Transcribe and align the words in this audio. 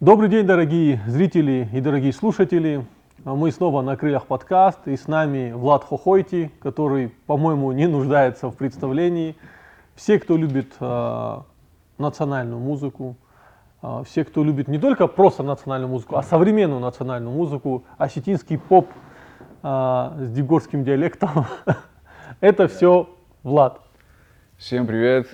Добрый 0.00 0.28
день, 0.28 0.46
дорогие 0.46 1.00
зрители 1.08 1.68
и 1.72 1.80
дорогие 1.80 2.12
слушатели. 2.12 2.86
А 3.24 3.34
Мы 3.34 3.50
снова 3.50 3.82
на 3.82 3.96
крыльях 3.96 4.26
подкаст, 4.26 4.86
и 4.86 4.96
с 4.96 5.08
нами 5.08 5.50
Влад 5.50 5.82
Хохойти, 5.82 6.52
который, 6.60 7.08
по-моему, 7.26 7.72
не 7.72 7.88
нуждается 7.88 8.48
в 8.48 8.54
представлении. 8.54 9.34
Все, 9.96 10.20
кто 10.20 10.36
любит 10.36 10.72
э, 10.78 11.38
национальную 11.98 12.60
музыку, 12.60 13.16
э, 13.82 14.04
все, 14.06 14.24
кто 14.24 14.44
любит 14.44 14.68
не 14.68 14.78
только 14.78 15.08
просто 15.08 15.42
национальную 15.42 15.90
музыку, 15.90 16.14
а 16.14 16.22
современную 16.22 16.80
национальную 16.80 17.34
музыку, 17.34 17.82
осетинский 17.96 18.56
поп 18.56 18.86
э, 19.64 19.66
с 19.66 20.30
дегорским 20.30 20.84
диалектом, 20.84 21.46
это 22.40 22.68
все 22.68 23.10
Влад. 23.42 23.80
Всем 24.58 24.86
привет. 24.86 25.26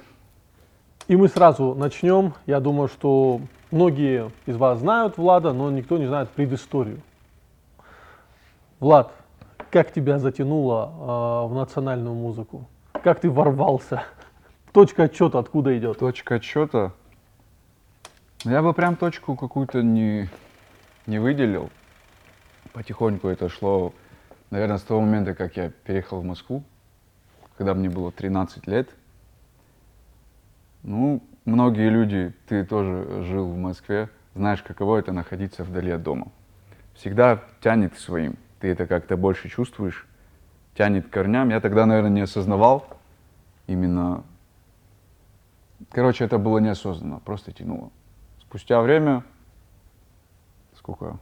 И 1.06 1.16
мы 1.16 1.28
сразу 1.28 1.74
начнем. 1.74 2.32
Я 2.46 2.60
думаю, 2.60 2.88
что 2.88 3.40
многие 3.70 4.30
из 4.46 4.56
вас 4.56 4.78
знают 4.78 5.18
Влада, 5.18 5.52
но 5.52 5.70
никто 5.70 5.98
не 5.98 6.06
знает 6.06 6.30
предысторию. 6.30 7.00
Влад, 8.80 9.12
как 9.70 9.92
тебя 9.92 10.18
затянуло 10.18 11.44
э, 11.46 11.52
в 11.52 11.54
национальную 11.54 12.14
музыку? 12.14 12.66
Как 12.92 13.20
ты 13.20 13.30
ворвался? 13.30 14.04
Точка 14.72 15.04
отчета 15.04 15.38
откуда 15.38 15.76
идет? 15.76 15.98
Точка 15.98 16.36
отсчета. 16.36 16.92
Я 18.44 18.62
бы 18.62 18.72
прям 18.72 18.96
точку 18.96 19.36
какую-то 19.36 19.82
не, 19.82 20.30
не 21.06 21.18
выделил. 21.18 21.70
Потихоньку 22.72 23.28
это 23.28 23.50
шло, 23.50 23.92
наверное, 24.50 24.78
с 24.78 24.82
того 24.82 25.02
момента, 25.02 25.34
как 25.34 25.56
я 25.56 25.70
переехал 25.70 26.20
в 26.20 26.24
Москву, 26.24 26.62
когда 27.58 27.74
мне 27.74 27.90
было 27.90 28.10
13 28.10 28.66
лет. 28.66 28.88
Ну, 30.84 31.22
многие 31.46 31.88
люди, 31.88 32.34
ты 32.46 32.62
тоже 32.62 33.22
жил 33.22 33.50
в 33.50 33.56
Москве, 33.56 34.10
знаешь, 34.34 34.62
каково 34.62 34.98
это 34.98 35.12
находиться 35.12 35.64
вдали 35.64 35.90
от 35.90 36.02
дома. 36.02 36.28
Всегда 36.92 37.42
тянет 37.62 37.98
своим. 37.98 38.36
Ты 38.60 38.68
это 38.68 38.86
как-то 38.86 39.16
больше 39.16 39.48
чувствуешь, 39.48 40.06
тянет 40.74 41.08
к 41.08 41.10
корням. 41.10 41.48
Я 41.48 41.60
тогда, 41.60 41.86
наверное, 41.86 42.10
не 42.10 42.20
осознавал 42.20 42.86
именно... 43.66 44.24
Короче, 45.90 46.24
это 46.24 46.36
было 46.36 46.58
неосознанно, 46.58 47.18
просто 47.18 47.52
тянуло. 47.52 47.90
Спустя 48.40 48.82
время, 48.82 49.24
сколько? 50.76 51.18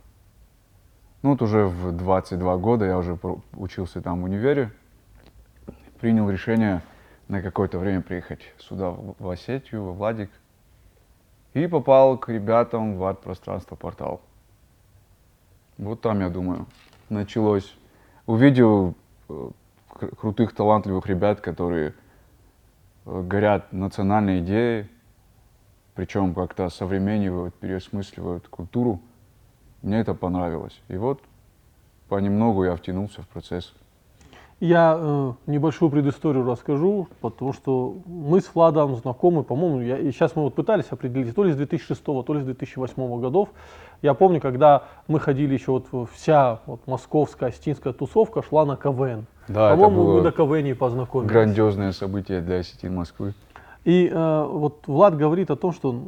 Ну, 1.23 1.31
вот 1.31 1.43
уже 1.43 1.67
в 1.67 1.97
22 1.97 2.57
года 2.57 2.85
я 2.85 2.99
уже 2.99 3.17
учился 3.53 4.03
там 4.03 4.23
в 4.23 4.25
универе, 4.25 4.73
принял 6.01 6.29
решение 6.29 6.83
на 7.33 7.41
какое-то 7.41 7.79
время 7.79 8.03
приехать 8.03 8.43
сюда, 8.59 8.91
в 8.91 9.31
Осетию, 9.31 9.85
во 9.85 9.93
Владик. 9.93 10.31
И 11.55 11.67
попал 11.67 12.19
к 12.19 12.29
ребятам 12.29 12.99
в 12.99 13.05
арт-пространство 13.05 13.75
портал. 13.75 14.21
Вот 15.79 16.03
там, 16.03 16.21
я 16.21 16.29
думаю, 16.29 16.67
началось. 17.09 17.75
Увидел 18.27 18.95
э, 19.31 19.51
кр- 19.89 20.15
крутых, 20.15 20.55
талантливых 20.55 21.07
ребят, 21.07 21.41
которые 21.41 21.95
э, 23.07 23.23
горят 23.23 23.73
национальной 23.73 24.41
идеей, 24.41 24.91
причем 25.95 26.35
как-то 26.35 26.69
современнивают, 26.69 27.55
переосмысливают 27.55 28.47
культуру. 28.49 29.01
Мне 29.81 30.01
это 30.01 30.13
понравилось. 30.13 30.79
И 30.89 30.99
вот 30.99 31.23
понемногу 32.11 32.65
я 32.65 32.77
втянулся 32.77 33.23
в 33.23 33.29
процесс. 33.29 33.75
Я 34.63 34.97
э, 34.97 35.33
небольшую 35.49 35.91
предысторию 35.91 36.49
расскажу, 36.49 37.09
потому 37.21 37.53
что 37.53 37.97
мы 38.07 38.41
с 38.41 38.49
Владом 38.55 38.95
знакомы, 38.95 39.43
по-моему, 39.43 39.81
я, 39.81 39.99
и 39.99 40.13
сейчас 40.13 40.37
мы 40.37 40.45
вот 40.45 40.55
пытались 40.55 40.85
определить, 40.91 41.35
то 41.35 41.43
ли 41.43 41.53
с 41.53 41.57
2006, 41.57 42.05
то 42.05 42.25
ли 42.29 42.43
с 42.43 42.45
2008 42.45 43.21
годов. 43.21 43.49
Я 44.03 44.15
помню, 44.15 44.41
когда 44.41 44.85
мы 45.09 45.19
ходили 45.19 45.55
еще 45.55 45.73
вот 45.73 46.09
вся 46.13 46.61
вот 46.67 46.87
московская, 46.87 47.49
остинская 47.49 47.93
тусовка 47.93 48.45
шла 48.45 48.65
на 48.65 48.77
КВН. 48.77 49.27
Да, 49.49 49.71
По-моему, 49.71 50.15
мы 50.15 50.23
на 50.23 50.31
КВН 50.31 50.77
познакомились. 50.77 51.29
Грандиозное 51.29 51.91
событие 51.91 52.41
для 52.41 52.59
осетин 52.59 52.95
Москвы. 52.95 53.35
И 53.83 54.09
э, 54.09 54.47
вот 54.49 54.87
Влад 54.87 55.17
говорит 55.17 55.51
о 55.51 55.57
том, 55.57 55.73
что 55.73 56.05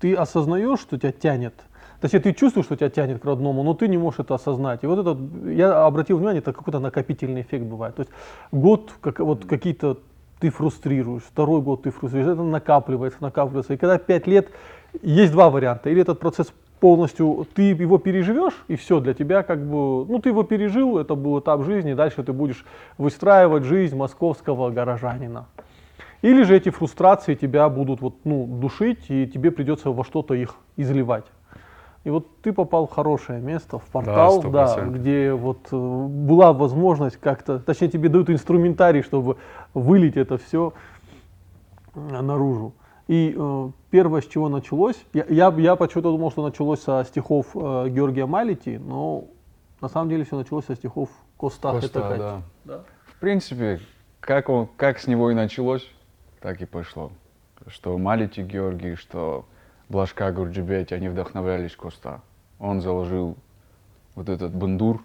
ты 0.00 0.14
осознаешь, 0.14 0.80
что 0.80 0.98
тебя 0.98 1.12
тянет. 1.12 1.54
Точнее, 2.00 2.20
ты 2.20 2.32
чувствуешь, 2.32 2.66
что 2.66 2.76
тебя 2.76 2.90
тянет 2.90 3.20
к 3.20 3.24
родному, 3.24 3.62
но 3.62 3.74
ты 3.74 3.88
не 3.88 3.98
можешь 3.98 4.20
это 4.20 4.34
осознать. 4.34 4.84
И 4.84 4.86
вот 4.86 4.98
это, 5.00 5.18
я 5.50 5.84
обратил 5.84 6.18
внимание, 6.18 6.40
это 6.40 6.52
какой-то 6.52 6.78
накопительный 6.78 7.40
эффект 7.40 7.64
бывает. 7.64 7.96
То 7.96 8.02
есть 8.02 8.12
год, 8.52 8.92
как, 9.00 9.18
вот 9.18 9.44
какие-то 9.46 9.98
ты 10.38 10.50
фрустрируешь, 10.50 11.24
второй 11.24 11.60
год 11.60 11.82
ты 11.82 11.90
фрустрируешь, 11.90 12.32
это 12.34 12.42
накапливается, 12.42 13.18
накапливается. 13.20 13.74
И 13.74 13.76
когда 13.76 13.98
пять 13.98 14.28
лет, 14.28 14.50
есть 15.02 15.32
два 15.32 15.50
варианта. 15.50 15.90
Или 15.90 16.02
этот 16.02 16.20
процесс 16.20 16.52
полностью, 16.78 17.46
ты 17.54 17.62
его 17.62 17.98
переживешь, 17.98 18.54
и 18.68 18.76
все 18.76 19.00
для 19.00 19.14
тебя 19.14 19.42
как 19.42 19.58
бы, 19.58 20.06
ну 20.06 20.20
ты 20.20 20.28
его 20.28 20.44
пережил, 20.44 20.98
это 20.98 21.16
был 21.16 21.40
этап 21.40 21.64
жизни, 21.64 21.94
дальше 21.94 22.22
ты 22.22 22.32
будешь 22.32 22.64
выстраивать 22.98 23.64
жизнь 23.64 23.96
московского 23.96 24.70
горожанина. 24.70 25.46
Или 26.22 26.42
же 26.42 26.56
эти 26.56 26.70
фрустрации 26.70 27.34
тебя 27.34 27.68
будут 27.68 28.00
вот, 28.00 28.14
ну, 28.24 28.46
душить, 28.46 29.06
и 29.08 29.26
тебе 29.26 29.50
придется 29.50 29.90
во 29.90 30.04
что-то 30.04 30.34
их 30.34 30.54
изливать. 30.76 31.24
И 32.04 32.10
вот 32.10 32.26
ты 32.42 32.52
попал 32.52 32.86
в 32.86 32.92
хорошее 32.92 33.40
место, 33.40 33.78
в 33.78 33.84
портал, 33.86 34.42
да, 34.42 34.66
процентов. 34.66 34.94
где 34.94 35.32
вот 35.32 35.68
э, 35.72 35.76
была 35.76 36.52
возможность 36.52 37.16
как-то, 37.16 37.58
точнее 37.58 37.88
тебе 37.88 38.08
дают 38.08 38.30
инструментарий, 38.30 39.02
чтобы 39.02 39.36
вылить 39.74 40.16
это 40.16 40.38
все 40.38 40.72
наружу. 41.94 42.72
И 43.08 43.34
э, 43.36 43.70
первое, 43.90 44.20
с 44.20 44.26
чего 44.26 44.48
началось, 44.48 44.96
я, 45.12 45.24
я, 45.28 45.48
я 45.56 45.76
почему-то 45.76 46.10
думал, 46.10 46.30
что 46.30 46.44
началось 46.46 46.82
со 46.82 47.04
стихов 47.08 47.48
э, 47.54 47.88
Георгия 47.88 48.26
Малити, 48.26 48.78
но 48.78 49.24
на 49.80 49.88
самом 49.88 50.10
деле 50.10 50.24
все 50.24 50.36
началось 50.36 50.66
со 50.66 50.76
стихов 50.76 51.08
Коста, 51.36 51.72
Коста, 51.72 52.16
да. 52.16 52.42
Да. 52.64 52.84
В 53.04 53.18
принципе, 53.18 53.80
как, 54.20 54.48
он, 54.48 54.68
как 54.76 54.98
с 54.98 55.06
него 55.06 55.30
и 55.30 55.34
началось, 55.34 55.88
так 56.40 56.60
и 56.60 56.66
пошло. 56.66 57.10
Что 57.66 57.96
Малити 57.98 58.42
Георгий, 58.42 58.94
что 58.94 59.46
Блажка 59.88 60.30
Гурджибети, 60.32 60.94
они 60.94 61.08
вдохновлялись 61.08 61.74
Коста. 61.74 62.20
Он 62.58 62.80
заложил 62.80 63.36
вот 64.14 64.28
этот 64.28 64.54
бандур, 64.54 65.02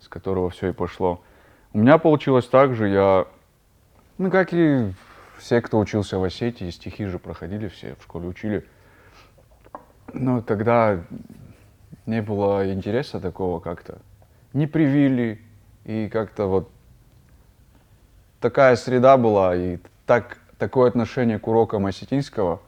с 0.00 0.08
которого 0.08 0.50
все 0.50 0.68
и 0.68 0.72
пошло. 0.72 1.22
У 1.72 1.78
меня 1.78 1.98
получилось 1.98 2.46
так 2.46 2.74
же, 2.74 2.88
я, 2.88 3.26
ну 4.18 4.30
как 4.30 4.52
и 4.52 4.92
все, 5.36 5.60
кто 5.60 5.78
учился 5.78 6.18
в 6.18 6.24
Осетии, 6.24 6.70
стихи 6.70 7.04
же 7.04 7.18
проходили 7.18 7.68
все, 7.68 7.94
в 7.98 8.02
школе 8.02 8.28
учили. 8.28 8.66
Но 10.12 10.40
тогда 10.42 11.00
не 12.06 12.22
было 12.22 12.72
интереса 12.72 13.20
такого 13.20 13.60
как-то. 13.60 13.98
Не 14.52 14.66
привили, 14.66 15.40
и 15.84 16.08
как-то 16.08 16.46
вот 16.46 16.70
такая 18.40 18.76
среда 18.76 19.16
была, 19.16 19.54
и 19.54 19.78
так, 20.06 20.38
такое 20.58 20.88
отношение 20.88 21.38
к 21.38 21.46
урокам 21.46 21.86
осетинского, 21.86 22.60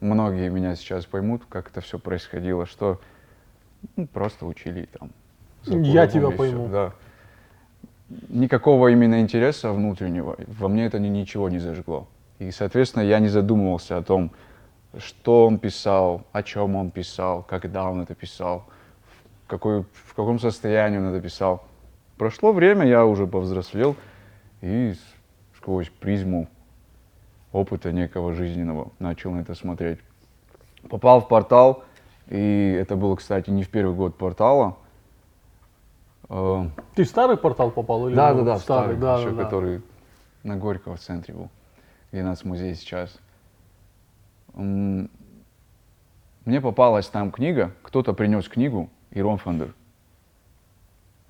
многие 0.00 0.48
меня 0.48 0.74
сейчас 0.76 1.06
поймут, 1.06 1.42
как 1.48 1.70
это 1.70 1.80
все 1.80 1.98
происходило, 1.98 2.66
что 2.66 3.00
ну, 3.96 4.06
просто 4.06 4.46
учили 4.46 4.88
там. 4.98 5.10
Я 5.66 6.06
тебя 6.06 6.30
пойму. 6.30 6.68
да. 6.68 6.92
Никакого 8.28 8.88
именно 8.88 9.20
интереса 9.20 9.72
внутреннего 9.72 10.36
во 10.46 10.68
мне 10.68 10.86
это 10.86 10.98
ни- 10.98 11.08
ничего 11.08 11.48
не 11.48 11.58
зажгло. 11.58 12.08
И, 12.38 12.50
соответственно, 12.50 13.02
я 13.02 13.18
не 13.18 13.28
задумывался 13.28 13.98
о 13.98 14.02
том, 14.02 14.30
что 14.96 15.46
он 15.46 15.58
писал, 15.58 16.24
о 16.32 16.42
чем 16.42 16.76
он 16.76 16.90
писал, 16.90 17.42
когда 17.42 17.90
он 17.90 18.00
это 18.00 18.14
писал, 18.14 18.64
в, 19.44 19.48
какой, 19.48 19.82
в 19.82 20.14
каком 20.14 20.38
состоянии 20.38 20.98
он 20.98 21.08
это 21.08 21.20
писал. 21.20 21.64
Прошло 22.16 22.52
время, 22.52 22.86
я 22.86 23.04
уже 23.04 23.26
повзрослел 23.26 23.96
и 24.62 24.94
сквозь 25.56 25.90
призму 25.90 26.48
опыта 27.52 27.92
некого 27.92 28.34
жизненного 28.34 28.92
начал 28.98 29.32
на 29.32 29.40
это 29.40 29.54
смотреть. 29.54 29.98
Попал 30.88 31.20
в 31.20 31.28
портал, 31.28 31.84
и 32.28 32.76
это 32.80 32.96
было, 32.96 33.16
кстати, 33.16 33.50
не 33.50 33.62
в 33.62 33.68
первый 33.70 33.94
год 33.94 34.16
портала. 34.16 34.76
Э, 36.28 36.66
Ты 36.94 37.04
в 37.04 37.08
старый 37.08 37.36
портал 37.36 37.70
попал 37.70 38.08
или 38.08 38.14
да, 38.14 38.34
да, 38.34 38.42
да, 38.42 38.58
старый? 38.58 38.96
старый, 38.96 39.00
Да, 39.00 39.18
еще 39.18 39.30
да, 39.30 39.36
да. 39.36 39.44
который 39.44 39.82
на 40.42 40.56
Горького 40.56 40.96
в 40.96 41.00
центре 41.00 41.34
был, 41.34 41.48
где 42.12 42.22
нас 42.22 42.44
музей 42.44 42.74
сейчас. 42.74 43.18
Мне 44.54 45.08
попалась 46.62 47.06
там 47.08 47.30
книга, 47.30 47.72
кто-то 47.82 48.12
принес 48.14 48.48
книгу, 48.48 48.90
Ирон 49.10 49.38
Фандер, 49.38 49.74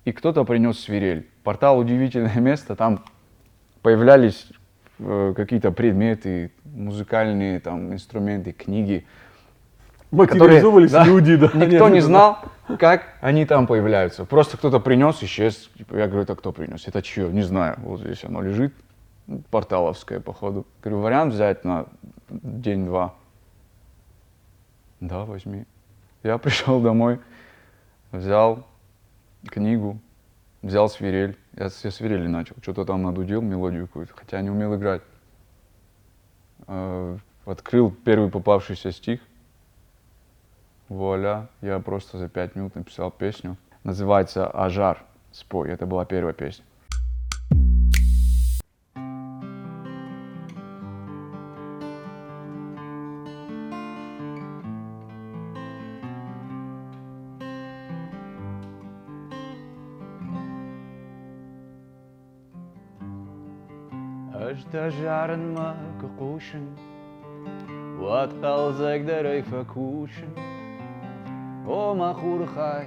и 0.05 0.11
кто-то 0.11 0.43
принес 0.45 0.79
свирель. 0.79 1.29
Портал 1.43 1.77
удивительное 1.79 2.35
место, 2.39 2.75
там 2.75 3.03
появлялись 3.81 4.51
какие-то 5.35 5.71
предметы, 5.71 6.51
музыкальные 6.65 7.59
там 7.59 7.93
инструменты, 7.93 8.51
книги. 8.51 9.05
Материализовывались 10.11 10.91
да, 10.91 11.03
люди, 11.03 11.35
да. 11.35 11.51
Никто 11.53 11.87
не 11.89 12.01
знал, 12.01 12.39
как 12.79 13.03
они 13.21 13.45
там 13.45 13.67
появляются. 13.67 14.25
Просто 14.25 14.57
кто-то 14.57 14.79
принес, 14.79 15.21
исчез. 15.21 15.69
Типа, 15.77 15.95
Я 15.95 16.07
говорю, 16.07 16.23
это 16.23 16.35
кто 16.35 16.51
принес? 16.51 16.87
Это 16.87 17.01
чье? 17.01 17.29
Не 17.29 17.43
знаю. 17.43 17.77
Вот 17.83 17.99
здесь 18.01 18.23
оно 18.23 18.41
лежит. 18.41 18.73
Порталовское, 19.51 20.19
походу. 20.19 20.65
Говорю, 20.81 21.01
вариант 21.01 21.33
взять 21.33 21.63
на 21.63 21.85
день-два. 22.29 23.13
Да, 24.99 25.25
возьми. 25.25 25.65
Я 26.23 26.37
пришел 26.39 26.81
домой, 26.81 27.19
взял 28.11 28.65
книгу, 29.47 29.99
взял 30.61 30.89
свирель. 30.89 31.37
Я 31.55 31.69
я 31.83 31.91
свирели 31.91 32.27
начал, 32.27 32.55
что-то 32.61 32.85
там 32.85 33.03
надудил, 33.03 33.41
мелодию 33.41 33.87
какую-то, 33.87 34.13
хотя 34.15 34.41
не 34.41 34.49
умел 34.49 34.75
играть. 34.75 35.01
Э, 36.67 37.17
Открыл 37.49 37.89
первый 37.89 38.29
попавшийся 38.29 38.91
стих. 38.91 39.21
Вуаля, 40.87 41.47
я 41.61 41.79
просто 41.79 42.19
за 42.19 42.29
пять 42.29 42.55
минут 42.55 42.75
написал 42.75 43.09
песню. 43.09 43.57
Называется 43.83 44.47
«Ажар». 44.47 45.03
Спой, 45.31 45.69
это 45.69 45.87
была 45.87 46.05
первая 46.05 46.33
песня. 46.33 46.63
اشتا 64.68 64.88
جارن 64.88 65.54
ما 65.54 65.76
كقوشن 66.02 66.66
وات 67.98 68.32
قلزك 68.44 69.00
دري 69.00 69.42
فكوشن 69.42 70.28
وما 71.66 72.12
خور 72.12 72.46
خاي 72.46 72.86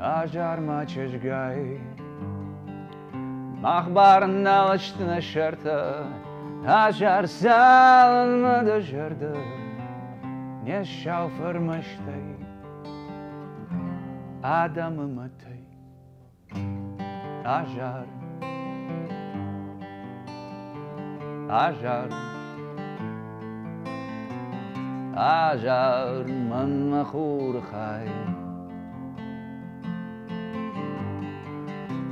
أجار 0.00 0.60
ما 0.60 0.84
تشجعي 0.84 1.78
مخبار 3.62 4.26
نالشت 4.26 5.02
نشرتا 5.02 6.04
أجار 6.66 7.26
سالن 7.26 8.42
ما 8.42 8.62
دجردا 8.62 9.34
نشاو 10.64 11.28
فرمشتي 11.28 12.36
آدم 14.44 14.96
متي 15.16 15.60
اجر 21.51 22.07
اجر 25.17 26.23
من 26.27 26.89
مخور 26.89 27.61
خای 27.61 28.09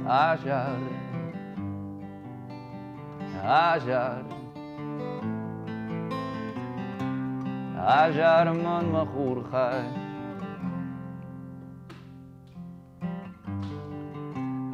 اجر 0.10 0.78
اجر 3.46 4.24
اجر 7.88 8.52
من 8.52 8.86
مخور 8.86 9.44
خیر 9.52 10.10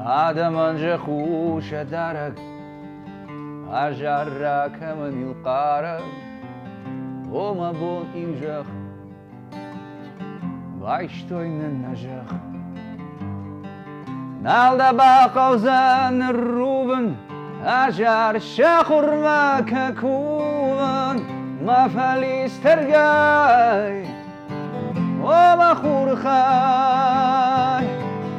عدم 0.06 0.56
انجه 0.56 0.98
خوش 0.98 1.74
درک 1.74 2.55
أجرك 3.73 4.83
من 4.83 5.23
القارب 5.31 6.03
وما 7.31 7.73
بون 7.73 8.05
إنجخ 8.15 8.67
بعشتوين 10.81 11.61
النجخ 11.61 12.33
نال 14.43 14.79
دبا 14.79 15.27
قوزان 15.27 16.23
الروبن 16.23 17.15
أجر 17.65 18.39
شخر 18.39 19.17
ما 19.17 19.61
ككوبن 19.61 21.23
ما 21.67 21.89
فليس 21.89 22.63
ترقاي 22.63 24.05
وما 25.21 25.75
خور 25.75 26.17
خاي 26.17 27.87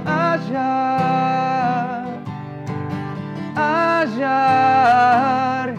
أجر 0.08 1.25
أجار 4.17 5.75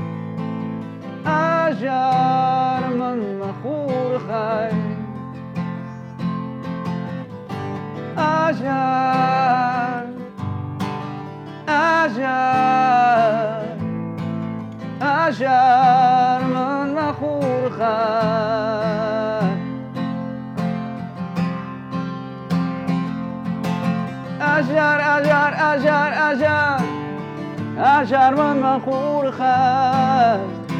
أجار 1.25 2.81
من 2.93 3.39
مخور 3.39 4.19
خير. 4.19 4.73
أجار 8.17 10.05
أجار 11.69 12.47
أجار 15.01 16.41
من 16.43 16.95
مخور 16.95 17.69
خير. 17.69 17.97
أجار 24.41 24.99
أجار 25.17 25.53
أجار 25.73 26.11
أجار. 26.31 26.96
عشر 27.79 28.33
من 28.35 28.59
مخور 28.59 29.31
خست 29.31 30.73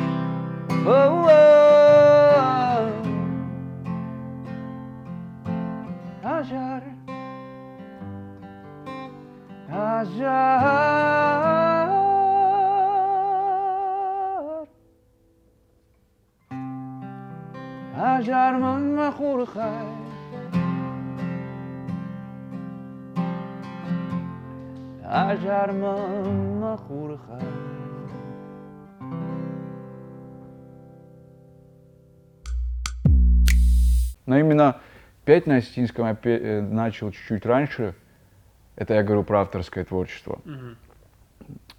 عشر 6.23 6.81
عشر 9.73 10.47
عشر 17.97 18.55
من 18.55 18.95
مخور 18.95 19.45
خست 19.45 20.16
ажармын 25.07 26.77
қорқа 26.87 27.41
Но 34.25 34.37
именно 34.37 34.81
петь 35.23 35.47
на 35.47 35.55
осетинском 35.55 36.05
я 36.05 36.17
э, 36.23 36.61
начал 36.61 37.11
чуть-чуть 37.11 37.45
раньше. 37.45 37.95
Это 38.75 38.93
я 38.93 39.03
говорю 39.03 39.23
про 39.23 39.41
авторское 39.41 39.85
творчество. 39.85 40.39
Mm 40.45 40.59
-hmm. 40.59 40.75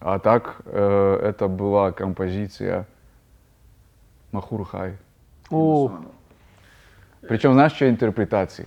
А 0.01 0.19
так 0.19 0.63
э, 0.65 1.21
это 1.23 1.47
была 1.49 1.93
композиция 1.93 2.87
Махурхай. 4.33 4.97
О. 5.51 5.91
Причем 7.21 7.53
знаешь, 7.53 7.73
что 7.73 7.89
интерпретации? 7.89 8.67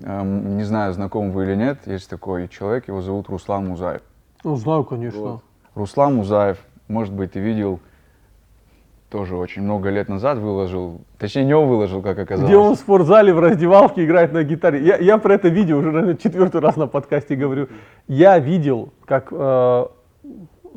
Эм, 0.00 0.56
не 0.56 0.64
знаю, 0.64 0.92
знаком 0.92 1.32
вы 1.32 1.44
или 1.44 1.54
нет, 1.54 1.86
есть 1.86 2.08
такой 2.08 2.48
человек, 2.48 2.88
его 2.88 3.02
зовут 3.02 3.28
Руслан 3.28 3.68
Музаев. 3.68 4.02
ну 4.42 4.56
знаю, 4.56 4.84
конечно. 4.84 5.20
Вот. 5.20 5.42
Руслан 5.74 6.16
Музаев, 6.16 6.58
может 6.88 7.12
быть, 7.12 7.32
ты 7.32 7.40
видел, 7.40 7.80
тоже 9.10 9.36
очень 9.36 9.62
много 9.62 9.90
лет 9.90 10.08
назад 10.08 10.38
выложил, 10.38 11.02
точнее, 11.18 11.44
не 11.44 11.54
он 11.54 11.68
выложил, 11.68 12.00
как 12.00 12.18
оказалось. 12.18 12.48
Где 12.48 12.56
он 12.56 12.74
в 12.74 12.78
спортзале 12.78 13.34
в 13.34 13.38
раздевалке 13.38 14.06
играет 14.06 14.32
на 14.32 14.42
гитаре. 14.42 14.82
Я, 14.82 14.96
я 14.96 15.18
про 15.18 15.34
это 15.34 15.48
видео 15.48 15.76
уже, 15.76 15.92
наверное, 15.92 16.16
четвертый 16.16 16.62
раз 16.62 16.76
на 16.76 16.86
подкасте 16.86 17.36
говорю. 17.36 17.68
Я 18.08 18.38
видел, 18.38 18.94
как 19.04 19.28
э, 19.30 19.86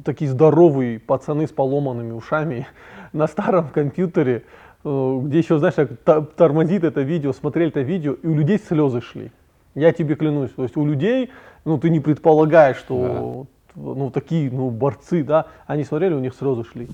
такие 0.03 0.29
здоровые 0.29 0.99
пацаны 0.99 1.47
с 1.47 1.51
поломанными 1.51 2.11
ушами 2.11 2.67
на 3.13 3.27
старом 3.27 3.69
компьютере, 3.69 4.43
где 4.85 5.39
еще, 5.39 5.57
знаешь, 5.57 5.73
так 5.73 5.89
та- 6.03 6.21
тормозит 6.21 6.83
это 6.83 7.01
видео, 7.01 7.33
смотрели 7.33 7.69
это 7.69 7.81
видео, 7.81 8.13
и 8.13 8.27
у 8.27 8.35
людей 8.35 8.59
слезы 8.59 9.01
шли. 9.01 9.31
Я 9.73 9.91
тебе 9.91 10.15
клянусь. 10.15 10.51
То 10.51 10.63
есть 10.63 10.77
у 10.77 10.85
людей, 10.85 11.31
ну, 11.65 11.79
ты 11.79 11.89
не 11.89 11.99
предполагаешь, 11.99 12.77
что 12.77 13.47
ну, 13.75 14.11
такие, 14.11 14.51
ну, 14.51 14.69
борцы, 14.69 15.23
да, 15.23 15.47
они 15.65 15.83
смотрели, 15.83 16.13
у 16.13 16.19
них 16.19 16.33
слезы 16.35 16.63
шли. 16.63 16.87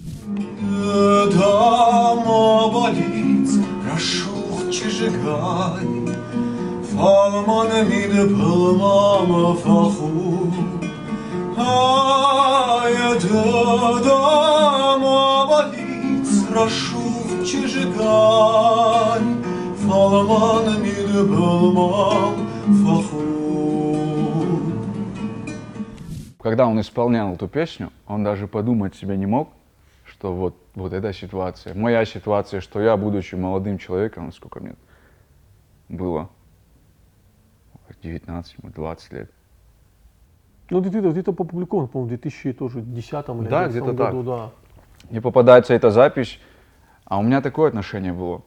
Dama 16.51 17.20
Falman 19.87 20.81
mid 20.83 21.09
pılmam 21.27 22.35
fahu. 22.85 23.21
Когда 26.39 26.67
он 26.67 26.79
исполнял 26.81 27.33
эту 27.33 27.47
песню, 27.47 27.91
он 28.07 28.23
даже 28.23 28.47
подумать 28.47 28.95
себе 28.95 29.17
не 29.17 29.25
мог, 29.25 29.49
что 30.05 30.33
вот, 30.33 30.55
вот 30.75 30.93
эта 30.93 31.13
ситуация, 31.13 31.73
моя 31.75 32.05
ситуация, 32.05 32.61
что 32.61 32.79
я, 32.81 32.95
будучи 32.97 33.35
молодым 33.35 33.77
человеком, 33.79 34.31
сколько 34.31 34.59
мне 34.59 34.75
было, 35.89 36.29
19, 38.03 38.63
может, 38.63 38.75
20 38.75 39.13
лет, 39.13 39.31
Ну, 40.69 40.81
где-то, 40.81 41.11
где-то 41.11 41.31
опубликован, 41.31 41.87
по-моему, 41.87 42.05
в 42.05 42.09
2010 42.09 42.57
тоже 42.57 42.81
10 42.81 43.13
или 43.13 43.47
Да, 43.47 43.65
11 43.65 43.69
где-то 43.71 43.97
так. 43.97 44.13
году, 44.13 44.23
да. 44.23 44.49
мне 45.09 45.21
попадается 45.21 45.73
эта 45.73 45.89
запись, 45.91 46.39
А 47.11 47.17
у 47.17 47.23
меня 47.23 47.41
такое 47.41 47.67
отношение 47.67 48.13
было 48.13 48.41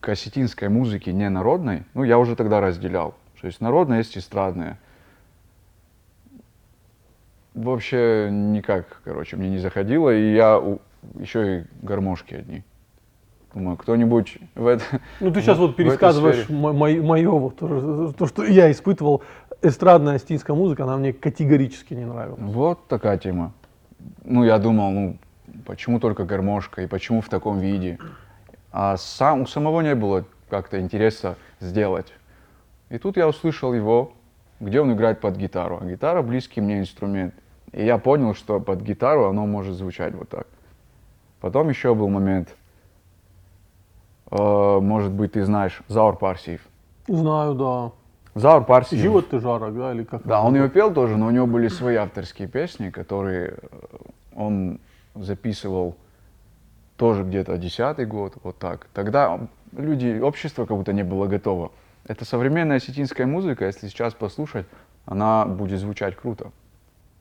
к 0.00 0.08
осетинской 0.10 0.68
музыке 0.68 1.14
не 1.14 1.30
народной. 1.30 1.84
Ну, 1.94 2.04
я 2.04 2.18
уже 2.18 2.36
тогда 2.36 2.60
разделял. 2.60 3.14
То 3.40 3.46
есть 3.46 3.62
народная 3.62 3.98
есть 4.00 4.18
эстрадная. 4.18 4.78
Вообще 7.54 8.28
никак, 8.30 9.00
короче, 9.02 9.36
мне 9.36 9.48
не 9.48 9.56
заходило. 9.56 10.14
И 10.14 10.34
я 10.34 10.58
у- 10.58 10.80
еще 11.18 11.60
и 11.60 11.64
гармошки 11.80 12.34
одни. 12.34 12.64
Думаю, 13.54 13.78
кто-нибудь 13.78 14.36
в 14.56 14.66
это... 14.66 14.84
Ну, 15.20 15.32
ты 15.32 15.40
сейчас 15.40 15.56
вот 15.56 15.74
пересказываешь 15.76 16.44
сфере. 16.44 17.00
мое 17.02 17.30
вот, 17.30 17.56
то, 17.56 18.12
то, 18.12 18.26
что 18.26 18.44
я 18.44 18.70
испытывал. 18.70 19.22
Эстрадная 19.62 20.16
астинская 20.16 20.54
музыка, 20.54 20.82
она 20.82 20.98
мне 20.98 21.14
категорически 21.14 21.94
не 21.94 22.04
нравилась. 22.04 22.42
Вот 22.42 22.88
такая 22.88 23.16
тема. 23.16 23.54
Ну, 24.22 24.44
я 24.44 24.58
думал, 24.58 24.90
ну, 24.90 25.16
почему 25.64 26.00
только 26.00 26.24
гармошка 26.24 26.82
и 26.82 26.86
почему 26.86 27.20
в 27.20 27.28
таком 27.28 27.58
виде? 27.58 27.98
А 28.72 28.96
сам, 28.96 29.42
у 29.42 29.46
самого 29.46 29.80
не 29.80 29.94
было 29.94 30.24
как-то 30.48 30.80
интереса 30.80 31.36
сделать. 31.60 32.12
И 32.90 32.98
тут 32.98 33.16
я 33.16 33.28
услышал 33.28 33.72
его, 33.72 34.12
где 34.60 34.80
он 34.80 34.92
играет 34.92 35.20
под 35.20 35.36
гитару. 35.36 35.78
А 35.80 35.84
гитара 35.84 36.22
близкий 36.22 36.60
мне 36.60 36.78
инструмент. 36.78 37.34
И 37.72 37.84
я 37.84 37.98
понял, 37.98 38.34
что 38.34 38.60
под 38.60 38.82
гитару 38.82 39.24
оно 39.24 39.46
может 39.46 39.74
звучать 39.74 40.14
вот 40.14 40.28
так. 40.28 40.46
Потом 41.40 41.68
еще 41.68 41.94
был 41.94 42.08
момент, 42.08 42.54
э, 44.30 44.78
может 44.80 45.12
быть, 45.12 45.32
ты 45.32 45.44
знаешь, 45.44 45.82
Заур 45.88 46.16
Парсиев. 46.16 46.60
Знаю, 47.08 47.54
да. 47.54 47.92
Заур 48.34 48.64
Парсиев. 48.64 49.02
Живот 49.02 49.28
ты 49.30 49.40
жарок, 49.40 49.74
да, 49.74 49.92
или 49.92 50.04
как? 50.04 50.22
Да, 50.22 50.42
он 50.42 50.54
ее 50.54 50.68
пел 50.68 50.92
тоже, 50.92 51.16
но 51.16 51.26
у 51.26 51.30
него 51.30 51.46
были 51.46 51.68
свои 51.68 51.96
авторские 51.96 52.48
песни, 52.48 52.90
которые 52.90 53.56
э, 53.60 53.76
он 54.34 54.78
записывал 55.14 55.96
тоже 56.96 57.24
где-то 57.24 57.56
десятый 57.58 58.06
год, 58.06 58.34
вот 58.42 58.58
так. 58.58 58.86
Тогда 58.94 59.40
люди, 59.76 60.20
общество 60.20 60.66
как 60.66 60.76
будто 60.76 60.92
не 60.92 61.02
было 61.02 61.26
готово. 61.26 61.72
Это 62.06 62.24
современная 62.24 62.76
осетинская 62.76 63.26
музыка, 63.26 63.66
если 63.66 63.88
сейчас 63.88 64.14
послушать, 64.14 64.66
она 65.06 65.46
будет 65.46 65.80
звучать 65.80 66.16
круто. 66.16 66.50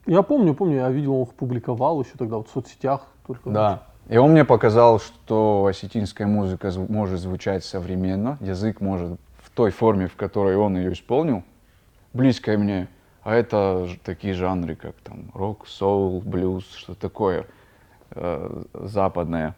Я 0.08 0.24
помню, 0.24 0.54
помню, 0.54 0.78
я 0.78 0.90
видел, 0.90 1.16
он 1.16 1.24
их 1.24 1.34
публиковал 1.34 2.02
еще 2.02 2.14
тогда 2.18 2.38
вот 2.38 2.48
в 2.48 2.52
соцсетях. 2.52 3.08
Только 3.28 3.50
Да. 3.50 3.84
И 4.10 4.18
он 4.18 4.32
мне 4.32 4.44
показал, 4.44 5.00
что 5.00 5.66
осетинская 5.70 6.28
музыка 6.28 6.70
зв- 6.70 6.92
может 6.92 7.20
звучать 7.20 7.64
современно, 7.64 8.38
язык 8.42 8.82
может 8.82 9.20
в 9.38 9.52
той 9.52 9.72
форме, 9.72 10.08
в 10.08 10.16
которой 10.16 10.56
он 10.56 10.76
ее 10.76 10.94
исполнил, 10.94 11.44
близкая 12.14 12.58
мне. 12.58 12.88
А 13.24 13.36
это 13.36 13.88
такие 14.04 14.34
жанры, 14.34 14.76
как 14.76 14.96
там 15.04 15.30
рок, 15.36 15.68
соул, 15.68 16.22
блюз, 16.22 16.66
что 16.76 16.96
такое 16.96 17.46
э, 18.12 18.64
западное. 18.74 19.56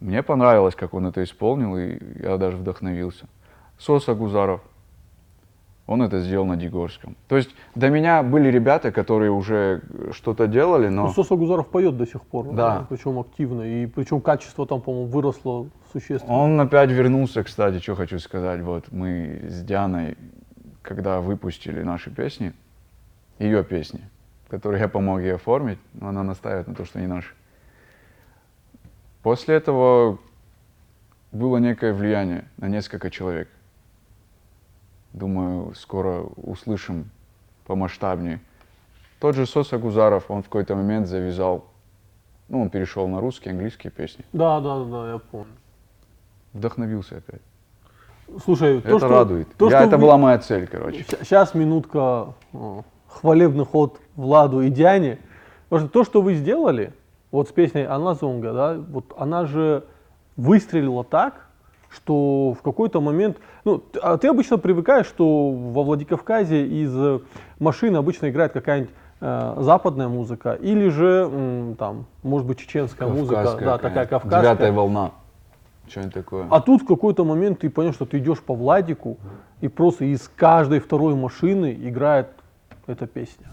Мне 0.00 0.22
понравилось, 0.22 0.74
как 0.74 0.94
он 0.94 1.06
это 1.06 1.22
исполнил, 1.22 1.76
и 1.76 1.98
я 2.22 2.36
даже 2.38 2.56
вдохновился. 2.56 3.26
Соса 3.78 4.14
Гузаров, 4.14 4.60
он 5.86 6.02
это 6.02 6.20
сделал 6.20 6.46
на 6.46 6.56
Дегорском. 6.56 7.16
То 7.28 7.36
есть 7.36 7.50
до 7.74 7.90
меня 7.90 8.22
были 8.22 8.48
ребята, 8.48 8.92
которые 8.92 9.32
уже 9.32 9.82
что-то 10.12 10.46
делали, 10.46 10.88
но... 10.88 11.06
Ну, 11.06 11.12
Соса 11.12 11.34
Гузаров 11.34 11.66
поет 11.66 11.96
до 11.96 12.06
сих 12.06 12.22
пор. 12.22 12.54
Да. 12.54 12.86
Причем 12.88 13.18
активно. 13.18 13.62
И 13.62 13.86
причем 13.86 14.20
качество 14.20 14.66
там, 14.66 14.80
по-моему, 14.80 15.08
выросло 15.08 15.66
существенно. 15.92 16.32
Он 16.32 16.60
опять 16.60 16.90
вернулся, 16.90 17.42
кстати, 17.42 17.80
что 17.82 17.96
хочу 17.96 18.20
сказать. 18.20 18.60
Вот 18.62 18.92
мы 18.92 19.46
с 19.48 19.62
Дианой, 19.62 20.16
когда 20.82 21.20
выпустили 21.20 21.82
наши 21.82 22.10
песни, 22.10 22.52
ее 23.40 23.64
песни, 23.64 24.00
которые 24.50 24.80
я 24.80 24.88
помог 24.88 25.20
ей 25.20 25.34
оформить, 25.34 25.78
но 25.94 26.08
она 26.08 26.22
настаивает 26.24 26.66
на 26.66 26.74
то, 26.74 26.84
что 26.84 27.00
не 27.00 27.06
наши. 27.06 27.32
После 29.22 29.54
этого 29.54 30.18
было 31.30 31.58
некое 31.58 31.92
влияние 31.92 32.44
на 32.56 32.66
несколько 32.68 33.10
человек. 33.10 33.48
Думаю, 35.12 35.74
скоро 35.74 36.22
услышим 36.36 37.10
помасштабнее. 37.66 38.40
Тот 39.20 39.36
же 39.36 39.46
Соса 39.46 39.78
Гузаров, 39.78 40.30
он 40.30 40.42
в 40.42 40.46
какой-то 40.46 40.74
момент 40.74 41.06
завязал, 41.06 41.66
ну, 42.48 42.62
он 42.62 42.70
перешел 42.70 43.06
на 43.06 43.20
русские, 43.20 43.52
английские 43.52 43.90
песни. 43.92 44.24
Да, 44.32 44.60
да, 44.60 44.84
да, 44.84 45.12
я 45.12 45.18
помню. 45.18 45.52
Вдохновился 46.52 47.18
опять. 47.18 47.42
Слушай, 48.44 48.80
то, 48.80 48.88
это 48.88 48.98
что, 48.98 49.08
радует. 49.08 49.48
То, 49.56 49.70
Я, 49.70 49.78
что 49.78 49.86
это 49.88 49.96
вы- 49.96 50.02
была 50.02 50.16
моя 50.16 50.38
цель, 50.38 50.66
короче. 50.66 51.04
Сейчас 51.04 51.54
минутка 51.54 52.34
э, 52.52 52.82
хвалебный 53.10 53.64
ход 53.64 54.00
Владу 54.16 54.62
и 54.62 54.70
Диане. 54.70 55.18
Потому 55.68 55.86
что 55.86 55.92
то, 55.92 56.04
что 56.04 56.22
вы 56.22 56.34
сделали, 56.34 56.92
вот 57.30 57.48
с 57.48 57.52
песней 57.52 57.82
«Анна 57.82 58.14
Зонга», 58.14 58.52
да, 58.52 58.76
вот 58.76 59.12
она 59.16 59.46
же 59.46 59.84
выстрелила 60.36 61.04
так, 61.04 61.46
что 61.90 62.54
в 62.58 62.62
какой-то 62.62 63.00
момент, 63.00 63.38
ну, 63.64 63.82
а 64.02 64.16
ты 64.16 64.28
обычно 64.28 64.58
привыкаешь, 64.58 65.06
что 65.06 65.50
во 65.50 65.82
Владикавказе 65.82 66.66
из 66.66 66.92
э, 66.96 67.20
машины 67.58 67.96
обычно 67.96 68.30
играет 68.30 68.52
какая-нибудь 68.52 68.94
э, 69.20 69.56
западная 69.58 70.08
музыка, 70.08 70.54
или 70.54 70.88
же 70.88 71.28
м, 71.30 71.74
там, 71.76 72.06
может 72.22 72.46
быть, 72.46 72.58
чеченская 72.58 73.08
музыка, 73.08 73.42
Кавказская 73.42 73.64
да, 73.66 73.78
такая 73.78 74.06
кавказская. 74.06 74.42
Девятая 74.42 74.72
волна. 74.72 75.10
Что-нибудь 75.88 76.14
такое. 76.14 76.46
А 76.50 76.60
тут 76.60 76.82
в 76.82 76.86
какой-то 76.86 77.24
момент 77.24 77.60
ты 77.60 77.70
понял, 77.70 77.92
что 77.92 78.06
ты 78.06 78.18
идешь 78.18 78.40
по 78.40 78.54
Владику, 78.54 79.18
и 79.60 79.66
просто 79.66 80.04
из 80.04 80.30
каждой 80.36 80.78
второй 80.78 81.16
машины 81.16 81.76
играет 81.80 82.28
эта 82.90 83.06
песня. 83.06 83.46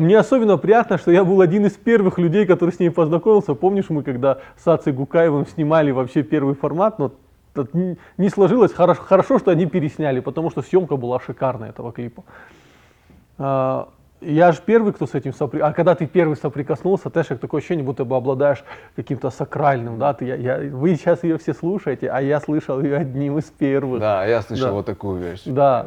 Мне 0.00 0.18
особенно 0.18 0.56
приятно, 0.56 0.96
что 0.96 1.10
я 1.10 1.24
был 1.24 1.42
один 1.42 1.66
из 1.66 1.72
первых 1.72 2.16
людей, 2.18 2.46
который 2.46 2.70
с 2.70 2.78
ней 2.80 2.90
познакомился. 2.90 3.54
Помнишь, 3.54 3.90
мы 3.90 4.02
когда 4.02 4.38
с 4.56 4.66
Ацей 4.66 4.94
Гукаевым 4.94 5.46
снимали 5.46 5.90
вообще 5.90 6.22
первый 6.22 6.54
формат, 6.54 6.98
но 6.98 7.12
тут 7.52 7.74
н- 7.74 7.98
не 8.16 8.30
сложилось. 8.30 8.72
Хорошо, 8.72 9.02
хорошо, 9.02 9.38
что 9.38 9.50
они 9.50 9.66
пересняли, 9.66 10.20
потому 10.20 10.50
что 10.50 10.62
съемка 10.62 10.96
была 10.96 11.20
шикарная 11.20 11.68
этого 11.68 11.92
клипа. 11.92 12.24
А, 13.36 13.88
Я 14.22 14.52
же 14.52 14.60
первый, 14.64 14.92
кто 14.94 15.06
с 15.06 15.14
этим 15.14 15.34
сопри... 15.34 15.60
А 15.60 15.72
когда 15.72 15.94
ты 15.94 16.06
первый 16.06 16.36
соприкоснулся, 16.36 17.10
ты 17.10 17.22
же 17.22 17.36
такое 17.36 17.58
ощущение, 17.60 17.84
будто 17.84 18.04
бы 18.06 18.16
обладаешь 18.16 18.64
каким-то 18.96 19.28
сакральным, 19.30 19.98
да? 19.98 20.14
Ты, 20.14 20.24
я, 20.26 20.36
я- 20.36 20.58
вы 20.76 20.94
сейчас 20.96 21.24
ее 21.24 21.36
все 21.36 21.52
слушаете, 21.52 22.08
а 22.10 22.20
я 22.22 22.40
слышал 22.40 22.80
ее 22.80 22.96
одним 22.96 23.36
из 23.38 23.44
первых. 23.44 24.00
Да, 24.00 24.24
я 24.26 24.40
слышал 24.40 24.66
Да. 24.68 24.72
вот 24.72 24.86
такую 24.86 25.20
версию. 25.20 25.54
Да. 25.54 25.86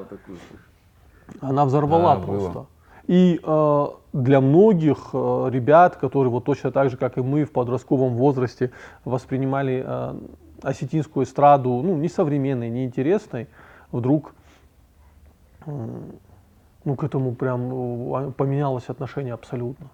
Она 1.41 1.65
взорвала 1.65 2.15
Да, 2.15 2.21
просто. 2.21 2.49
было. 2.51 2.65
И 3.07 3.39
э, 3.43 3.85
для 4.13 4.41
многих 4.41 5.09
э, 5.13 5.49
ребят, 5.51 5.97
которые 5.97 6.31
вот 6.31 6.45
точно 6.45 6.71
так 6.71 6.89
же, 6.89 6.97
как 6.97 7.17
и 7.17 7.21
мы 7.21 7.43
в 7.43 7.51
подростковом 7.51 8.15
возрасте 8.15 8.71
воспринимали 9.03 9.83
э, 9.85 10.15
осетинскую 10.61 11.25
эстраду, 11.25 11.81
ну, 11.83 11.97
несовременной, 11.97 12.69
неинтересной, 12.69 13.47
вдруг 13.91 14.33
м, 15.65 16.13
ну, 16.85 16.95
к 16.95 17.03
этому 17.03 17.35
прям 17.35 18.29
э, 18.29 18.31
поменялось 18.31 18.87
отношение 18.87 19.33
абсолютно. 19.33 19.89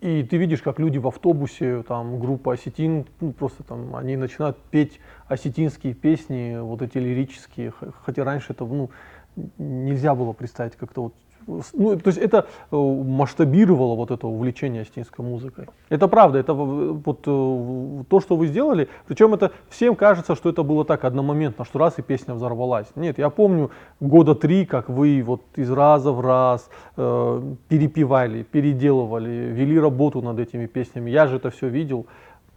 И 0.00 0.22
ты 0.22 0.36
видишь, 0.36 0.62
как 0.62 0.78
люди 0.78 0.98
в 0.98 1.08
автобусе, 1.08 1.82
там 1.82 2.20
группа 2.20 2.52
осетин, 2.52 3.06
ну, 3.20 3.32
просто 3.32 3.64
там 3.64 3.96
они 3.96 4.16
начинают 4.16 4.58
петь 4.70 5.00
осетинские 5.26 5.94
песни, 5.94 6.58
вот 6.60 6.82
эти 6.82 6.98
лирические, 6.98 7.72
хотя 8.04 8.22
раньше 8.22 8.52
это 8.52 8.64
ну, 8.64 8.90
нельзя 9.58 10.14
было 10.14 10.32
представить 10.32 10.76
как-то 10.76 11.04
вот 11.04 11.14
ну, 11.46 11.96
то 11.96 12.08
есть 12.08 12.18
это 12.18 12.46
э, 12.70 12.76
масштабировало 12.76 13.94
вот 13.94 14.10
это 14.10 14.26
увлечение 14.26 14.82
осетинской 14.82 15.24
музыкой. 15.24 15.68
Это 15.88 16.08
правда, 16.08 16.38
это 16.38 16.52
вот 16.54 17.20
э, 17.26 18.04
то, 18.08 18.20
что 18.20 18.36
вы 18.36 18.48
сделали, 18.48 18.88
причем 19.06 19.34
это 19.34 19.52
всем 19.68 19.94
кажется, 19.94 20.34
что 20.34 20.50
это 20.50 20.62
было 20.62 20.84
так 20.84 21.04
одномоментно, 21.04 21.64
что 21.64 21.78
раз 21.78 21.98
и 21.98 22.02
песня 22.02 22.34
взорвалась. 22.34 22.88
Нет, 22.96 23.18
я 23.18 23.30
помню 23.30 23.70
года 24.00 24.34
три, 24.34 24.66
как 24.66 24.88
вы 24.88 25.22
вот 25.24 25.42
из 25.56 25.70
раза 25.70 26.12
в 26.12 26.20
раз 26.20 26.68
э, 26.96 27.42
перепевали, 27.68 28.42
переделывали, 28.42 29.52
вели 29.52 29.78
работу 29.78 30.22
над 30.22 30.38
этими 30.38 30.66
песнями. 30.66 31.10
Я 31.10 31.26
же 31.26 31.36
это 31.36 31.50
все 31.50 31.68
видел 31.68 32.06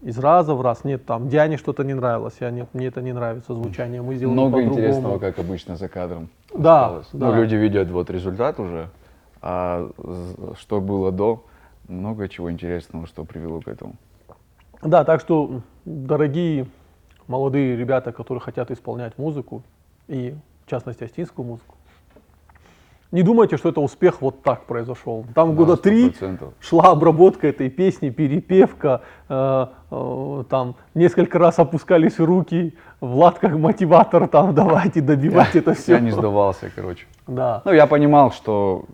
из 0.01 0.17
раза 0.17 0.55
в 0.55 0.61
раз. 0.61 0.83
Нет, 0.83 1.05
там 1.05 1.29
Диане 1.29 1.57
что-то 1.57 1.83
не 1.83 1.93
нравилось, 1.93 2.35
я 2.39 2.51
нет, 2.51 2.69
мне 2.73 2.87
это 2.87 3.01
не 3.01 3.13
нравится 3.13 3.53
звучание, 3.53 4.01
мы 4.01 4.15
сделаем 4.15 4.37
Много 4.37 4.63
интересного, 4.63 5.19
как 5.19 5.39
обычно, 5.39 5.75
за 5.75 5.87
кадром. 5.87 6.29
Да, 6.53 6.85
осталось. 6.85 7.09
да. 7.13 7.27
Ну, 7.27 7.35
люди 7.35 7.55
видят 7.55 7.89
вот 7.89 8.09
результат 8.09 8.59
уже, 8.59 8.89
а 9.41 9.89
что 10.57 10.81
было 10.81 11.11
до, 11.11 11.43
много 11.87 12.27
чего 12.29 12.51
интересного, 12.51 13.07
что 13.07 13.25
привело 13.25 13.61
к 13.61 13.67
этому. 13.67 13.95
Да, 14.81 15.03
так 15.03 15.19
что, 15.19 15.61
дорогие 15.85 16.67
молодые 17.27 17.75
ребята, 17.75 18.11
которые 18.11 18.41
хотят 18.41 18.71
исполнять 18.71 19.17
музыку, 19.17 19.63
и 20.07 20.35
в 20.65 20.69
частности 20.69 21.03
астинскую 21.03 21.45
музыку, 21.45 21.75
не 23.11 23.23
думайте, 23.23 23.57
что 23.57 23.69
это 23.69 23.81
успех 23.81 24.21
вот 24.21 24.43
так 24.43 24.65
произошел. 24.65 25.25
Там 25.33 25.55
года 25.55 25.75
Да, 25.75 25.81
три 25.81 26.09
100%. 26.09 26.53
шла 26.59 26.91
обработка 26.91 27.47
этой 27.47 27.69
песни, 27.69 28.11
перепевка, 28.11 29.01
э, 29.27 29.67
э, 29.89 30.43
там 30.47 30.75
несколько 30.93 31.39
раз 31.39 31.57
опускались 31.57 32.19
руки, 32.19 32.75
Влад 33.01 33.39
как 33.39 33.53
мотиватор, 33.53 34.27
там 34.27 34.53
давайте 34.55 35.01
добивать 35.01 35.55
это 35.55 35.73
все. 35.73 35.93
Я 35.93 35.99
не 35.99 36.11
сдавался, 36.11 36.71
короче. 36.75 37.07
Да. 37.25 37.61
Ну, 37.65 37.71
я 37.71 37.87
понимал, 37.87 38.31
что... 38.31 38.85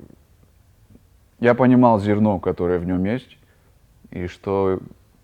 Я 1.41 1.53
понимал 1.53 2.00
зерно, 2.00 2.39
которое 2.39 2.79
в 2.79 2.86
нем 2.86 3.03
есть, 3.03 3.38
и 4.12 4.27
что, 4.27 4.79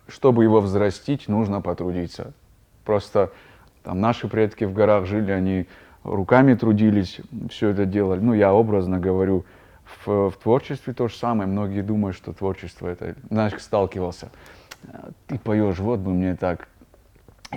чтобы 0.09 0.43
его 0.43 0.59
взрастить, 0.59 1.29
нужно 1.29 1.61
потрудиться. 1.61 2.33
Просто 2.83 3.31
там 3.83 4.01
наши 4.01 4.27
предки 4.27 4.65
в 4.65 4.73
горах 4.73 5.05
жили, 5.05 5.31
они 5.31 5.67
руками 6.03 6.53
трудились, 6.53 7.19
все 7.49 7.69
это 7.69 7.85
делали. 7.85 8.19
Ну, 8.19 8.33
я 8.33 8.53
образно 8.53 8.99
говорю, 8.99 9.45
в, 10.05 10.29
в 10.29 10.37
творчестве 10.37 10.93
то 10.93 11.07
же 11.07 11.15
самое. 11.15 11.49
Многие 11.49 11.81
думают, 11.81 12.15
что 12.15 12.33
творчество 12.33 12.87
это... 12.87 13.15
Знаешь, 13.29 13.53
сталкивался. 13.59 14.29
«А, 14.87 15.09
Ты 15.27 15.37
поешь, 15.37 15.79
вот 15.79 15.99
бы 15.99 16.11
мне 16.11 16.35
так. 16.35 16.67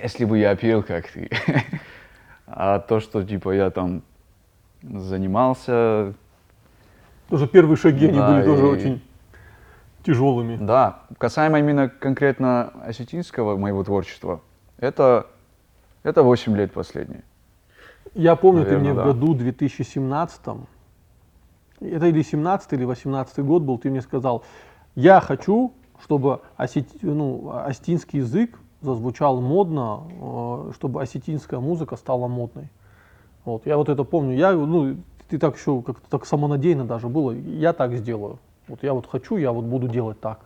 Если 0.01 0.25
бы 0.25 0.39
я 0.39 0.55
пел, 0.57 0.83
как 0.83 1.09
ты. 1.09 1.31
А 2.47 2.79
то, 2.79 3.01
что 3.01 3.25
типа 3.25 3.53
я 3.53 3.71
там 3.71 4.03
занимался, 4.83 6.13
Тоже 7.31 7.49
первые 7.49 7.79
шаги, 7.79 8.09
они 8.09 8.19
Да, 8.19 8.33
были 8.33 8.45
тоже 8.45 8.67
очень 8.67 9.03
тяжелыми. 10.05 10.59
Да, 10.61 11.01
касаемо 11.17 11.59
именно 11.59 11.89
конкретно 11.89 12.71
осетинского 12.85 13.57
моего 13.57 13.83
творчества, 13.83 14.43
это, 14.77 15.27
это 16.03 16.23
8 16.23 16.55
лет 16.55 16.73
последние. 16.73 17.23
Я 18.15 18.37
помню, 18.37 18.65
ты 18.65 18.73
Наверное, 18.73 18.93
мне 18.93 18.93
в 18.93 18.97
да. 18.97 19.05
году 19.05 19.35
2017, 19.35 20.41
это 21.81 22.07
или 22.07 22.23
17 22.23 22.73
или 22.73 22.85
18 22.85 23.39
год 23.41 23.63
был, 23.63 23.79
ты 23.79 23.91
мне 23.91 24.01
сказал, 24.03 24.45
я 24.95 25.21
хочу, 25.21 25.73
чтобы 26.03 26.41
осет- 26.57 26.99
ну, 27.03 27.51
осетинский 27.53 28.21
язык 28.21 28.59
зазвучал 28.81 29.41
модно, 29.41 30.03
э, 30.11 30.73
чтобы 30.75 31.03
осетинская 31.03 31.59
музыка 31.59 31.97
стала 31.97 32.29
модной. 32.29 32.69
Вот, 33.45 33.67
я 33.67 33.77
вот 33.77 33.89
это 33.89 34.05
помню. 34.05 34.37
Я, 34.37 34.53
ну, 34.53 34.97
ты 35.29 35.39
так 35.39 35.57
еще 35.57 35.83
как-то 35.83 36.09
так 36.09 36.27
самонадеянно 36.27 36.85
даже 36.85 37.09
было. 37.09 37.33
Я 37.33 37.73
так 37.73 37.95
сделаю. 37.95 38.39
Вот 38.69 38.83
я 38.83 38.95
вот 38.95 39.07
хочу, 39.07 39.37
я 39.37 39.53
вот 39.53 39.65
буду 39.65 39.89
делать 39.89 40.21
так. 40.21 40.41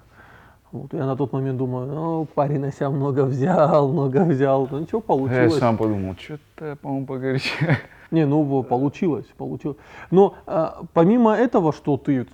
Вот, 0.70 0.92
я 0.92 1.06
на 1.06 1.16
тот 1.16 1.32
момент 1.32 1.58
думаю, 1.58 1.86
ну, 1.86 2.24
парень 2.34 2.60
на 2.60 2.72
себя 2.72 2.90
много 2.90 3.24
взял, 3.24 3.88
много 3.88 4.24
взял. 4.24 4.68
Ну, 4.70 4.80
ничего, 4.80 4.98
Я 4.98 5.02
получилось. 5.02 5.58
сам 5.58 5.76
подумал, 5.76 6.14
что-то 6.18 6.66
я, 6.66 6.76
по-моему, 6.76 7.06
погорячил. 7.06 7.66
Не, 8.10 8.26
ну 8.26 8.62
получилось, 8.62 9.26
получилось. 9.36 9.76
Но 10.10 10.34
а, 10.46 10.82
помимо 10.94 11.34
этого, 11.34 11.72
что 11.72 11.96
ты, 11.96 12.26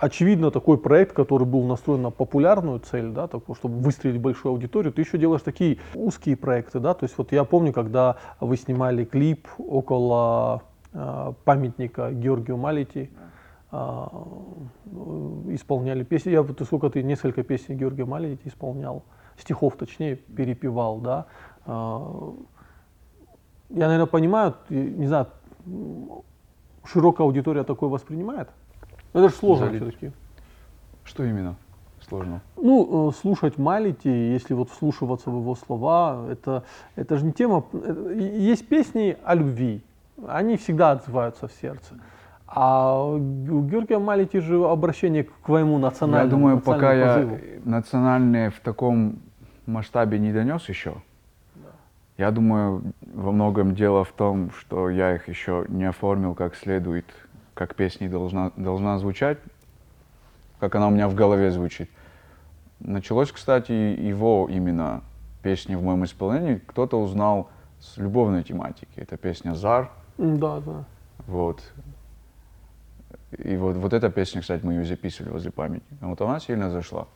очевидно, 0.00 0.50
такой 0.50 0.78
проект, 0.78 1.12
который 1.12 1.46
был 1.46 1.64
настроен 1.64 2.02
на 2.02 2.10
популярную 2.10 2.80
цель, 2.80 3.10
да, 3.10 3.26
такую, 3.26 3.56
чтобы 3.56 3.78
выстрелить 3.78 4.20
большую 4.20 4.52
аудиторию, 4.52 4.92
ты 4.92 5.02
еще 5.02 5.18
делаешь 5.18 5.42
такие 5.42 5.78
узкие 5.94 6.36
проекты, 6.36 6.80
да, 6.80 6.94
то 6.94 7.04
есть 7.04 7.16
вот 7.18 7.32
я 7.32 7.44
помню, 7.44 7.72
когда 7.72 8.16
вы 8.40 8.56
снимали 8.56 9.04
клип 9.04 9.48
около 9.58 10.62
а, 10.94 11.34
памятника 11.44 12.10
Георгию 12.12 12.56
Малити, 12.56 13.10
исполняли 15.54 16.04
песни, 16.04 16.30
я 16.30 16.42
вот 16.42 16.60
сколько 16.64 16.88
ты 16.90 17.02
несколько 17.02 17.42
песен 17.42 17.76
Георгия 17.76 18.04
Малити 18.04 18.48
исполнял, 18.48 19.02
стихов 19.38 19.76
точнее, 19.76 20.16
перепевал, 20.16 20.98
да, 21.00 21.26
А, 21.68 22.32
я, 23.70 23.86
наверное, 23.88 24.06
понимаю, 24.06 24.54
не 24.70 25.06
знаю, 25.08 25.26
широкая 26.84 27.26
аудитория 27.26 27.64
такое 27.64 27.88
воспринимает. 27.90 28.48
Это 29.12 29.28
же 29.28 29.34
сложно 29.34 29.66
Залить. 29.66 29.82
все-таки. 29.82 30.12
Что 31.02 31.24
именно? 31.24 31.56
Сложно. 32.08 32.40
Ну, 32.56 33.08
э, 33.08 33.12
слушать 33.20 33.58
Малити, 33.58 34.08
если 34.08 34.54
вот 34.54 34.70
вслушиваться 34.70 35.30
в 35.30 35.40
его 35.40 35.56
слова, 35.56 36.24
это, 36.30 36.62
это 36.94 37.16
же 37.16 37.24
не 37.24 37.32
тема. 37.32 37.64
и- 38.14 38.22
Есть 38.52 38.68
песни 38.68 39.16
о 39.24 39.34
любви, 39.34 39.82
они 40.28 40.56
всегда 40.56 40.92
отзываются 40.92 41.48
в 41.48 41.52
сердце. 41.52 41.94
А 42.48 43.02
у 43.04 43.18
Георгия 43.62 43.98
Малити 43.98 44.40
же 44.40 44.64
обращение 44.64 45.24
к 45.24 45.32
твоему 45.44 45.78
национальному 45.78 46.24
Я 46.24 46.30
думаю, 46.30 46.60
пока 46.60 46.92
я 46.92 47.14
позыву. 47.14 47.38
национальные 47.64 48.50
в 48.50 48.60
таком 48.60 49.18
масштабе 49.66 50.18
не 50.18 50.32
донес 50.32 50.68
еще, 50.68 50.94
я 52.18 52.30
думаю, 52.30 52.82
во 53.12 53.32
многом 53.32 53.74
дело 53.74 54.04
в 54.04 54.12
том, 54.12 54.50
что 54.52 54.88
я 54.88 55.14
их 55.14 55.28
еще 55.28 55.66
не 55.68 55.84
оформил 55.84 56.34
как 56.34 56.54
следует, 56.54 57.04
как 57.52 57.74
песня 57.74 58.08
должна, 58.08 58.52
должна 58.56 58.98
звучать, 58.98 59.38
как 60.58 60.74
она 60.76 60.88
у 60.88 60.90
меня 60.90 61.08
в 61.08 61.14
голове 61.14 61.50
звучит. 61.50 61.90
Началось, 62.80 63.32
кстати, 63.32 63.72
его 63.72 64.48
именно 64.50 65.02
песни 65.42 65.74
в 65.74 65.82
моем 65.82 66.04
исполнении. 66.04 66.60
Кто-то 66.66 67.00
узнал 67.00 67.50
с 67.80 67.98
любовной 67.98 68.42
тематики. 68.44 68.88
Это 68.96 69.16
песня 69.16 69.54
«Зар». 69.54 69.90
Да, 70.16 70.60
да. 70.60 70.84
Вот. 71.26 71.62
И 73.38 73.56
вот, 73.56 73.76
вот 73.76 73.92
эта 73.92 74.10
песня, 74.10 74.40
кстати, 74.40 74.64
мы 74.64 74.74
ее 74.74 74.84
записывали 74.84 75.30
возле 75.30 75.50
памятника. 75.50 76.06
Вот 76.06 76.20
она 76.20 76.40
сильно 76.40 76.70
зашла. 76.70 77.06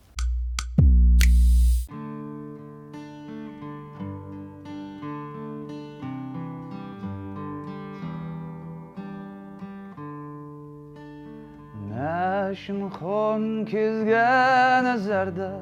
Nashimxon 12.51 13.43
kezga 13.71 14.83
nazarda 14.83 15.53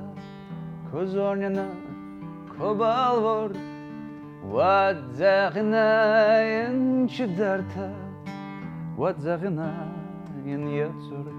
ko'z 0.91 1.13
o'rnini 1.15 1.69
ko'balvor 2.57 3.51
Vadzag'inayin 4.55 6.77
chidarta 7.09 7.89
in 10.45 10.71
your 10.71 10.93
throat. 11.09 11.33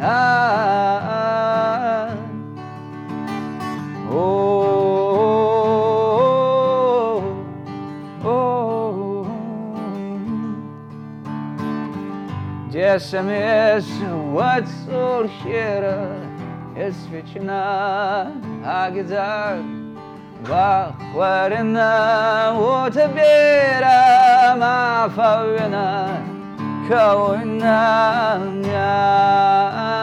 ah, 0.00 1.00
ah. 1.06 2.10
Oh, 4.10 5.24
oh, 8.24 9.24
isveçine 16.76 17.52
ha 18.64 18.88
gider 18.94 19.56
Vaklarına 20.50 21.92
utbire 22.58 24.54
mafavine 24.58 26.06
kavundan 26.88 28.62
ya 28.74 29.93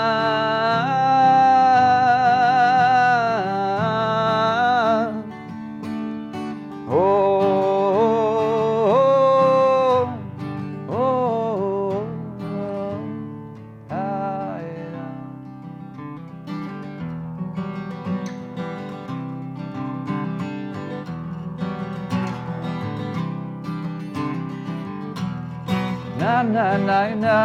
na 26.43 26.77
na 26.77 26.77
na 26.77 27.15
na. 27.15 27.37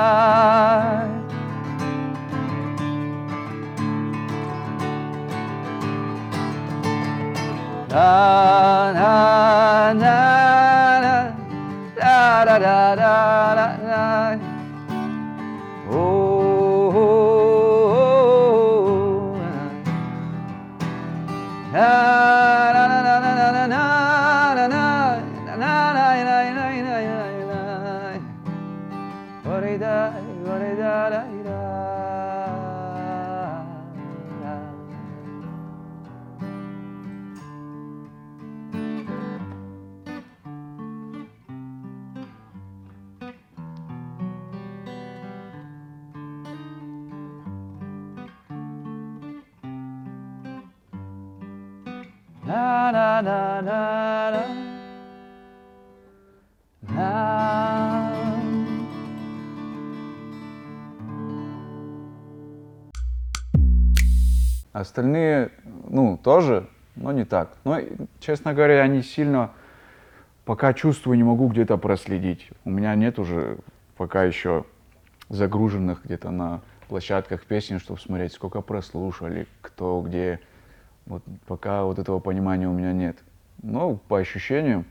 Na 7.89 8.93
na 8.93 9.93
na 9.95 10.17
na 11.05 11.15
da 11.97 12.45
da 12.45 12.57
da 12.59 12.95
da 12.97 13.55
da 13.57 13.69
da. 13.87 14.39
Oh 15.89 15.97
oh, 15.97 16.97
oh, 16.97 17.07
oh, 17.77 18.17
oh, 19.09 19.37
na. 19.41 19.53
Na 21.73 22.26
Остальные, 64.87 65.51
ну, 65.89 66.17
тоже, 66.17 66.69
но 66.95 67.11
не 67.11 67.25
так. 67.25 67.57
Но, 67.65 67.81
честно 68.21 68.55
говоря, 68.55 68.77
я 68.77 68.87
не 68.87 69.03
сильно 69.03 69.51
пока 70.45 70.73
чувствую, 70.75 71.17
не 71.17 71.25
могу 71.25 71.49
где-то 71.49 71.77
проследить. 71.77 72.49
У 72.65 72.71
меня 72.71 72.95
нет 72.95 73.19
уже 73.19 73.59
пока 73.97 74.23
еще 74.23 74.65
загруженных 75.29 76.05
где-то 76.05 76.31
на 76.31 76.61
площадках 76.87 77.45
песен, 77.47 77.81
чтобы 77.81 77.99
смотреть, 77.99 78.33
сколько 78.33 78.61
прослушали, 78.61 79.49
кто 79.61 80.01
где. 80.03 80.39
Вот 81.07 81.25
пока 81.49 81.83
вот 81.83 81.99
этого 81.99 82.21
понимания 82.21 82.69
у 82.69 82.73
меня 82.73 82.93
нет. 82.93 83.19
Но 83.65 83.97
по 83.97 84.19
ощущениям, 84.19 84.85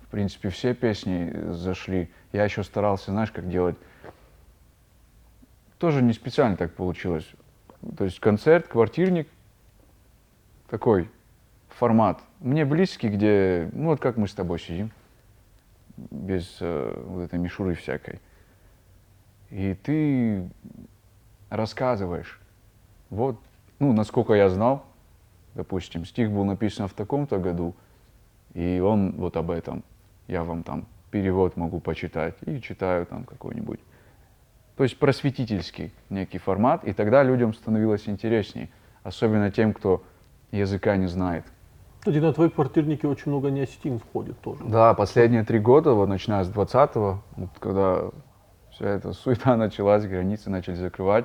в 0.00 0.08
принципе, 0.08 0.48
все 0.48 0.74
песни 0.74 1.52
зашли. 1.52 2.10
Я 2.32 2.42
еще 2.42 2.64
старался, 2.64 3.12
знаешь, 3.12 3.30
как 3.30 3.48
делать. 3.48 3.76
Тоже 5.78 6.02
не 6.02 6.12
специально 6.12 6.56
так 6.56 6.74
получилось. 6.74 7.30
То 7.96 8.04
есть 8.04 8.20
концерт, 8.20 8.68
квартирник, 8.68 9.28
такой 10.68 11.10
формат. 11.68 12.20
Мне 12.40 12.64
близкий, 12.64 13.08
где, 13.08 13.70
ну 13.72 13.86
вот 13.86 14.00
как 14.00 14.16
мы 14.16 14.28
с 14.28 14.34
тобой 14.34 14.58
сидим, 14.58 14.90
без 15.96 16.58
э, 16.60 17.02
вот 17.06 17.22
этой 17.22 17.38
мишуры 17.38 17.74
всякой. 17.74 18.20
И 19.50 19.74
ты 19.74 20.48
рассказываешь. 21.50 22.40
Вот, 23.10 23.38
ну, 23.78 23.92
насколько 23.92 24.34
я 24.34 24.48
знал, 24.48 24.84
допустим, 25.54 26.04
стих 26.04 26.30
был 26.30 26.44
написан 26.44 26.88
в 26.88 26.92
таком-то 26.92 27.38
году, 27.38 27.74
и 28.54 28.80
он 28.80 29.12
вот 29.12 29.36
об 29.36 29.50
этом. 29.50 29.84
Я 30.26 30.42
вам 30.42 30.62
там 30.62 30.86
перевод 31.10 31.56
могу 31.56 31.78
почитать 31.80 32.34
и 32.46 32.60
читаю 32.60 33.06
там 33.06 33.24
какой-нибудь. 33.24 33.80
То 34.76 34.82
есть 34.82 34.98
просветительский 34.98 35.92
некий 36.10 36.38
формат, 36.38 36.84
и 36.84 36.92
тогда 36.92 37.22
людям 37.22 37.54
становилось 37.54 38.08
интересней, 38.08 38.70
особенно 39.02 39.50
тем, 39.50 39.72
кто 39.72 40.02
языка 40.50 40.96
не 40.96 41.06
знает. 41.06 41.44
Кстати, 42.00 42.18
на 42.18 42.32
твои 42.32 42.50
квартирники 42.50 43.06
очень 43.06 43.32
много 43.32 43.50
неосетин 43.50 43.98
входит 43.98 44.38
тоже. 44.40 44.62
Да, 44.64 44.94
последние 44.94 45.44
три 45.44 45.58
года, 45.58 45.92
вот 45.92 46.08
начиная 46.08 46.44
с 46.44 46.50
20-го, 46.50 47.22
вот 47.36 47.50
когда 47.58 48.10
вся 48.70 48.86
эта 48.86 49.12
суета 49.12 49.56
началась, 49.56 50.06
границы 50.06 50.50
начали 50.50 50.74
закрывать, 50.74 51.24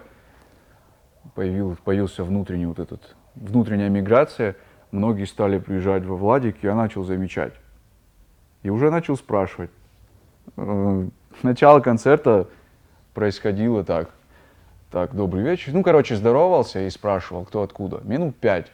появил, 1.36 1.78
появился 1.84 2.24
внутренний 2.24 2.66
вот 2.66 2.80
этот, 2.80 3.16
внутренняя 3.36 3.90
миграция, 3.90 4.56
многие 4.92 5.26
стали 5.26 5.60
приезжать 5.60 6.06
во 6.06 6.16
Владик, 6.16 6.64
я 6.64 6.74
начал 6.74 7.04
замечать. 7.04 7.54
И 8.64 8.70
уже 8.70 8.90
начал 8.92 9.18
спрашивать. 9.18 9.72
Э, 10.56 11.08
Начало 11.44 11.80
концерта 11.80 12.48
происходило 13.14 13.84
так. 13.84 14.10
Так, 14.92 15.16
добрый 15.16 15.44
вечер. 15.44 15.74
Ну, 15.74 15.84
короче, 15.84 16.16
здоровался 16.16 16.86
и 16.86 16.90
спрашивал, 16.90 17.46
кто 17.46 17.64
откуда. 17.64 18.02
Минут 18.04 18.36
пять. 18.36 18.72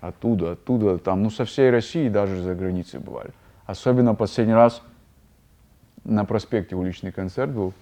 Оттуда, 0.00 0.52
оттуда, 0.52 0.96
там, 0.96 1.22
ну, 1.22 1.28
со 1.28 1.44
всей 1.44 1.70
России, 1.70 2.08
даже 2.08 2.40
за 2.40 2.54
границей 2.54 3.00
бывали. 3.00 3.30
Особенно 3.66 4.14
последний 4.14 4.54
раз 4.54 4.82
на 6.04 6.24
проспекте 6.24 6.76
уличный 6.76 7.12
концерт 7.12 7.50
был. 7.50 7.74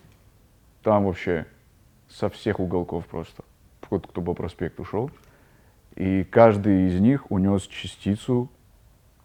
Там 0.83 1.05
вообще 1.05 1.47
со 2.09 2.29
всех 2.29 2.59
уголков 2.59 3.07
просто. 3.07 3.45
Вот 3.91 4.07
кто 4.07 4.23
по 4.23 4.35
проспекту 4.35 4.85
шел. 4.85 5.11
И 5.95 6.25
каждый 6.25 6.89
из 6.89 6.99
них 7.01 7.31
унес 7.31 7.67
частицу 7.67 8.49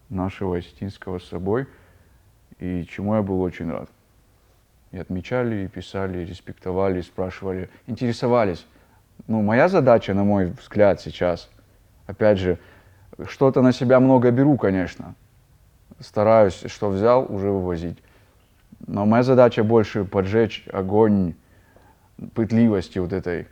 нашего 0.09 0.57
осетинского 0.57 1.19
с 1.19 1.23
собой. 1.23 1.67
И 2.59 2.85
чему 2.85 3.15
я 3.15 3.21
был 3.21 3.41
очень 3.41 3.71
рад. 3.71 3.89
И 4.91 4.97
отмечали, 4.97 5.65
и 5.65 5.67
писали, 5.67 6.19
и 6.19 6.25
респектовали, 6.25 6.99
и 6.99 7.03
спрашивали, 7.03 7.69
интересовались. 7.87 8.65
Ну, 9.27 9.41
моя 9.41 9.67
задача, 9.67 10.13
на 10.13 10.23
мой 10.23 10.45
взгляд, 10.45 11.01
сейчас, 11.01 11.49
опять 12.05 12.37
же, 12.37 12.57
что-то 13.27 13.61
на 13.61 13.73
себя 13.73 13.99
много 13.99 14.31
беру, 14.31 14.57
конечно. 14.57 15.15
Стараюсь, 15.99 16.63
что 16.67 16.89
взял, 16.89 17.25
уже 17.27 17.49
вывозить. 17.49 17.97
Но 18.85 19.05
моя 19.05 19.23
задача 19.23 19.63
больше 19.63 20.05
поджечь 20.05 20.65
огонь 20.71 21.33
пытливости 22.33 22.99
вот 22.99 23.11
этой, 23.11 23.47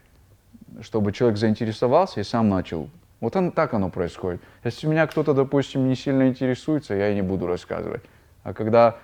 чтобы 0.81 1.11
человек 1.11 1.37
заинтересовался 1.37 2.19
и 2.19 2.23
сам 2.23 2.49
начал. 2.49 2.89
Вот 3.19 3.35
он, 3.35 3.51
так 3.51 3.73
оно 3.73 3.89
происходит. 3.89 4.41
Если 4.63 4.87
меня 4.87 5.07
кто-то, 5.07 5.33
допустим, 5.33 5.87
не 5.87 5.95
сильно 5.95 6.27
интересуется, 6.27 6.93
я 6.93 7.09
и 7.09 7.15
не 7.15 7.21
буду 7.21 7.47
рассказывать. 7.47 8.03
А 8.43 8.53
когда 8.53 8.97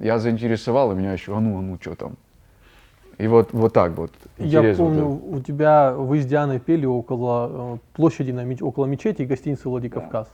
я 0.00 0.18
заинтересовал, 0.18 0.92
и 0.92 0.94
меня 0.94 1.12
еще, 1.12 1.36
а 1.36 1.40
ну, 1.40 1.58
а 1.58 1.62
ну, 1.62 1.78
что 1.80 1.94
там. 1.94 2.16
И 3.18 3.28
вот, 3.28 3.52
вот 3.52 3.72
так 3.72 3.92
вот. 3.92 4.12
Я 4.36 4.58
Интересно 4.58 4.84
вот 4.84 4.94
помню, 4.94 5.36
у 5.36 5.40
тебя 5.40 5.92
вы 5.92 6.20
с 6.20 6.26
Дианой 6.26 6.60
пели 6.60 6.84
около 6.84 7.76
э, 7.76 7.78
площади, 7.94 8.30
на, 8.30 8.44
около 8.60 8.84
мечети 8.86 9.22
гостиницы 9.22 9.68
Владикавказ. 9.68 10.28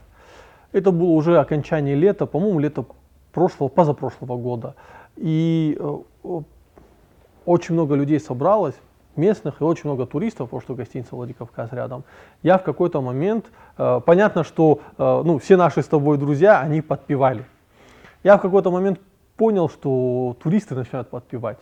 Это 0.72 0.90
было 0.90 1.10
уже 1.10 1.38
окончание 1.38 1.94
лета, 1.94 2.26
по-моему, 2.26 2.58
лето 2.58 2.84
прошлого, 3.32 3.68
позапрошлого 3.68 4.36
года. 4.36 4.74
И 5.16 5.78
э, 5.78 6.40
очень 7.44 7.74
много 7.74 7.94
людей 7.94 8.18
собралось, 8.18 8.74
местных 9.14 9.60
и 9.60 9.64
очень 9.64 9.84
много 9.84 10.06
туристов, 10.06 10.48
потому 10.48 10.62
что 10.62 10.74
гостиница 10.74 11.14
Владикавказ 11.14 11.72
рядом. 11.72 12.02
Я 12.42 12.58
в 12.58 12.64
какой-то 12.64 13.00
момент, 13.00 13.46
э, 13.78 14.00
понятно, 14.04 14.42
что 14.42 14.80
э, 14.98 15.22
ну, 15.24 15.38
все 15.38 15.56
наши 15.56 15.82
с 15.82 15.86
тобой 15.86 16.18
друзья, 16.18 16.60
они 16.60 16.80
подпевали. 16.80 17.44
Я 18.24 18.38
в 18.38 18.40
какой-то 18.40 18.72
момент 18.72 18.98
понял, 19.36 19.68
что 19.68 20.36
туристы 20.42 20.74
начинают 20.74 21.10
подпевать. 21.10 21.58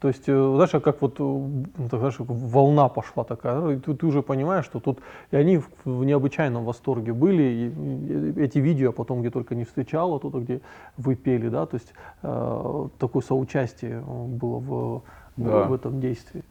То 0.00 0.08
есть, 0.08 0.24
э, 0.26 0.32
знаешь, 0.56 0.70
как 0.82 1.00
вот, 1.00 1.14
э, 1.20 1.22
ну, 1.22 1.88
знаешь, 1.92 2.16
волна 2.18 2.88
пошла 2.88 3.22
такая, 3.22 3.76
и 3.76 3.78
ты, 3.78 3.94
ты 3.94 4.04
уже 4.04 4.20
понимаешь, 4.20 4.64
что 4.64 4.80
тут, 4.80 4.98
и 5.30 5.36
они 5.36 5.58
в, 5.58 5.68
в 5.84 6.04
необычайном 6.04 6.64
восторге 6.64 7.12
были, 7.12 7.42
и, 7.42 7.68
и 7.68 8.40
эти 8.42 8.58
видео 8.58 8.86
я 8.86 8.92
потом 8.92 9.20
где 9.20 9.30
только 9.30 9.54
не 9.54 9.64
встречал, 9.64 10.12
оттуда, 10.16 10.40
где 10.40 10.60
вы 10.96 11.14
пели, 11.14 11.48
да, 11.48 11.66
то 11.66 11.76
есть 11.76 11.94
э, 12.22 12.88
такое 12.98 13.22
соучастие 13.22 14.02
э, 14.04 14.26
было 14.26 14.58
в, 14.58 14.68
в- 14.68 15.02
Да. 15.36 15.68
в 15.68 15.72
этом 15.72 16.00
действии. 16.00 16.42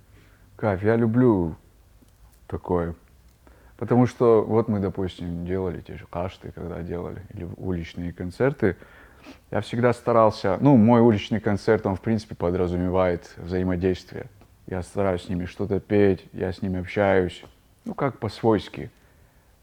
Кайф, 0.56 0.82
я 0.84 0.96
люблю 0.96 1.56
такое. 2.48 2.96
Потому 3.76 4.06
что 4.06 4.44
вот 4.48 4.70
мы, 4.70 4.80
допустим, 4.80 5.46
делали 5.46 5.82
те 5.82 5.98
же 5.98 6.06
кашты, 6.10 6.52
когда 6.52 6.82
делали, 6.84 7.22
или 7.34 7.50
уличные 7.58 8.14
концерты. 8.14 8.78
Я 9.52 9.62
всегда 9.62 9.94
старался, 9.94 10.58
ну, 10.62 10.78
мой 10.78 11.02
уличный 11.02 11.40
концерт, 11.40 11.86
он, 11.86 11.96
в 11.96 12.02
принципе, 12.02 12.36
подразумевает 12.36 13.34
взаимодействие. 13.38 14.28
Я 14.68 14.82
стараюсь 14.82 15.24
с 15.24 15.30
ними 15.30 15.46
что-то 15.46 15.80
петь, 15.80 16.26
я 16.34 16.52
с 16.54 16.62
ними 16.62 16.80
общаюсь, 16.80 17.44
ну, 17.86 17.94
как 17.94 18.20
по-свойски, 18.20 18.92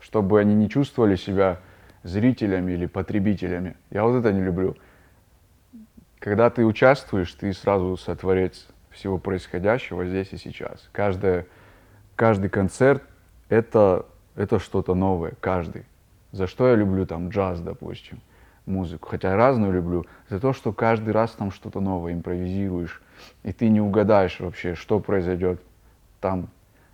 чтобы 0.00 0.40
они 0.40 0.54
не 0.54 0.68
чувствовали 0.68 1.16
себя 1.16 1.60
зрителями 2.02 2.72
или 2.72 2.86
потребителями. 2.86 3.76
Я 3.90 4.04
вот 4.04 4.18
это 4.18 4.32
не 4.32 4.42
люблю. 4.42 4.76
Когда 6.18 6.50
ты 6.50 6.64
участвуешь, 6.64 7.32
ты 7.32 7.52
сразу 7.52 7.96
сотворец 7.96 8.66
всего 8.90 9.18
происходящего 9.18 10.04
здесь 10.04 10.32
и 10.32 10.36
сейчас. 10.36 10.88
Каждое, 10.92 11.46
каждый 12.16 12.50
концерт 12.50 13.02
это, 13.48 14.06
это 14.34 14.58
что-то 14.58 14.94
новое, 14.94 15.34
каждый. 15.40 15.84
За 16.32 16.46
что 16.46 16.68
я 16.68 16.74
люблю 16.74 17.06
там 17.06 17.28
джаз, 17.30 17.60
допустим. 17.60 18.20
Музыку, 18.68 19.08
хотя 19.08 19.34
разную 19.36 19.72
люблю, 19.72 20.06
за 20.28 20.38
то, 20.38 20.52
что 20.52 20.72
каждый 20.72 21.10
раз 21.10 21.32
там 21.32 21.50
что-то 21.50 21.80
новое 21.80 22.12
импровизируешь, 22.12 23.02
и 23.42 23.52
ты 23.52 23.68
не 23.68 23.80
угадаешь 23.80 24.38
вообще, 24.38 24.74
что 24.74 25.00
произойдет 25.00 25.60
там, 26.20 26.48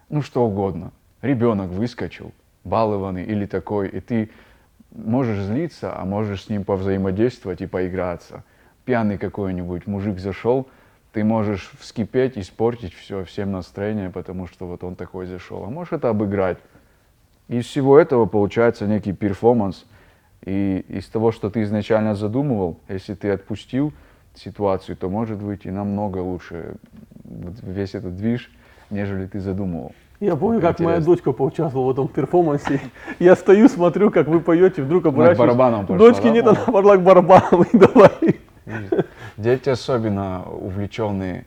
ну 0.09 0.23
что 0.23 0.47
угодно. 0.47 0.93
Ребенок 1.21 1.71
выскочил, 1.71 2.33
балованный 2.65 3.25
или 3.25 3.47
такой, 3.47 3.89
и 3.89 4.01
ты 4.01 4.31
можешь 4.91 5.41
злиться, 5.41 5.99
а 5.99 6.05
можешь 6.05 6.45
с 6.45 6.49
ним 6.49 6.65
повзаимодействовать 6.65 7.61
и 7.61 7.67
поиграться. 7.67 8.45
Пьяный 8.85 9.19
какой-нибудь 9.19 9.87
мужик 9.87 10.19
зашел, 10.19 10.69
ты 11.13 11.25
можешь 11.25 11.71
вскипеть, 11.79 12.37
испортить 12.37 12.93
все, 12.93 13.25
всем 13.25 13.53
настроение, 13.53 14.11
потому 14.11 14.47
что 14.47 14.67
вот 14.67 14.85
он 14.85 14.97
такой 14.97 15.27
зашел. 15.27 15.65
А 15.65 15.71
можешь 15.71 15.93
это 15.93 16.09
обыграть. 16.09 16.59
Из 17.49 17.67
всего 17.67 17.99
этого 17.99 18.27
получается 18.27 18.87
некий 18.87 19.13
перформанс. 19.13 19.87
И 20.45 20.85
из 20.89 21.07
того, 21.07 21.33
что 21.33 21.49
ты 21.49 21.63
изначально 21.63 22.15
задумывал, 22.15 22.79
если 22.89 23.15
ты 23.15 23.31
отпустил 23.31 23.93
ситуацию, 24.35 24.97
то 24.97 25.09
может 25.09 25.43
быть 25.43 25.65
и 25.65 25.71
намного 25.71 26.19
лучше 26.19 26.77
весь 27.25 27.95
этот 27.95 28.17
движ, 28.17 28.51
нежели 28.91 29.27
ты 29.27 29.41
задумывал. 29.41 29.93
Я 30.21 30.37
помню, 30.37 30.61
как 30.61 30.81
моя 30.81 31.01
дочка 31.01 31.33
поучаствовала 31.33 31.89
в 31.89 31.91
этом 31.93 32.09
перформансе. 32.09 32.81
Я 33.19 33.37
стою, 33.37 33.69
смотрю, 33.69 34.11
как 34.11 34.29
вы 34.29 34.41
поете, 34.41 34.83
вдруг 34.83 35.07
Она 35.07 35.35
к 35.35 35.39
барабанам 35.39 35.87
пошла, 35.87 35.99
Дочки 36.07 36.25
да, 36.25 36.31
нет, 36.31 36.47
она 36.47 36.61
пошла 36.61 36.97
к 36.97 37.03
барабанам 37.03 37.63
и 37.63 37.77
давай. 37.79 38.41
Дети 39.37 39.69
особенно 39.71 40.45
увлеченные. 40.51 41.45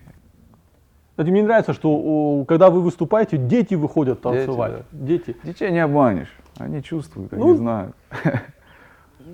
Кстати, 1.11 1.29
мне 1.29 1.43
нравится, 1.43 1.73
что 1.73 2.45
когда 2.47 2.69
вы 2.69 2.81
выступаете, 2.81 3.37
дети 3.37 3.73
выходят 3.75 4.21
Дети, 4.21 4.23
танцевать. 4.23 4.71
да. 4.73 4.83
Дети. 4.91 5.35
Детей 5.43 5.71
не 5.71 5.79
обманешь. 5.79 6.35
Они 6.57 6.83
чувствуют, 6.83 7.33
они 7.33 7.43
Ну, 7.43 7.55
знают. 7.55 7.95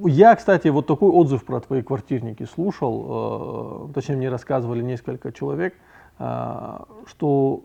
Я, 0.02 0.36
кстати, 0.36 0.68
вот 0.70 0.88
такой 0.88 1.10
отзыв 1.10 1.46
про 1.46 1.60
твои 1.60 1.82
квартирники 1.82 2.46
слушал, 2.46 3.90
э, 3.90 3.94
точнее 3.94 4.16
мне 4.16 4.30
рассказывали 4.30 4.82
несколько 4.82 5.32
человек, 5.32 5.76
э, 6.20 6.80
что 7.06 7.64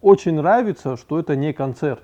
очень 0.00 0.34
нравится, 0.34 0.96
что 0.96 1.18
это 1.18 1.36
не 1.36 1.52
концерт. 1.52 2.02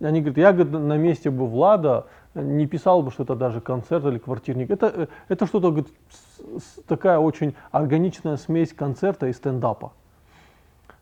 Они 0.00 0.20
говорят, 0.20 0.38
я 0.38 0.52
говорит, 0.52 0.72
на 0.72 0.96
месте 0.96 1.30
бы 1.30 1.46
Влада 1.46 2.06
не 2.34 2.66
писал 2.66 3.02
бы, 3.02 3.10
что 3.10 3.22
это 3.22 3.34
даже 3.34 3.60
концерт 3.60 4.04
или 4.04 4.18
квартирник. 4.18 4.70
Это, 4.70 4.86
э, 4.94 5.06
это 5.28 5.46
что-то 5.46 5.84
такая 6.86 7.18
очень 7.18 7.54
органичная 7.70 8.36
смесь 8.36 8.72
концерта 8.72 9.26
и 9.28 9.32
стендапа. 9.32 9.92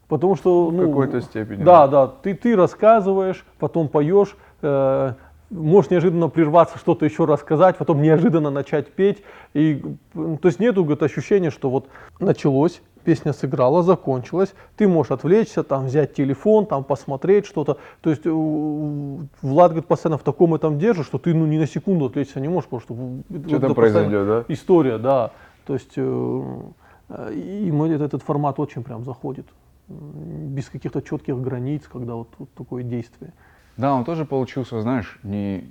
Потому 0.08 0.34
что, 0.34 0.66
В 0.66 0.72
ну, 0.72 0.88
какой-то 0.88 1.20
степени, 1.20 1.62
Да, 1.62 1.86
да, 1.86 2.08
ты, 2.08 2.34
ты 2.34 2.56
рассказываешь, 2.56 3.44
потом 3.58 3.88
поешь, 3.88 4.36
э, 4.60 5.12
можешь 5.50 5.90
неожиданно 5.90 6.28
прерваться, 6.28 6.78
что-то 6.78 7.04
еще 7.04 7.24
рассказать, 7.24 7.76
потом 7.76 8.00
неожиданно 8.00 8.50
начать 8.50 8.92
петь. 8.92 9.22
И, 9.52 9.82
то 10.14 10.48
есть 10.48 10.60
нету 10.60 10.84
говорит, 10.84 11.02
ощущения, 11.02 11.50
что 11.50 11.70
вот 11.70 11.88
началось, 12.20 12.80
песня 13.04 13.32
сыграла, 13.32 13.82
закончилась, 13.82 14.54
ты 14.76 14.86
можешь 14.86 15.10
отвлечься, 15.10 15.62
там, 15.62 15.86
взять 15.86 16.14
телефон, 16.14 16.66
там, 16.66 16.84
посмотреть 16.84 17.46
что-то. 17.46 17.78
То 18.00 18.10
есть 18.10 18.22
э, 18.24 18.30
Влад 18.30 19.72
говорит, 19.72 19.86
постоянно 19.86 20.18
в 20.18 20.22
таком 20.22 20.54
этом 20.54 20.78
держит, 20.78 21.06
что 21.06 21.18
ты 21.18 21.34
ну, 21.34 21.46
ни 21.46 21.58
на 21.58 21.66
секунду 21.66 22.06
отвлечься 22.06 22.40
не 22.40 22.48
можешь, 22.48 22.68
потому 22.68 22.82
что 22.82 23.34
э, 23.34 23.48
Что 23.48 23.58
там 23.60 23.74
произойдет, 23.74 24.26
да? 24.26 24.44
История, 24.48 24.98
да. 24.98 25.32
То 25.66 25.74
есть 25.74 25.92
э, 25.96 27.32
и 27.32 27.70
мой 27.72 27.90
этот, 27.90 28.08
этот 28.08 28.22
формат 28.22 28.60
очень 28.60 28.82
прям 28.82 29.04
заходит. 29.04 29.46
Без 29.88 30.68
каких-то 30.68 31.02
четких 31.02 31.40
границ, 31.40 31.82
когда 31.90 32.14
вот, 32.14 32.28
вот 32.38 32.48
такое 32.54 32.84
действие. 32.84 33.32
Да, 33.76 33.94
он 33.94 34.04
тоже 34.04 34.24
получился, 34.24 34.80
знаешь, 34.80 35.18
не... 35.22 35.70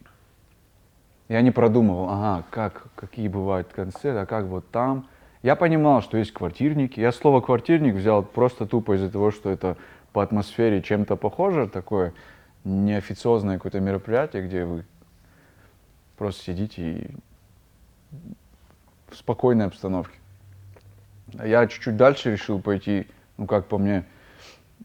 Я 1.28 1.42
не 1.42 1.52
продумывал, 1.52 2.10
ага, 2.10 2.44
как, 2.50 2.88
какие 2.96 3.28
бывают 3.28 3.68
концерты, 3.72 4.20
а 4.20 4.26
как 4.26 4.46
вот 4.46 4.70
там. 4.72 5.08
Я 5.44 5.56
понимал, 5.56 6.02
что 6.02 6.18
есть 6.18 6.34
квартирники. 6.34 7.00
Я 7.00 7.12
слово 7.12 7.40
квартирник 7.40 7.94
взял 7.94 8.24
просто 8.24 8.66
тупо 8.66 8.96
из-за 8.96 9.12
того, 9.12 9.30
что 9.30 9.50
это 9.52 9.78
по 10.12 10.24
атмосфере 10.24 10.82
чем-то 10.82 11.16
похоже, 11.16 11.68
такое 11.68 12.14
неофициозное 12.64 13.58
какое-то 13.58 13.80
мероприятие, 13.80 14.48
где 14.48 14.66
вы 14.66 14.86
просто 16.18 16.44
сидите 16.44 16.92
и 16.92 17.16
в 19.10 19.16
спокойной 19.16 19.68
обстановке. 19.68 20.18
Я 21.34 21.68
чуть-чуть 21.68 21.96
дальше 21.96 22.32
решил 22.32 22.60
пойти, 22.60 23.08
ну 23.38 23.46
как 23.46 23.68
по 23.68 23.78
мне, 23.78 24.06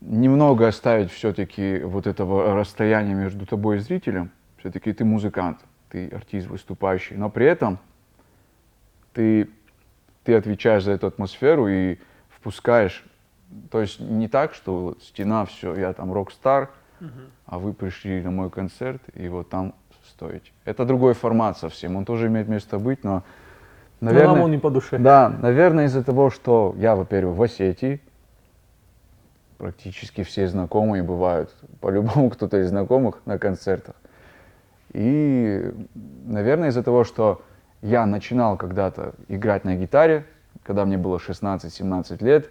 немного 0.05 0.69
оставить 0.69 1.11
все-таки 1.11 1.81
вот 1.81 2.07
этого 2.07 2.55
расстояния 2.55 3.15
между 3.15 3.47
тобой 3.47 3.77
и 3.77 3.81
зрителем. 3.81 4.31
Все-таки 4.59 4.93
ты 4.93 5.05
музыкант, 5.05 5.59
ты 5.91 6.09
артист 6.09 6.47
выступающий, 6.47 7.17
но 7.17 7.31
при 7.31 7.47
этом 7.47 7.79
ты, 9.13 9.49
ты 10.25 10.35
отвечаешь 10.35 10.85
за 10.85 10.93
эту 10.93 11.07
атмосферу 11.07 11.69
и 11.69 11.99
впускаешь. 12.29 13.05
То 13.71 13.81
есть 13.81 14.01
не 14.01 14.29
так, 14.29 14.55
что 14.55 14.81
вот 14.81 15.03
стена, 15.03 15.45
все, 15.47 15.75
я 15.75 15.93
там 15.93 16.13
рок-стар, 16.13 16.71
а 17.47 17.59
вы 17.59 17.73
пришли 17.73 18.23
на 18.23 18.31
мой 18.31 18.51
концерт 18.51 19.03
и 19.15 19.29
вот 19.29 19.51
там 19.51 19.75
стоите. 20.09 20.53
Это 20.65 20.85
другой 20.85 21.15
формат 21.15 21.59
совсем, 21.59 21.97
он 21.97 22.05
тоже 22.05 22.29
имеет 22.29 22.49
место 22.49 22.79
быть, 22.79 23.05
но, 23.05 23.23
Но 24.01 24.11
наверное... 24.11 24.35
нам 24.35 24.45
он 24.45 24.51
не 24.51 24.59
по 24.59 24.71
душе. 24.71 24.99
Да, 24.99 25.29
наверное, 25.29 25.87
из-за 25.87 26.03
того, 26.03 26.31
что 26.31 26.75
я, 26.79 26.97
во-первых, 26.97 27.37
в 27.37 27.43
Осетии, 27.43 28.01
практически 29.59 30.23
все 30.23 30.49
знакомые 30.49 31.03
бывают, 31.03 31.55
по-любому 31.81 32.31
кто-то 32.31 32.61
из 32.61 32.69
знакомых 32.69 33.21
на 33.25 33.39
концертах. 33.39 33.95
И, 34.93 35.73
наверное, 36.25 36.69
из-за 36.69 36.83
того, 36.83 37.05
что 37.05 37.43
я 37.83 38.07
начинал 38.07 38.57
когда-то 38.57 39.15
играть 39.29 39.65
на 39.65 39.77
гитаре, 39.77 40.25
когда 40.63 40.85
мне 40.85 40.97
было 40.97 41.19
16-17 41.19 42.25
лет, 42.25 42.51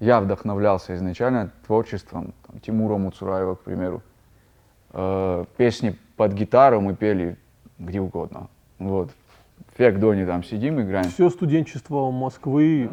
я 0.00 0.20
вдохновлялся 0.20 0.94
изначально 0.94 1.50
творчеством 1.66 2.34
там, 2.46 2.60
Тимура 2.60 2.96
Муцураева, 2.96 3.54
к 3.56 3.60
примеру. 3.60 4.02
Э, 4.92 5.44
песни 5.56 5.96
под 6.16 6.32
гитару 6.32 6.80
мы 6.80 6.94
пели 6.94 7.36
где 7.78 8.00
угодно. 8.00 8.48
Вот. 8.78 9.10
В 9.72 9.78
Феодоне 9.78 10.26
там 10.26 10.44
сидим, 10.44 10.82
играем. 10.82 11.08
Все 11.08 11.30
студенчество 11.30 12.10
Москвы. 12.10 12.90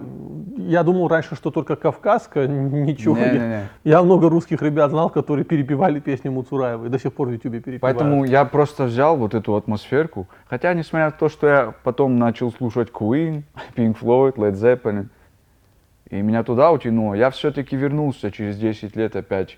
Я 0.56 0.84
думал 0.84 1.10
раньше, 1.10 1.36
что 1.36 1.52
только 1.52 1.76
Кавказская, 1.76 2.48
ничего 2.48 3.18
нет. 3.18 3.34
Не-не-не. 3.34 3.70
Я 3.84 4.02
много 4.02 4.30
русских 4.30 4.62
ребят 4.62 4.92
знал, 4.92 5.10
которые 5.10 5.44
перепевали 5.44 6.00
песни 6.00 6.30
Муцураева 6.30 6.86
и 6.86 6.90
до 6.90 6.98
сих 6.98 7.12
пор 7.12 7.28
в 7.28 7.32
Ютубе 7.34 7.60
перепевают. 7.60 7.82
Поэтому 7.82 8.24
я 8.24 8.46
просто 8.46 8.86
взял 8.86 9.18
вот 9.18 9.34
эту 9.34 9.56
атмосферку. 9.56 10.30
Хотя, 10.48 10.74
несмотря 10.74 11.08
на 11.08 11.12
то, 11.12 11.28
что 11.28 11.48
я 11.48 11.74
потом 11.84 12.18
начал 12.18 12.50
слушать 12.50 12.90
Queen, 12.92 13.44
Pink 13.76 13.98
Floyd, 14.00 14.36
Led 14.36 14.54
Zeppelin, 14.54 15.08
и 16.10 16.22
меня 16.22 16.44
туда 16.44 16.72
утянуло, 16.72 17.14
я 17.14 17.30
все-таки 17.30 17.76
вернулся 17.76 18.32
через 18.32 18.58
10 18.58 18.96
лет 18.96 19.18
опять 19.18 19.58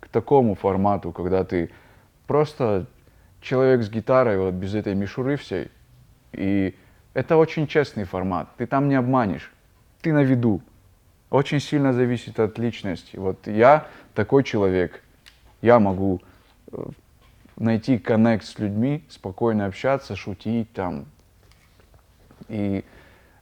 к 0.00 0.08
такому 0.08 0.56
формату, 0.56 1.12
когда 1.12 1.44
ты 1.44 1.70
просто 2.26 2.86
человек 3.40 3.82
с 3.82 3.88
гитарой, 3.88 4.36
вот 4.38 4.54
без 4.54 4.74
этой 4.74 4.96
мишуры 4.96 5.36
всей. 5.36 5.68
И 6.36 6.74
это 7.14 7.36
очень 7.36 7.66
честный 7.66 8.04
формат. 8.04 8.48
Ты 8.58 8.66
там 8.66 8.88
не 8.88 8.94
обманешь. 8.94 9.52
Ты 10.02 10.12
на 10.12 10.22
виду. 10.22 10.60
Очень 11.30 11.60
сильно 11.60 11.92
зависит 11.92 12.38
от 12.38 12.58
личности. 12.58 13.16
Вот 13.16 13.46
я 13.46 13.86
такой 14.14 14.44
человек. 14.44 15.02
Я 15.62 15.80
могу 15.80 16.20
э, 16.70 16.84
найти 17.56 17.98
коннект 17.98 18.44
с 18.44 18.58
людьми, 18.58 19.02
спокойно 19.08 19.66
общаться, 19.66 20.14
шутить 20.14 20.72
там. 20.72 21.06
И 22.48 22.84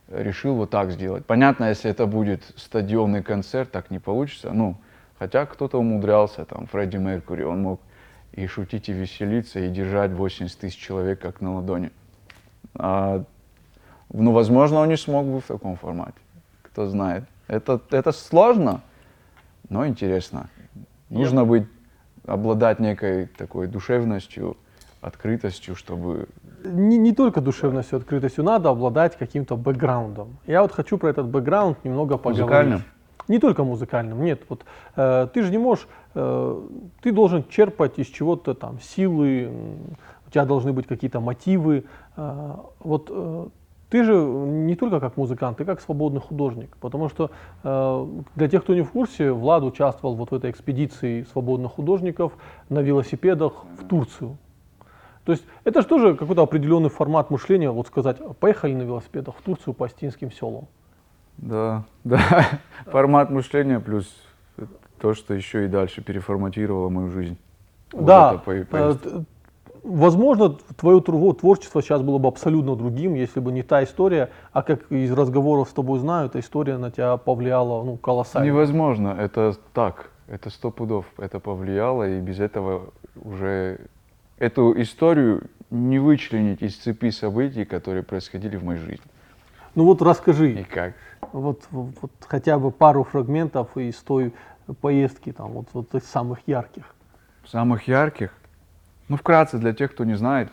решил 0.08 0.54
вот 0.54 0.70
так 0.70 0.92
сделать. 0.92 1.26
Понятно, 1.26 1.68
если 1.68 1.90
это 1.90 2.06
будет 2.06 2.42
стадионный 2.56 3.22
концерт, 3.22 3.70
так 3.72 3.90
не 3.90 3.98
получится. 3.98 4.52
Ну, 4.52 4.76
хотя 5.18 5.46
кто-то 5.46 5.78
умудрялся, 5.78 6.44
там, 6.44 6.66
Фредди 6.68 6.96
Меркури, 6.96 7.42
он 7.42 7.62
мог 7.62 7.80
и 8.32 8.46
шутить, 8.46 8.88
и 8.88 8.92
веселиться, 8.92 9.60
и 9.60 9.68
держать 9.68 10.12
80 10.12 10.58
тысяч 10.58 10.78
человек 10.78 11.20
как 11.20 11.40
на 11.40 11.56
ладони. 11.56 11.90
А, 12.76 13.24
ну, 14.12 14.32
возможно, 14.32 14.80
он 14.80 14.88
не 14.88 14.96
смог 14.96 15.26
бы 15.26 15.40
в 15.40 15.46
таком 15.46 15.76
формате. 15.76 16.18
Кто 16.62 16.86
знает. 16.86 17.24
Это, 17.46 17.80
это 17.90 18.12
сложно, 18.12 18.80
но 19.68 19.86
интересно. 19.86 20.48
Нужно 21.10 21.44
быть, 21.44 21.66
обладать 22.26 22.80
некой 22.80 23.26
такой 23.26 23.66
душевностью, 23.66 24.56
открытостью, 25.00 25.76
чтобы... 25.76 26.28
не, 26.64 26.96
не 26.96 27.12
только 27.12 27.40
душевностью, 27.40 27.98
открытостью, 27.98 28.44
надо 28.44 28.70
обладать 28.70 29.16
каким-то 29.16 29.56
бэкграундом. 29.56 30.36
Я 30.46 30.62
вот 30.62 30.72
хочу 30.72 30.96
про 30.96 31.10
этот 31.10 31.26
бэкграунд 31.26 31.84
немного 31.84 32.16
поговорить. 32.16 32.40
Музыкальным? 32.40 32.82
Не 33.28 33.38
только 33.38 33.64
музыкальным, 33.64 34.22
нет. 34.22 34.42
Вот, 34.48 34.64
э, 34.96 35.28
ты 35.32 35.42
же 35.42 35.50
не 35.50 35.58
можешь, 35.58 35.86
э, 36.14 36.62
ты 37.02 37.12
должен 37.12 37.44
черпать 37.48 37.98
из 37.98 38.06
чего-то 38.06 38.54
там 38.54 38.80
силы, 38.80 39.50
тебя 40.34 40.44
должны 40.44 40.72
быть 40.72 40.86
какие-то 40.86 41.20
мотивы. 41.20 41.84
Э, 42.16 42.56
вот 42.80 43.08
э, 43.10 43.46
ты 43.88 44.04
же 44.04 44.14
не 44.14 44.74
только 44.74 45.00
как 45.00 45.16
музыкант, 45.16 45.58
ты 45.58 45.64
как 45.64 45.80
свободный 45.80 46.20
художник. 46.20 46.76
Потому 46.80 47.08
что 47.08 47.30
э, 47.62 48.06
для 48.34 48.48
тех, 48.48 48.64
кто 48.64 48.74
не 48.74 48.82
в 48.82 48.90
курсе, 48.90 49.30
Влад 49.30 49.62
участвовал 49.62 50.16
вот 50.16 50.32
в 50.32 50.34
этой 50.34 50.50
экспедиции 50.50 51.22
свободных 51.32 51.72
художников 51.72 52.32
на 52.68 52.80
велосипедах 52.80 53.64
в 53.78 53.86
Турцию. 53.86 54.36
То 55.24 55.32
есть 55.32 55.44
это 55.62 55.80
же 55.80 55.86
тоже 55.86 56.16
какой-то 56.16 56.42
определенный 56.42 56.90
формат 56.90 57.30
мышления, 57.30 57.70
вот 57.70 57.86
сказать, 57.86 58.18
поехали 58.40 58.74
на 58.74 58.82
велосипедах 58.82 59.36
в 59.36 59.42
Турцию 59.42 59.72
по 59.72 59.86
астинским 59.86 60.30
селам. 60.32 60.66
Да, 61.38 61.84
да. 62.04 62.44
Формат 62.86 63.30
мышления 63.30 63.80
плюс 63.80 64.12
то, 65.00 65.14
что 65.14 65.34
еще 65.34 65.64
и 65.64 65.68
дальше 65.68 66.02
переформатировало 66.02 66.88
мою 66.88 67.10
жизнь. 67.10 67.36
Вот 67.92 68.04
да, 68.04 68.42
возможно, 69.84 70.56
твое 70.76 71.00
творчество 71.00 71.82
сейчас 71.82 72.02
было 72.02 72.18
бы 72.18 72.28
абсолютно 72.28 72.74
другим, 72.74 73.14
если 73.14 73.40
бы 73.40 73.52
не 73.52 73.62
та 73.62 73.84
история, 73.84 74.30
а 74.52 74.62
как 74.62 74.90
из 74.90 75.12
разговоров 75.12 75.68
с 75.68 75.72
тобой 75.72 76.00
знаю, 76.00 76.26
эта 76.26 76.40
история 76.40 76.78
на 76.78 76.90
тебя 76.90 77.16
повлияла 77.16 77.84
ну, 77.84 77.96
колоссально. 77.96 78.46
Невозможно, 78.46 79.16
это 79.18 79.54
так, 79.72 80.10
это 80.26 80.50
сто 80.50 80.70
пудов, 80.70 81.06
это 81.18 81.38
повлияло, 81.38 82.08
и 82.08 82.20
без 82.20 82.40
этого 82.40 82.92
уже 83.22 83.80
эту 84.38 84.80
историю 84.80 85.42
не 85.70 85.98
вычленить 85.98 86.62
из 86.62 86.76
цепи 86.76 87.10
событий, 87.10 87.64
которые 87.64 88.02
происходили 88.02 88.56
в 88.56 88.64
моей 88.64 88.80
жизни. 88.80 89.04
Ну 89.74 89.84
вот 89.84 90.02
расскажи, 90.02 90.54
Никак. 90.54 90.94
вот, 91.32 91.62
вот, 91.70 91.94
вот 92.00 92.12
хотя 92.26 92.58
бы 92.58 92.70
пару 92.70 93.04
фрагментов 93.04 93.76
из 93.76 93.96
той 93.96 94.32
поездки, 94.80 95.32
там, 95.32 95.50
вот, 95.50 95.66
вот 95.72 95.94
из 95.94 96.04
самых 96.04 96.38
ярких. 96.46 96.84
Самых 97.44 97.88
ярких, 97.88 98.32
ну 99.08 99.16
вкратце 99.16 99.58
для 99.58 99.72
тех, 99.72 99.92
кто 99.92 100.04
не 100.04 100.14
знает, 100.14 100.50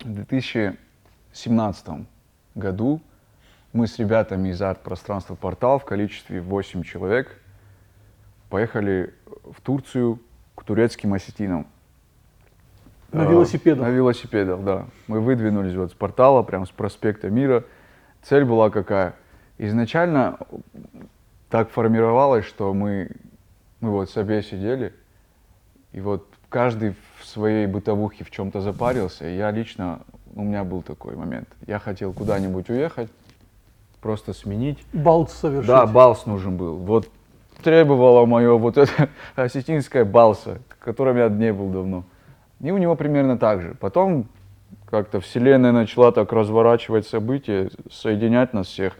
в 0.00 0.12
2017 0.12 2.06
году 2.54 3.00
мы 3.72 3.86
с 3.86 3.98
ребятами 3.98 4.50
из 4.50 4.60
арт-пространства 4.60 5.34
«Портал» 5.34 5.78
в 5.78 5.84
количестве 5.84 6.40
8 6.40 6.82
человек 6.82 7.40
поехали 8.50 9.14
в 9.44 9.60
Турцию 9.62 10.20
к 10.54 10.64
турецким 10.64 11.14
осетинам. 11.14 11.66
На 13.12 13.22
Э, 13.22 13.30
велосипедах. 13.30 13.86
На 13.86 13.90
велосипедах, 13.90 14.62
да. 14.62 14.86
Мы 15.06 15.20
выдвинулись 15.20 15.74
вот 15.74 15.90
с 15.90 15.94
портала, 15.94 16.42
прям 16.42 16.66
с 16.66 16.70
проспекта 16.70 17.30
Мира. 17.30 17.64
Цель 18.22 18.44
была 18.44 18.70
какая? 18.70 19.14
Изначально 19.58 20.38
так 21.48 21.70
формировалось, 21.70 22.44
что 22.44 22.74
мы, 22.74 23.10
мы 23.80 23.90
вот 23.90 24.10
с 24.10 24.16
обе 24.16 24.42
сидели, 24.42 24.94
и 25.92 26.00
вот 26.00 26.26
каждый 26.52 26.94
в 27.18 27.24
своей 27.24 27.66
бытовухе 27.66 28.24
в 28.24 28.30
чем-то 28.30 28.60
запарился. 28.60 29.26
И 29.26 29.36
я 29.36 29.50
лично, 29.50 30.00
у 30.34 30.42
меня 30.42 30.62
был 30.62 30.82
такой 30.82 31.16
момент. 31.16 31.48
Я 31.66 31.78
хотел 31.78 32.12
куда-нибудь 32.12 32.68
уехать, 32.68 33.10
просто 34.00 34.34
сменить. 34.34 34.78
Балт 34.92 35.30
совершить. 35.30 35.66
Да, 35.66 35.86
балс 35.86 36.26
нужен 36.26 36.56
был. 36.56 36.76
Вот 36.76 37.08
требовало 37.62 38.26
мое 38.26 38.56
вот 38.58 38.76
это 38.76 39.08
осетинское 39.34 40.04
балса, 40.04 40.60
которым 40.78 41.16
я 41.16 41.28
не 41.28 41.52
был 41.52 41.70
давно. 41.70 42.04
И 42.60 42.70
у 42.70 42.76
него 42.76 42.94
примерно 42.96 43.38
так 43.38 43.62
же. 43.62 43.74
Потом 43.80 44.28
как-то 44.86 45.20
вселенная 45.20 45.72
начала 45.72 46.12
так 46.12 46.32
разворачивать 46.32 47.06
события, 47.06 47.70
соединять 47.90 48.52
нас 48.52 48.66
всех. 48.66 48.96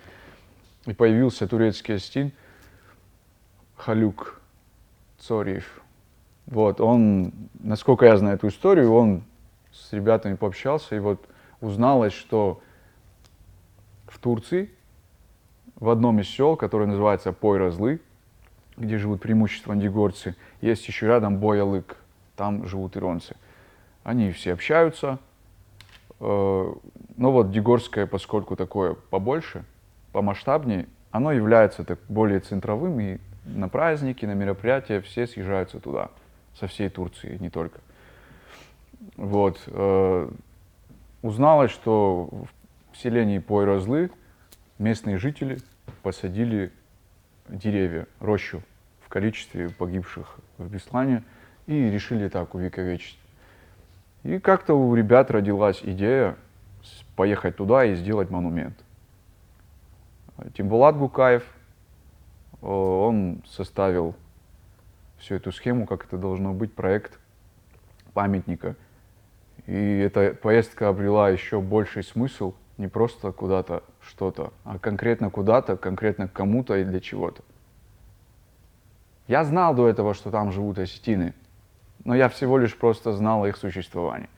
И 0.87 0.95
появился 0.95 1.47
турецкий 1.47 1.97
астин 1.97 2.33
Халюк 3.77 4.41
Цориев. 5.19 5.82
Вот, 6.47 6.81
он, 6.81 7.33
насколько 7.61 8.05
я 8.07 8.17
знаю 8.17 8.37
эту 8.37 8.49
историю, 8.49 8.93
он 8.93 9.23
с 9.73 9.93
ребятами 9.93 10.35
пообщался, 10.35 10.97
и 10.97 10.99
вот 10.99 11.25
узналось, 11.61 12.13
что 12.13 12.61
в 14.07 14.19
Турции 14.19 14.71
в 15.83 15.89
одном 15.89 16.21
из 16.21 16.29
сел, 16.29 16.57
которое 16.57 16.87
называется 16.87 17.33
Пойразлы, 17.33 18.01
где 18.77 18.99
живут 18.99 19.21
преимущественно 19.21 19.77
дигорцы, 19.77 20.37
есть 20.61 20.87
еще 20.87 21.07
рядом 21.07 21.39
Боялык, 21.39 21.97
там 22.37 22.67
живут 22.67 22.97
иронцы. 22.97 23.35
Они 24.05 24.31
все 24.31 24.53
общаются, 24.53 25.19
э, 26.21 26.75
но 27.17 27.33
вот 27.33 27.51
Дигорское, 27.51 28.07
поскольку 28.07 28.57
такое 28.57 28.95
побольше, 28.95 29.65
помасштабнее, 30.13 30.87
оно 31.11 31.33
является 31.33 31.85
так 31.85 31.99
более 32.09 32.41
центровым, 32.41 33.01
и 33.01 33.19
на 33.45 33.69
праздники, 33.69 34.25
на 34.25 34.35
мероприятия 34.35 35.01
все 35.01 35.27
съезжаются 35.27 35.81
туда, 35.81 36.11
со 36.55 36.67
всей 36.67 36.89
Турции, 36.89 37.37
не 37.39 37.51
только. 37.51 37.81
Вот. 39.17 39.61
э, 39.67 40.31
Узналось, 41.23 41.71
что 41.71 42.29
в 42.93 42.97
селении 42.97 43.39
Пойразлы 43.39 44.11
местные 44.79 45.19
жители 45.19 45.59
посадили 46.03 46.73
деревья, 47.49 48.09
рощу 48.19 48.61
в 49.01 49.09
количестве 49.09 49.69
погибших 49.69 50.37
в 50.59 50.69
Беслане 50.69 51.23
и 51.69 51.91
решили 51.91 52.29
так 52.29 52.57
увековечить. 52.57 53.19
И 54.25 54.41
как-то 54.41 54.75
у 54.75 54.93
ребят 54.97 55.31
родилась 55.31 55.81
идея 55.85 56.37
поехать 57.15 57.57
туда 57.57 57.85
и 57.85 57.95
сделать 57.95 58.31
монумент. 58.31 58.77
Тимбулат 60.55 60.97
Гукаев, 60.97 61.45
э, 62.63 62.67
он 62.67 63.43
составил 63.47 64.17
всю 65.23 65.37
эту 65.37 65.53
схему, 65.53 65.87
как 65.87 66.05
это 66.05 66.19
должно 66.19 66.53
быть, 66.53 66.75
проект 66.75 67.19
памятника. 68.13 68.75
И 69.67 69.73
эта 69.73 70.35
поездка 70.35 70.89
обрела 70.89 71.31
еще 71.31 71.61
больший 71.61 72.03
смысл, 72.03 72.55
не 72.77 72.89
просто 72.89 73.31
куда-то 73.31 73.85
что-то, 74.01 74.53
а 74.65 74.79
конкретно 74.79 75.31
куда-то, 75.31 75.77
конкретно 75.77 76.27
кому-то 76.27 76.77
и 76.77 76.85
для 76.85 77.01
чего-то. 77.01 77.43
Я 79.29 79.45
знал 79.45 79.75
до 79.75 79.89
этого, 79.89 80.15
что 80.15 80.33
там 80.33 80.51
живут 80.51 80.79
осетины, 80.79 81.35
но 82.05 82.17
я 82.17 82.29
всего 82.29 82.59
лишь 82.59 82.77
просто 82.77 83.13
знал 83.13 83.47
их 83.47 83.57
существовании. 83.57 84.29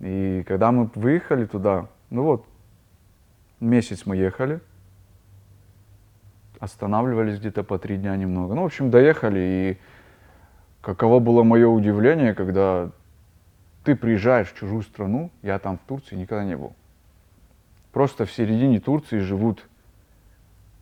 И 0.00 0.44
когда 0.48 0.72
мы 0.72 0.90
выехали 0.96 1.46
туда, 1.46 1.86
ну 2.10 2.24
вот, 2.24 2.44
месяц 3.60 4.04
мы 4.04 4.16
ехали, 4.16 4.60
останавливались 6.60 7.38
где-то 7.38 7.62
по 7.62 7.78
три 7.78 7.96
дня 7.96 8.16
немного. 8.16 8.54
Ну, 8.54 8.62
в 8.62 8.66
общем, 8.66 8.90
доехали, 8.90 9.40
и 9.40 9.78
каково 10.80 11.18
было 11.18 11.42
мое 11.42 11.68
удивление, 11.68 12.34
когда 12.34 12.90
ты 13.84 13.94
приезжаешь 13.94 14.48
в 14.48 14.56
чужую 14.56 14.82
страну, 14.82 15.30
я 15.42 15.58
там 15.58 15.78
в 15.78 15.88
Турции 15.88 16.16
никогда 16.16 16.44
не 16.44 16.56
был. 16.56 16.74
Просто 17.92 18.26
в 18.26 18.32
середине 18.32 18.80
Турции 18.80 19.18
живут, 19.18 19.64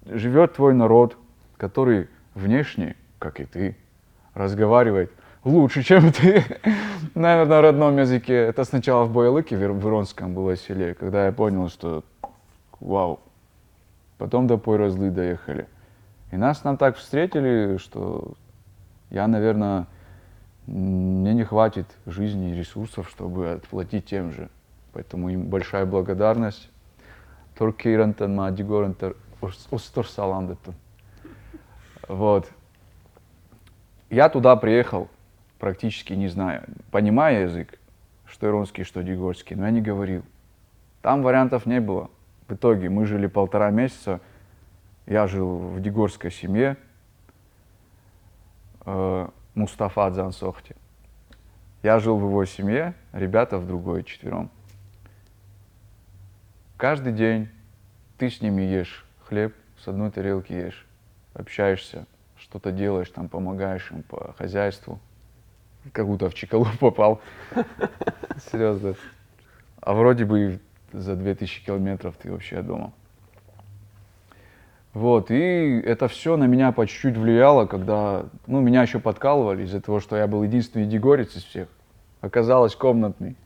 живет 0.06 0.54
твой 0.54 0.74
народ, 0.74 1.16
который 1.56 2.08
внешне, 2.34 2.96
как 3.18 3.40
и 3.40 3.44
ты, 3.44 3.76
разговаривает 4.34 5.12
лучше, 5.44 5.82
чем 5.82 6.12
ты, 6.12 6.44
наверное, 7.14 7.56
на 7.56 7.62
родном 7.62 7.98
языке. 7.98 8.34
Это 8.34 8.64
сначала 8.64 9.04
в 9.04 9.12
Боялыке, 9.12 9.56
в 9.56 9.62
Ир- 9.62 9.72
в 9.72 9.86
Иронском 9.86 10.34
было 10.34 10.56
селе, 10.56 10.94
когда 10.94 11.26
я 11.26 11.32
понял, 11.32 11.68
что 11.68 12.04
вау. 12.80 13.20
Потом 14.18 14.46
до 14.46 14.58
Пойразлы 14.58 15.10
доехали. 15.10 15.66
И 16.30 16.36
нас 16.36 16.58
там 16.60 16.76
так 16.76 16.96
встретили, 16.96 17.76
что 17.78 18.34
я, 19.10 19.26
наверное, 19.26 19.86
мне 20.66 21.34
не 21.34 21.44
хватит 21.44 21.86
жизни 22.06 22.52
и 22.52 22.54
ресурсов, 22.54 23.08
чтобы 23.08 23.52
отплатить 23.52 24.06
тем 24.06 24.32
же. 24.32 24.48
Поэтому 24.92 25.28
им 25.28 25.46
большая 25.46 25.86
благодарность. 25.86 26.70
Туркирантан, 27.56 28.34
Мадигорантан, 28.34 29.14
Устурсаландатан. 29.70 30.74
Вот. 32.08 32.50
Я 34.10 34.28
туда 34.28 34.56
приехал, 34.56 35.08
практически 35.58 36.12
не 36.12 36.28
зная, 36.28 36.64
понимая 36.90 37.42
язык, 37.42 37.78
что 38.26 38.46
иронский, 38.46 38.84
что 38.84 39.02
дигорский, 39.02 39.56
но 39.56 39.66
я 39.66 39.70
не 39.70 39.80
говорил. 39.80 40.22
Там 41.02 41.22
вариантов 41.22 41.66
не 41.66 41.80
было. 41.80 42.10
В 42.48 42.54
итоге 42.54 42.90
мы 42.90 43.06
жили 43.06 43.26
полтора 43.26 43.70
месяца, 43.70 44.20
я 45.06 45.26
жил 45.26 45.56
в 45.56 45.80
дигорской 45.80 46.30
семье, 46.30 46.76
э, 48.84 49.28
Мустафа 49.54 50.10
Дзансохти. 50.10 50.76
Я 51.82 51.98
жил 51.98 52.18
в 52.18 52.24
его 52.24 52.44
семье, 52.44 52.94
ребята 53.12 53.58
в 53.58 53.66
другой, 53.66 54.04
четвером. 54.04 54.50
Каждый 56.76 57.12
день 57.12 57.48
ты 58.18 58.28
с 58.28 58.40
ними 58.40 58.62
ешь 58.62 59.06
хлеб, 59.26 59.54
с 59.78 59.88
одной 59.88 60.10
тарелки 60.10 60.52
ешь, 60.52 60.86
общаешься, 61.34 62.06
что-то 62.36 62.72
делаешь, 62.72 63.08
там 63.10 63.28
помогаешь 63.28 63.90
им 63.90 64.02
по 64.02 64.34
хозяйству. 64.36 64.98
Как 65.92 66.06
будто 66.06 66.28
в 66.28 66.34
Чикалу 66.34 66.66
попал. 66.80 67.20
Серьезно. 68.50 68.94
А 69.80 69.94
вроде 69.94 70.24
бы 70.24 70.60
за 70.94 71.16
2000 71.16 71.64
километров 71.64 72.14
ты 72.20 72.30
вообще 72.30 72.62
дома. 72.62 72.92
Вот, 74.92 75.32
и 75.32 75.80
это 75.84 76.06
все 76.06 76.36
на 76.36 76.44
меня 76.44 76.70
по 76.70 76.86
чуть-чуть 76.86 77.16
влияло, 77.16 77.66
когда, 77.66 78.26
ну, 78.46 78.60
меня 78.60 78.82
еще 78.82 79.00
подкалывали 79.00 79.64
из-за 79.64 79.80
того, 79.80 79.98
что 79.98 80.16
я 80.16 80.28
был 80.28 80.44
единственный 80.44 80.86
дигорец 80.86 81.34
из 81.34 81.42
всех. 81.42 81.68
Оказалось, 82.20 82.76
комнатный. 82.76 83.36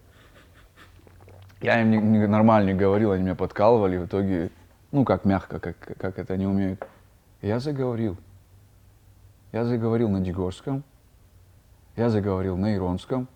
Я 1.62 1.80
им 1.80 1.90
не, 1.90 1.96
не- 1.96 2.26
нормально 2.26 2.72
не 2.72 2.78
говорил, 2.78 3.12
они 3.12 3.22
меня 3.22 3.34
подкалывали, 3.34 3.96
в 3.96 4.04
итоге, 4.04 4.50
ну, 4.92 5.06
как 5.06 5.24
мягко, 5.24 5.58
как, 5.58 5.76
как 5.78 6.18
это 6.18 6.34
они 6.34 6.46
умеют. 6.46 6.86
Я 7.40 7.60
заговорил. 7.60 8.18
Я 9.52 9.64
заговорил 9.64 10.10
на 10.10 10.20
дигорском, 10.20 10.84
я 11.96 12.10
заговорил 12.10 12.58
на 12.58 12.74
иронском. 12.74 13.26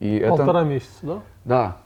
И 0.00 0.16
это, 0.16 0.36
Полтора 0.36 0.64
месяца, 0.64 0.98
да? 1.02 1.22
да. 1.44 1.76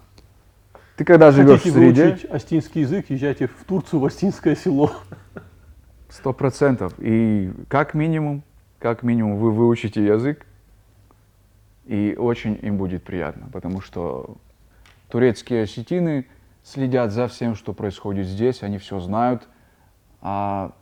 Ты 0.96 1.04
когда 1.04 1.30
живешь 1.30 1.60
в 1.60 1.64
Хотите 1.64 1.76
среде, 1.76 2.04
выучить 2.04 2.30
астинский 2.30 2.80
язык, 2.82 3.06
езжайте 3.08 3.46
в 3.46 3.64
Турцию, 3.64 4.00
в 4.00 4.04
астинское 4.04 4.54
село. 4.54 4.92
Сто 6.10 6.32
процентов. 6.34 6.94
И 6.98 7.50
как 7.68 7.94
минимум, 7.94 8.42
как 8.78 9.02
минимум 9.02 9.38
вы 9.38 9.50
выучите 9.50 10.04
язык, 10.04 10.46
и 11.86 12.14
очень 12.18 12.58
им 12.62 12.76
будет 12.76 13.02
приятно, 13.02 13.48
потому 13.52 13.80
что 13.80 14.36
турецкие 15.08 15.64
осетины 15.64 16.26
следят 16.62 17.10
за 17.10 17.28
всем, 17.28 17.54
что 17.54 17.72
происходит 17.72 18.26
здесь, 18.26 18.62
они 18.62 18.78
все 18.78 19.00
знают, 19.00 19.48
а 20.20 20.72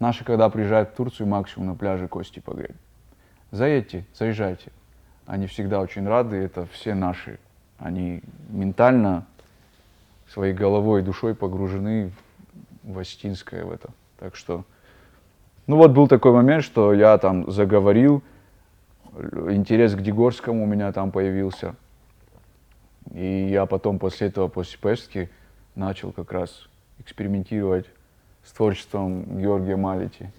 наши, 0.00 0.24
когда 0.24 0.48
приезжают 0.48 0.90
в 0.90 0.94
Турцию, 0.94 1.28
максимум 1.28 1.68
на 1.68 1.74
пляже 1.74 2.08
кости 2.08 2.40
погреть. 2.40 2.76
Заедьте, 3.50 4.06
заезжайте. 4.14 4.72
Они 5.32 5.46
всегда 5.46 5.80
очень 5.80 6.06
рады, 6.06 6.36
это 6.36 6.66
все 6.66 6.92
наши. 6.92 7.38
Они 7.78 8.22
ментально, 8.50 9.24
своей 10.28 10.52
головой 10.52 11.00
и 11.00 11.02
душой 11.02 11.34
погружены 11.34 12.12
в 12.82 12.98
Остинское 12.98 13.64
в 13.64 13.72
это. 13.72 13.88
Так 14.18 14.36
что, 14.36 14.66
ну 15.66 15.76
вот 15.78 15.92
был 15.92 16.06
такой 16.06 16.32
момент, 16.32 16.64
что 16.64 16.92
я 16.92 17.16
там 17.16 17.50
заговорил, 17.50 18.22
интерес 19.48 19.94
к 19.94 20.02
Дегорскому 20.02 20.64
у 20.64 20.66
меня 20.66 20.92
там 20.92 21.10
появился. 21.10 21.76
И 23.10 23.48
я 23.50 23.64
потом 23.64 23.98
после 23.98 24.28
этого, 24.28 24.48
после 24.48 24.78
поездки, 24.78 25.30
начал 25.74 26.12
как 26.12 26.30
раз 26.30 26.68
экспериментировать 26.98 27.86
с 28.44 28.52
творчеством 28.52 29.40
Георгия 29.40 29.76
Малити. 29.76 30.30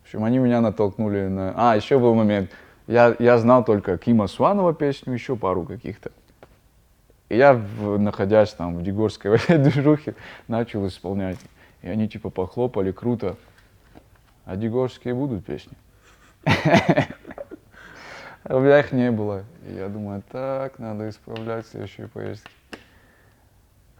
В 0.00 0.04
общем, 0.04 0.22
они 0.22 0.36
меня 0.36 0.60
натолкнули 0.60 1.28
на... 1.28 1.54
А, 1.56 1.76
еще 1.76 1.98
был 1.98 2.14
момент. 2.14 2.50
Я, 2.88 3.14
я 3.18 3.36
знал 3.36 3.64
только 3.64 3.98
Кима 3.98 4.26
Суанова 4.26 4.74
песню, 4.74 5.12
еще 5.12 5.36
пару 5.36 5.64
каких-то. 5.64 6.10
И 7.28 7.36
я, 7.36 7.52
находясь 7.52 8.54
там 8.54 8.78
в 8.78 8.82
Дегорской 8.82 9.30
в 9.36 9.44
этой 9.44 9.58
движухе, 9.58 10.14
начал 10.48 10.86
исполнять. 10.86 11.38
И 11.82 11.88
они 11.88 12.08
типа 12.08 12.30
похлопали, 12.30 12.90
круто. 12.90 13.36
А 14.46 14.56
Дегорские 14.56 15.14
будут 15.14 15.44
песни? 15.44 15.74
А 16.44 17.06
у 18.56 18.60
меня 18.60 18.80
их 18.80 18.90
не 18.92 19.10
было. 19.10 19.44
И 19.68 19.74
я 19.74 19.88
думаю, 19.88 20.22
так, 20.32 20.78
надо 20.78 21.10
исправлять 21.10 21.66
в 21.66 21.70
следующей 21.70 22.06
поездке. 22.06 22.50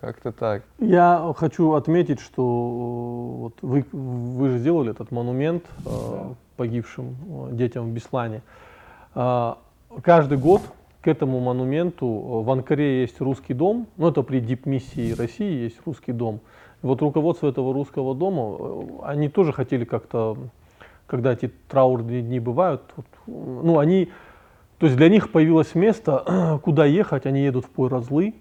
Как-то 0.01 0.33
так. 0.33 0.63
Я 0.79 1.35
хочу 1.37 1.73
отметить, 1.73 2.21
что 2.21 2.41
э, 2.41 3.41
вот 3.41 3.59
вы, 3.61 3.85
вы 3.93 4.51
же 4.51 4.59
сделали 4.59 4.93
этот 4.93 5.11
монумент 5.11 5.65
э, 5.85 6.35
погибшим 6.57 7.17
э, 7.51 7.53
детям 7.53 7.91
в 7.91 7.93
Беслане. 7.93 8.43
А, 9.21 9.59
Каждый 10.03 10.39
год 10.39 10.63
к 11.01 11.09
этому 11.09 11.41
монументу 11.41 12.07
э, 12.07 12.45
в 12.45 12.51
Анкаре 12.51 13.01
есть 13.01 13.21
русский 13.21 13.53
дом, 13.53 13.89
ну 13.97 14.09
это 14.09 14.23
при 14.23 14.39
дипмиссии 14.39 15.13
России 15.13 15.65
есть 15.65 15.81
русский 15.85 16.13
дом. 16.13 16.41
И 16.83 16.87
вот 16.87 17.03
руководство 17.03 17.49
этого 17.49 17.75
русского 17.75 18.15
дома, 18.15 18.57
э, 18.61 18.83
они 19.05 19.29
тоже 19.29 19.53
хотели 19.53 19.85
как-то, 19.85 20.37
когда 21.09 21.33
эти 21.33 21.51
траурные 21.69 22.23
дни 22.23 22.39
бывают, 22.39 22.83
вот, 22.95 23.07
ну 23.27 23.81
они, 23.81 24.11
то 24.79 24.87
есть 24.87 24.97
для 24.97 25.09
них 25.09 25.33
появилось 25.33 25.75
место, 25.75 26.61
куда 26.63 26.85
ехать, 26.85 27.27
они 27.27 27.41
едут 27.41 27.65
в 27.65 27.71
Пойразлы, 27.71 28.35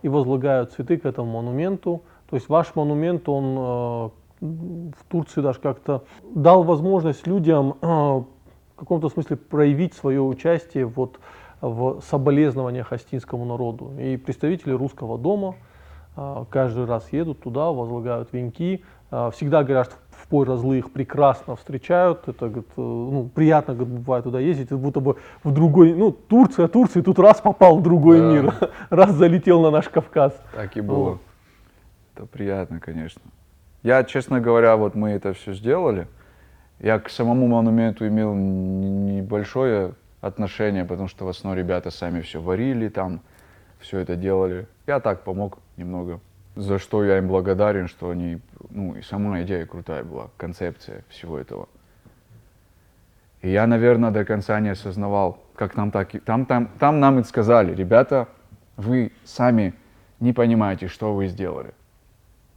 и 0.00 0.08
возлагают 0.08 0.72
цветы 0.72 0.96
к 0.96 1.04
этому 1.04 1.30
монументу. 1.30 2.02
То 2.30 2.36
есть 2.36 2.48
ваш 2.48 2.74
монумент, 2.74 3.28
он 3.28 3.44
э, 3.44 4.10
в 4.40 5.04
Турции 5.10 5.42
даже 5.42 5.58
как-то 5.60 6.04
дал 6.34 6.62
возможность 6.62 7.26
людям 7.26 7.76
каком-то 8.84 9.08
смысле 9.08 9.36
проявить 9.36 9.94
свое 9.94 10.20
участие 10.20 10.86
вот 10.86 11.18
в 11.60 12.00
соболезнованиях 12.02 12.92
астинскому 12.92 13.44
народу. 13.44 13.92
И 13.98 14.16
представители 14.16 14.72
русского 14.72 15.16
дома 15.16 15.54
э, 16.16 16.44
каждый 16.50 16.86
раз 16.86 17.12
едут 17.12 17.40
туда, 17.40 17.70
возлагают 17.70 18.32
венки, 18.32 18.82
э, 19.10 19.30
всегда 19.32 19.62
говорят, 19.62 19.86
что 19.86 19.96
в 20.10 20.26
Пойразлы 20.28 20.78
их 20.78 20.90
прекрасно 20.90 21.56
встречают, 21.56 22.26
это 22.26 22.46
говорит, 22.48 22.70
э, 22.76 22.80
ну, 22.80 23.30
приятно 23.32 23.74
говорит, 23.74 23.94
бывает 24.00 24.24
туда 24.24 24.40
ездить, 24.40 24.70
как 24.70 24.78
будто 24.80 24.98
бы 25.00 25.16
в 25.44 25.52
другой, 25.52 25.94
ну, 25.94 26.10
Турция, 26.10 26.66
Турция, 26.66 27.02
тут 27.02 27.18
раз 27.20 27.40
попал 27.40 27.78
в 27.78 27.82
другой 27.82 28.18
Да. 28.18 28.32
мир, 28.32 28.54
раз 28.90 29.12
залетел 29.12 29.60
на 29.60 29.70
наш 29.70 29.88
Кавказ. 29.88 30.34
Так 30.54 30.76
и 30.76 30.80
было. 30.80 31.10
Вот. 31.10 31.18
Это 32.16 32.26
приятно, 32.26 32.80
конечно. 32.80 33.22
Я, 33.84 34.02
честно 34.04 34.40
говоря, 34.40 34.76
вот 34.76 34.94
мы 34.94 35.10
это 35.10 35.32
все 35.32 35.54
сделали. 35.54 36.08
Я 36.82 36.98
к 36.98 37.10
самому 37.10 37.46
монументу 37.46 38.08
имел 38.08 38.34
небольшое 38.34 39.94
отношение, 40.20 40.84
потому 40.84 41.06
что 41.06 41.24
в 41.24 41.28
основном 41.28 41.56
ребята 41.56 41.92
сами 41.92 42.20
все 42.22 42.40
варили 42.40 42.88
там, 42.88 43.20
все 43.78 44.00
это 44.00 44.16
делали. 44.16 44.66
Я 44.88 44.98
так 44.98 45.22
помог 45.22 45.58
немного. 45.76 46.18
За 46.56 46.80
что 46.80 47.04
я 47.04 47.18
им 47.18 47.28
благодарен, 47.28 47.86
что 47.86 48.10
они, 48.10 48.40
ну 48.70 48.96
и 48.96 49.02
сама 49.02 49.42
идея 49.42 49.64
крутая 49.64 50.02
была, 50.02 50.30
концепция 50.36 51.04
всего 51.08 51.38
этого. 51.38 51.68
И 53.42 53.50
я, 53.50 53.68
наверное, 53.68 54.10
до 54.10 54.24
конца 54.24 54.58
не 54.58 54.70
осознавал, 54.70 55.38
как 55.54 55.76
нам 55.76 55.92
так... 55.92 56.10
Там, 56.24 56.46
там, 56.46 56.68
там 56.80 56.98
нам 56.98 57.20
и 57.20 57.22
сказали, 57.22 57.74
ребята, 57.74 58.28
вы 58.76 59.12
сами 59.24 59.74
не 60.18 60.32
понимаете, 60.32 60.88
что 60.88 61.14
вы 61.14 61.28
сделали. 61.28 61.74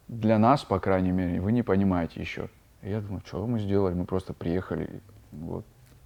Для 0.07 0.39
нас, 0.39 0.63
по 0.63 0.79
крайней 0.79 1.11
мере, 1.11 1.39
вы 1.41 1.51
не 1.51 1.61
понимаете 1.61 2.19
еще. 2.19 2.49
И 2.85 2.89
я 2.91 3.01
думаю, 3.01 3.23
что 3.25 3.45
мы 3.47 3.59
сделали? 3.59 3.95
Мы 3.95 4.05
просто 4.05 4.33
приехали, 4.33 5.01
вот, 5.31 5.65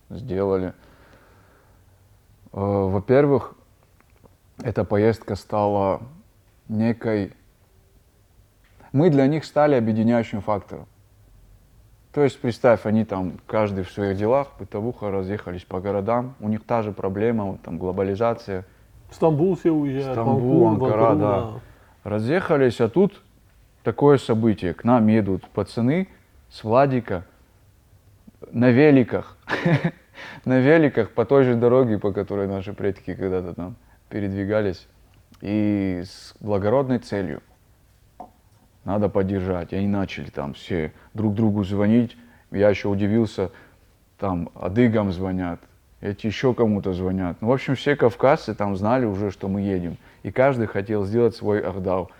сделали. 0.10 0.74
Э, 2.54 2.60
Во-первых, 2.62 3.54
эта 4.64 4.86
поездка 4.86 5.36
стала 5.36 6.02
некой... 6.70 7.34
Мы 8.94 9.10
для 9.10 9.28
них 9.28 9.44
стали 9.44 9.76
объединяющим 9.76 10.40
фактором. 10.40 10.88
То 12.14 12.24
есть, 12.24 12.40
представь, 12.40 12.86
они 12.86 13.04
там, 13.04 13.34
каждый 13.46 13.84
в 13.84 13.92
своих 13.92 14.18
делах, 14.18 14.48
бытовуха, 14.58 15.12
разъехались 15.12 15.66
по 15.66 15.82
городам, 15.82 16.36
у 16.40 16.48
них 16.48 16.64
та 16.64 16.82
же 16.82 16.94
проблема, 16.94 17.44
вот 17.44 17.62
там 17.62 17.78
глобализация, 17.78 18.66
В 19.10 19.16
Стамбул 19.16 19.58
все 19.58 19.72
уезжают, 19.72 20.14
Стамбул, 20.18 20.68
Анкара, 20.70 21.10
Анкару, 21.10 21.20
да. 21.20 22.10
разъехались, 22.10 22.80
а 22.80 22.88
тут 22.88 23.22
такое 23.84 24.18
событие. 24.18 24.74
К 24.74 24.86
нам 24.86 25.08
едут 25.08 25.46
пацаны 25.50 26.08
с 26.50 26.64
Владика 26.64 27.26
на 28.52 28.70
великах. 28.70 29.38
на 30.46 30.60
великах 30.60 31.12
по 31.12 31.26
той 31.26 31.44
же 31.44 31.56
дороге, 31.56 31.98
по 32.00 32.12
которой 32.12 32.48
наши 32.48 32.74
предки 32.74 33.14
когда-то 33.14 33.54
там 33.54 33.76
передвигались. 34.10 34.88
И 35.42 36.04
с 36.06 36.36
благородной 36.40 37.00
целью. 37.00 37.42
Надо 38.84 39.10
поддержать. 39.10 39.74
И 39.74 39.76
они 39.76 39.88
начали 39.88 40.30
там 40.30 40.54
все 40.54 40.94
друг 41.14 41.36
другу 41.36 41.64
звонить. 41.64 42.18
Я 42.52 42.70
еще 42.70 42.88
удивился, 42.88 43.52
там 44.18 44.50
адыгам 44.56 45.12
звонят, 45.12 45.60
эти 46.02 46.28
еще 46.28 46.54
кому-то 46.54 46.94
звонят. 46.94 47.38
Ну, 47.42 47.48
в 47.48 47.52
общем, 47.52 47.76
все 47.76 47.96
кавказцы 47.96 48.56
там 48.56 48.76
знали 48.76 49.06
уже, 49.06 49.32
что 49.32 49.48
мы 49.48 49.62
едем. 49.62 49.98
И 50.24 50.32
каждый 50.32 50.68
хотел 50.68 51.06
сделать 51.06 51.36
свой 51.36 51.60
ахдал. 51.60 52.12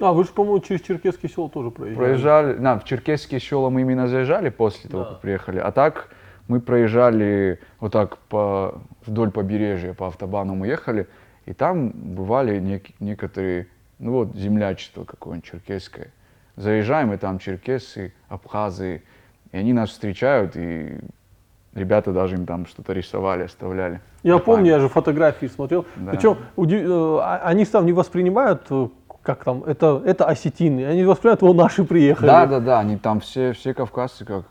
А, 0.00 0.12
вы 0.12 0.24
же, 0.24 0.30
по-моему, 0.30 0.60
через 0.60 0.80
Черкесский 0.82 1.28
село 1.28 1.48
тоже 1.48 1.70
проезжали. 1.70 1.96
Проезжали, 1.96 2.54
на, 2.58 2.78
в 2.78 2.84
Черкесские 2.84 3.40
села 3.40 3.68
мы 3.70 3.82
именно 3.82 4.08
заезжали 4.08 4.48
после 4.48 4.90
того, 4.90 5.04
Да. 5.04 5.10
как 5.10 5.20
приехали. 5.20 5.58
А 5.58 5.70
так 5.70 6.08
мы 6.48 6.60
проезжали 6.60 7.60
вот 7.78 7.92
так 7.92 8.16
по, 8.18 8.80
вдоль 9.06 9.30
побережья, 9.30 9.92
по 9.94 10.08
автобану 10.08 10.54
мы 10.54 10.66
ехали. 10.66 11.06
И 11.46 11.52
там 11.52 11.90
бывали 11.90 12.58
нек- 12.58 12.94
некоторые, 13.00 13.66
ну 13.98 14.12
вот, 14.12 14.34
землячество 14.34 15.04
какое-нибудь 15.04 15.48
черкесское. 15.50 16.08
Заезжаем, 16.56 17.12
и 17.12 17.16
там 17.16 17.38
черкесы, 17.38 18.12
абхазы. 18.28 19.02
И 19.52 19.56
они 19.56 19.72
нас 19.72 19.90
встречают, 19.90 20.56
и 20.56 20.98
ребята 21.74 22.12
даже 22.12 22.36
им 22.36 22.46
там 22.46 22.66
что-то 22.66 22.92
рисовали, 22.92 23.44
оставляли. 23.44 24.00
Я 24.22 24.38
помню, 24.38 24.66
я 24.66 24.78
же 24.78 24.88
фотографии 24.88 25.46
смотрел. 25.46 25.84
Да. 25.96 26.12
Причем 26.12 26.38
уди- 26.56 26.82
э, 26.82 27.18
а- 27.20 27.42
они 27.44 27.64
там 27.64 27.86
не 27.86 27.92
воспринимают, 27.92 28.66
э, 28.70 28.88
как 29.22 29.44
там, 29.44 29.62
это, 29.64 30.02
это 30.04 30.26
осетины, 30.26 30.84
они 30.84 31.04
воспринимают, 31.04 31.42
о, 31.42 31.54
наши 31.54 31.84
приехали. 31.84 32.26
Да, 32.26 32.46
да, 32.46 32.60
да, 32.60 32.80
они 32.80 32.96
там 32.96 33.20
все, 33.20 33.52
все 33.52 33.72
кавказцы 33.72 34.24
как, 34.24 34.44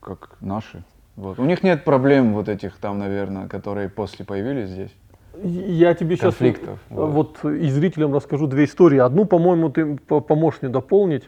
как 0.00 0.36
наши. 0.40 0.82
Вот. 1.16 1.38
У 1.38 1.44
них 1.44 1.62
нет 1.62 1.84
проблем 1.84 2.34
вот 2.34 2.48
этих 2.48 2.76
там, 2.76 2.98
наверное, 2.98 3.48
которые 3.48 3.88
после 3.88 4.24
появились 4.24 4.68
здесь. 4.68 4.94
Я 5.42 5.94
тебе 5.94 6.16
сейчас 6.16 6.34
Конфликтов, 6.34 6.78
вот. 6.88 7.44
и 7.44 7.68
зрителям 7.68 8.14
расскажу 8.14 8.46
две 8.46 8.64
истории. 8.64 8.98
Одну, 8.98 9.26
по-моему, 9.26 9.68
ты 9.68 9.96
по- 9.96 10.20
поможешь 10.20 10.62
мне 10.62 10.70
дополнить. 10.70 11.24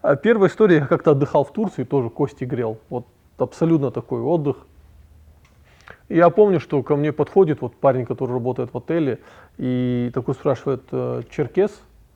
А 0.00 0.16
Первая 0.16 0.50
история, 0.50 0.78
я 0.78 0.86
как-то 0.86 1.12
отдыхал 1.12 1.44
в 1.44 1.52
Турции, 1.52 1.84
тоже 1.84 2.10
кости 2.10 2.42
грел. 2.44 2.78
Вот 2.88 3.06
абсолютно 3.38 3.92
такой 3.92 4.20
отдых. 4.20 4.56
Я 6.08 6.28
помню, 6.30 6.58
что 6.58 6.82
ко 6.82 6.96
мне 6.96 7.12
подходит 7.12 7.60
вот 7.60 7.76
парень, 7.76 8.04
который 8.04 8.32
работает 8.32 8.72
в 8.72 8.76
отеле, 8.76 9.20
и 9.58 10.10
такой 10.12 10.34
спрашивает, 10.34 10.82
э, 10.90 11.22
черкес? 11.30 11.70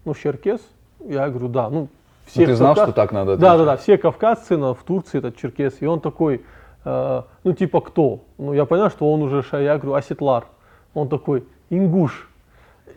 Ну, 0.07 0.15
черкес? 0.15 0.61
Я 1.01 1.29
говорю, 1.29 1.49
да. 1.49 1.69
Ну, 1.69 1.89
ты 2.33 2.55
знал, 2.55 2.75
Кавказ- 2.75 2.85
что 2.85 2.93
так 2.93 3.13
надо 3.13 3.37
Да, 3.37 3.59
да, 3.59 3.65
да, 3.65 3.77
все 3.77 3.99
кавказцы 3.99 4.57
на, 4.57 4.73
в 4.73 4.83
Турции 4.85 5.19
это 5.19 5.33
черкес. 5.33 5.77
И 5.81 5.87
он 5.87 6.01
такой, 6.01 6.45
э, 6.85 7.23
ну 7.45 7.53
типа 7.53 7.81
кто? 7.81 8.21
Ну 8.39 8.53
я 8.53 8.65
понял, 8.65 8.89
что 8.89 9.13
он 9.13 9.23
уже, 9.23 9.45
я 9.53 9.77
говорю, 9.79 9.95
Асетлар. 9.95 10.47
Он 10.95 11.09
такой, 11.09 11.45
ингуш. 11.71 12.31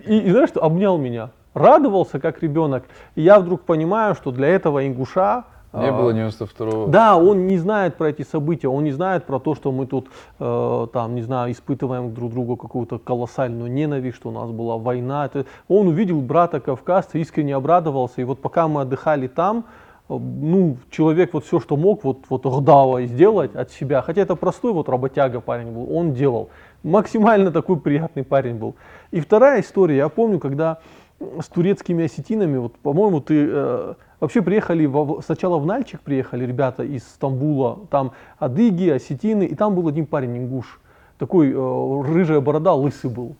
И, 0.05 0.19
и 0.19 0.31
знаешь, 0.31 0.49
что 0.49 0.63
обнял 0.63 0.97
меня, 0.97 1.31
радовался 1.55 2.19
как 2.19 2.43
ребенок. 2.43 2.85
И 3.15 3.23
я 3.23 3.39
вдруг 3.39 3.61
понимаю, 3.61 4.13
что 4.13 4.31
для 4.31 4.47
этого 4.47 4.87
ингуша 4.87 5.45
Не 5.71 5.89
а, 5.89 5.91
было 5.93 6.11
92-го. 6.11 6.87
да, 6.87 7.15
он 7.15 7.45
не 7.45 7.59
знает 7.59 7.95
про 7.95 8.09
эти 8.09 8.23
события, 8.23 8.67
он 8.67 8.83
не 8.83 8.91
знает 8.91 9.25
про 9.25 9.39
то, 9.39 9.53
что 9.53 9.71
мы 9.71 9.85
тут, 9.85 10.07
э, 10.39 10.87
там, 10.91 11.13
не 11.13 11.21
знаю, 11.21 11.51
испытываем 11.51 12.11
друг 12.11 12.31
другу 12.31 12.57
какую-то 12.57 12.97
колоссальную 12.97 13.71
ненависть, 13.71 14.17
что 14.17 14.29
у 14.29 14.31
нас 14.31 14.49
была 14.49 14.77
война. 14.77 15.27
Это, 15.27 15.45
он 15.67 15.87
увидел 15.87 16.21
брата 16.21 16.59
кавказца, 16.59 17.19
искренне 17.19 17.55
обрадовался, 17.55 18.21
и 18.21 18.23
вот 18.23 18.41
пока 18.41 18.67
мы 18.67 18.81
отдыхали 18.81 19.27
там, 19.27 19.65
э, 20.09 20.17
ну, 20.17 20.77
человек 20.89 21.33
вот 21.33 21.45
все, 21.45 21.59
что 21.59 21.77
мог, 21.77 22.03
вот, 22.03 22.21
вот 22.29 22.47
Гдава 22.47 23.03
сделать 23.05 23.55
от 23.55 23.69
себя, 23.69 24.01
хотя 24.01 24.21
это 24.21 24.35
простой 24.35 24.73
вот 24.73 24.89
работяга 24.89 25.39
парень 25.39 25.71
был, 25.71 25.95
он 25.95 26.13
делал. 26.13 26.49
Максимально 26.81 27.51
такой 27.51 27.77
приятный 27.77 28.23
парень 28.23 28.55
был. 28.55 28.75
И 29.11 29.19
вторая 29.19 29.61
история, 29.61 29.97
я 29.97 30.09
помню, 30.09 30.39
когда 30.39 30.79
с 31.19 31.47
турецкими 31.47 32.05
осетинами, 32.05 32.57
вот, 32.57 32.73
по-моему, 32.77 33.19
ты 33.19 33.47
э, 33.49 33.93
вообще 34.19 34.41
приехали, 34.41 34.85
во- 34.85 35.21
сначала 35.21 35.57
в 35.57 35.65
Нальчик 35.65 35.99
приехали 36.01 36.45
ребята 36.45 36.83
из 36.83 37.03
Стамбула, 37.03 37.79
там 37.89 38.11
адыги, 38.37 38.89
осетины, 38.89 39.43
и 39.43 39.55
там 39.55 39.75
был 39.75 39.87
один 39.87 40.05
парень, 40.05 40.37
ингуш, 40.37 40.79
такой 41.17 41.51
э, 41.51 42.01
рыжая 42.03 42.39
борода, 42.41 42.73
лысый 42.73 43.09
был. 43.09 43.35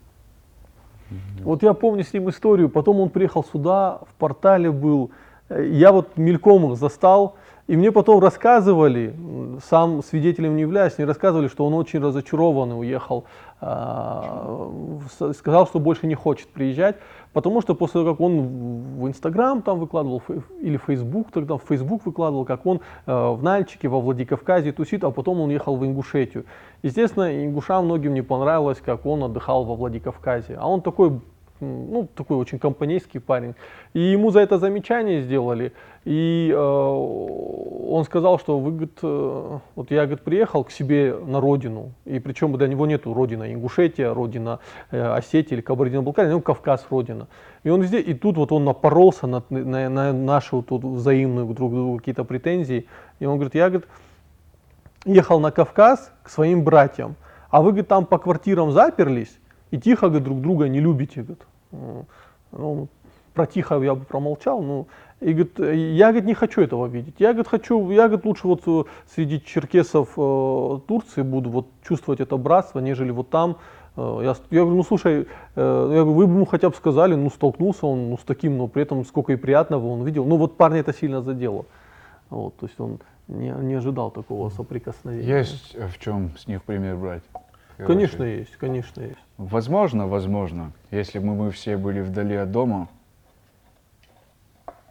Вот 1.44 1.64
я 1.64 1.74
помню 1.74 2.04
с 2.04 2.14
ним 2.14 2.30
историю, 2.30 2.70
потом 2.70 3.00
он 3.00 3.10
приехал 3.10 3.44
сюда, 3.44 4.00
в 4.10 4.14
портале 4.16 4.72
был, 4.72 5.10
Э, 5.50 5.68
я 5.68 5.92
вот 5.92 6.16
мельком 6.18 6.72
их 6.72 6.78
застал, 6.78 7.36
и 7.68 7.76
мне 7.76 7.92
потом 7.92 8.20
рассказывали, 8.20 9.16
сам 9.68 10.04
свидетелем 10.04 10.56
не 10.56 10.62
являюсь, 10.62 10.98
мне 10.98 11.08
рассказывали, 11.08 11.48
что 11.48 11.66
он 11.66 11.74
очень 11.74 12.00
разочарован 12.00 12.72
и 12.72 12.76
уехал, 12.76 13.26
в- 13.62 15.34
сказал, 15.34 15.68
что 15.68 15.80
больше 15.80 16.08
не 16.08 16.16
хочет 16.16 16.48
приезжать, 16.50 16.96
потому 17.34 17.62
что 17.62 17.76
после 17.76 18.02
того, 18.02 18.14
как 18.14 18.22
он 18.22 18.42
в- 18.42 19.02
в 19.04 19.08
Инстаграм 19.08 19.62
там 19.62 19.80
выкладывал, 19.80 20.22
или 20.62 20.78
Фейсбук, 20.78 21.32
тогда 21.32 21.58
в 21.58 21.64
Фейсбук 21.68 22.06
выкладывал, 22.06 22.46
как 22.46 22.66
он 22.66 22.82
э, 23.06 23.30
в 23.32 23.44
Нальчике, 23.44 23.88
во 23.88 24.00
Владикавказе 24.00 24.72
тусит, 24.72 25.04
а 25.04 25.12
потом 25.12 25.40
он 25.42 25.50
ехал 25.50 25.76
в 25.76 25.86
Ингушетию. 25.86 26.46
Естественно, 26.84 27.46
ингушам 27.46 27.86
многим 27.86 28.14
не 28.14 28.22
понравилось, 28.22 28.80
как 28.84 29.06
он 29.06 29.24
отдыхал 29.24 29.66
во 29.66 29.76
Владикавказе. 29.76 30.56
А 30.60 30.68
он 30.68 30.82
такой, 30.82 31.20
ну, 31.62 32.08
такой 32.16 32.38
очень 32.38 32.60
компанейский 32.60 33.20
парень. 33.20 33.56
И 33.94 34.00
ему 34.00 34.32
за 34.32 34.40
это 34.40 34.58
замечание 34.58 35.22
сделали. 35.22 35.74
И 36.06 36.52
э, 36.54 36.58
он 36.58 38.04
сказал, 38.06 38.40
что 38.40 38.60
вы, 38.60 38.72
говорит, 38.72 38.98
э, 39.04 39.60
вот 39.76 39.92
я, 39.92 40.06
говорит, 40.06 40.22
приехал 40.24 40.64
к 40.64 40.72
себе 40.72 41.14
на 41.14 41.42
родину, 41.42 41.92
и 42.06 42.20
причем 42.20 42.56
для 42.58 42.68
него 42.68 42.86
нету 42.86 43.14
родина 43.14 43.54
Ингушетия, 43.54 44.14
родина 44.14 44.60
э, 44.92 45.02
Осетия 45.02 45.58
или 45.58 45.62
Кабардино-Балкария, 45.62 46.32
ну, 46.32 46.42
Кавказ 46.42 46.86
родина. 46.90 47.28
И 47.64 47.70
он 47.70 47.82
везде, 47.82 48.00
и 48.00 48.14
тут 48.14 48.38
вот 48.38 48.52
он 48.52 48.64
напоролся 48.64 49.28
на, 49.28 49.44
на, 49.50 50.14
на 50.14 50.42
вот 50.52 50.68
тут 50.68 50.84
взаимные 50.84 51.46
друг 51.46 51.74
другу 51.74 51.98
какие-то 51.98 52.24
претензии. 52.24 52.88
И 53.20 53.26
он 53.26 53.36
говорит, 53.36 53.56
я, 53.56 53.70
говорит, 53.70 53.88
ехал 55.06 55.40
на 55.40 55.52
Кавказ 55.52 56.12
к 56.24 56.30
своим 56.30 56.64
братьям, 56.64 57.16
а 57.50 57.62
вы, 57.62 57.72
говорит, 57.72 57.88
там 57.88 58.06
по 58.06 58.18
квартирам 58.18 58.72
заперлись 58.72 59.40
и 59.72 59.78
тихо, 59.78 60.08
говорит, 60.08 60.24
друг 60.24 60.42
друга 60.42 60.68
не 60.68 60.80
любите, 60.80 61.22
говорит. 61.22 61.44
М, 61.72 62.06
Ну, 62.52 62.88
про 63.34 63.46
тихо 63.46 63.80
я 63.84 63.94
бы 63.94 64.06
промолчал, 64.06 64.62
ну, 64.64 64.88
и 65.22 65.34
говорит, 65.34 65.60
я, 65.60 66.08
говорит, 66.08 66.26
не 66.26 66.34
хочу 66.34 66.62
этого 66.62 66.88
видеть. 66.88 67.16
Я, 67.20 67.28
говорит, 67.34 67.48
хочу, 67.48 67.92
я, 67.92 68.08
говорит, 68.08 68.26
лучше 68.26 68.48
вот 68.48 68.64
э, 68.66 68.84
среди 69.14 69.40
черкесов 69.40 70.10
э, 70.18 70.80
Турции 70.88 71.22
буду 71.22 71.50
вот 71.50 71.68
чувствовать 71.88 72.22
это 72.22 72.38
братство, 72.38 72.80
нежели 72.80 73.12
вот 73.12 73.30
там. 73.30 73.58
Э, 73.98 74.20
я, 74.24 74.36
я 74.50 74.62
говорю, 74.62 74.78
ну 74.78 74.84
слушай, 74.84 75.22
э, 75.22 75.26
я 75.56 76.04
говорю, 76.04 76.14
вы 76.14 76.28
бы 76.28 76.34
ему 76.34 76.46
хотя 76.46 76.70
бы 76.70 76.76
сказали, 76.76 77.16
ну 77.16 77.30
столкнулся 77.30 77.86
он 77.86 78.10
ну, 78.10 78.18
с 78.18 78.24
таким, 78.24 78.58
но 78.58 78.68
при 78.68 78.82
этом 78.82 79.06
сколько 79.06 79.34
и 79.34 79.36
приятного 79.36 79.88
он 79.88 80.04
видел. 80.06 80.26
Ну 80.26 80.38
вот 80.38 80.58
парня 80.58 80.80
это 80.80 80.94
сильно 80.94 81.22
задело. 81.22 81.66
Вот, 82.30 82.56
то 82.58 82.66
есть 82.66 82.80
он 82.80 83.00
не, 83.28 83.50
не 83.50 83.76
ожидал 83.76 84.12
такого 84.12 84.50
соприкосновения. 84.50 85.38
Есть 85.40 85.76
э, 85.76 85.88
в 85.88 86.00
чем 86.00 86.32
с 86.38 86.48
них 86.48 86.64
пример 86.64 86.96
брать. 86.98 87.24
Конечно 87.78 88.24
есть, 88.24 88.56
конечно 88.58 89.02
есть. 89.02 89.29
Возможно, 89.40 90.06
возможно, 90.06 90.74
если 90.92 91.18
бы 91.18 91.28
мы 91.34 91.52
все 91.52 91.78
были 91.78 92.02
вдали 92.02 92.36
от 92.36 92.52
дома, 92.52 92.90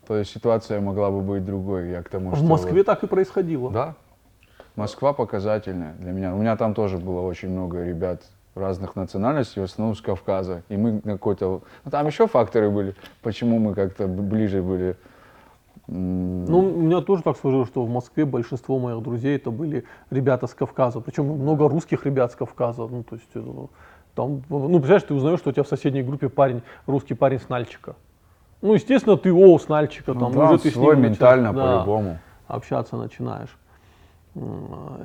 то 0.07 0.25
ситуация 0.25 0.81
могла 0.81 1.11
бы 1.11 1.21
быть 1.21 1.45
другой. 1.45 1.91
Я 1.91 2.03
к 2.03 2.09
тому, 2.09 2.31
В 2.31 2.37
что 2.37 2.47
Москве 2.47 2.79
вот- 2.79 2.87
так 2.87 3.05
и 3.05 3.07
происходило. 3.07 3.71
Да. 3.71 3.95
Москва 4.75 5.13
показательная 5.13 5.93
для 5.99 6.13
меня. 6.13 6.35
У 6.35 6.39
меня 6.39 6.57
там 6.57 6.73
тоже 6.73 6.97
было 6.97 7.21
очень 7.21 7.51
много 7.51 7.85
ребят 7.85 8.23
разных 8.55 8.97
национальностей, 8.97 9.61
в 9.61 9.67
основном 9.67 9.95
с 9.95 10.01
Кавказа. 10.01 10.63
И 10.71 10.79
мы 10.79 10.93
на 11.05 11.13
какой-то... 11.13 11.61
Ну, 11.85 11.91
там 11.91 12.07
еще 12.07 12.27
факторы 12.27 12.71
были, 12.71 12.95
почему 13.21 13.59
мы 13.59 13.75
как-то 13.75 14.09
ближе 14.09 14.63
были. 14.63 14.97
Ну, 15.89 16.59
у 16.61 16.81
меня 16.81 17.03
тоже 17.03 17.23
так 17.23 17.37
сложилось, 17.37 17.69
что 17.69 17.85
в 17.85 17.91
Москве 17.91 18.25
большинство 18.25 18.79
моих 18.79 19.03
друзей 19.03 19.37
это 19.37 19.51
были 19.51 19.85
ребята 20.11 20.47
с 20.47 20.55
Кавказа. 20.55 21.01
Причем 21.01 21.27
много 21.27 21.69
русских 21.69 22.07
ребят 22.07 22.33
с 22.33 22.35
Кавказа. 22.35 22.87
Ну, 22.87 23.03
то 23.03 23.17
есть, 23.17 23.29
э, 23.35 23.43
там, 24.19 24.43
ну, 24.49 24.69
представляешь, 24.81 25.05
ты 25.05 25.15
узнаешь, 25.15 25.39
что 25.39 25.51
у 25.51 25.53
тебя 25.53 25.63
в 25.63 25.69
соседней 25.69 26.03
группе 26.03 26.29
парень, 26.29 26.63
русский 26.89 27.15
парень 27.15 27.39
с 27.39 27.49
Нальчика. 27.49 27.95
Ну, 28.63 28.75
естественно, 28.75 29.17
ты, 29.17 29.33
о, 29.33 29.57
с 29.61 29.69
Нальчика, 29.69 30.13
ну 30.13 30.19
там, 30.21 30.33
да, 30.33 30.51
уже 30.51 30.59
ты 30.59 30.71
с 30.73 30.77
ним 30.77 31.03
ментально 31.03 31.53
да, 31.53 31.63
по-любому. 31.85 32.19
общаться 32.49 32.97
начинаешь. 32.97 33.57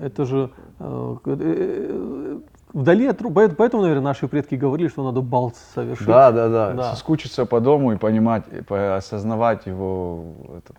Это 0.02 0.26
же 0.26 0.50
э, 0.80 1.16
э, 1.26 1.38
э, 1.40 2.40
вдали 2.74 3.06
от 3.08 3.22
ру- 3.22 3.32
поэт- 3.32 3.56
поэтому, 3.56 3.84
наверное, 3.84 4.04
наши 4.06 4.28
предки 4.28 4.56
говорили, 4.56 4.88
что 4.88 5.04
надо 5.04 5.22
бал 5.22 5.54
совершить. 5.76 6.08
Да, 6.08 6.32
да, 6.32 6.50
да, 6.50 6.74
Да. 6.74 6.92
Соскучиться 6.92 7.46
по 7.46 7.60
дому 7.60 7.94
и 7.94 7.98
понимать, 7.98 8.46
и 8.52 8.74
осознавать 8.74 9.68
его 9.68 10.24
этот, 10.58 10.78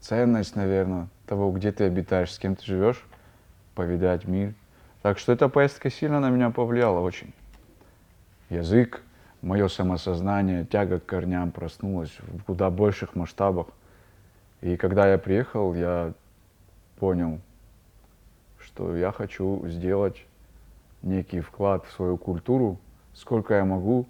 ценность, 0.00 0.56
наверное, 0.56 1.08
того, 1.26 1.50
где 1.50 1.70
ты 1.70 1.84
обитаешь, 1.84 2.32
с 2.32 2.38
кем 2.38 2.56
ты 2.56 2.64
живешь, 2.64 3.04
повидать 3.74 4.26
мир. 4.26 4.54
Так 5.04 5.18
что 5.18 5.32
эта 5.32 5.50
поездка 5.50 5.90
сильно 5.90 6.18
на 6.18 6.30
меня 6.30 6.48
повлияла 6.48 7.00
очень. 7.00 7.34
Язык, 8.48 9.02
мое 9.42 9.68
самосознание, 9.68 10.64
тяга 10.64 10.98
к 10.98 11.04
корням 11.04 11.50
проснулась 11.52 12.16
в 12.20 12.42
куда 12.44 12.70
больших 12.70 13.14
масштабах. 13.14 13.66
И 14.62 14.78
когда 14.78 15.06
я 15.06 15.18
приехал, 15.18 15.74
я 15.74 16.14
понял, 16.98 17.38
что 18.58 18.96
я 18.96 19.12
хочу 19.12 19.68
сделать 19.68 20.24
некий 21.02 21.40
вклад 21.40 21.84
в 21.84 21.92
свою 21.92 22.16
культуру, 22.16 22.78
сколько 23.12 23.52
я 23.52 23.66
могу. 23.66 24.06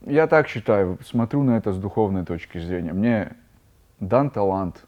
Я 0.00 0.26
так 0.26 0.48
считаю, 0.48 0.98
смотрю 1.04 1.44
на 1.44 1.56
это 1.56 1.72
с 1.72 1.78
духовной 1.78 2.24
точки 2.24 2.58
зрения. 2.58 2.92
Мне 2.92 3.36
дан 4.00 4.30
талант, 4.30 4.86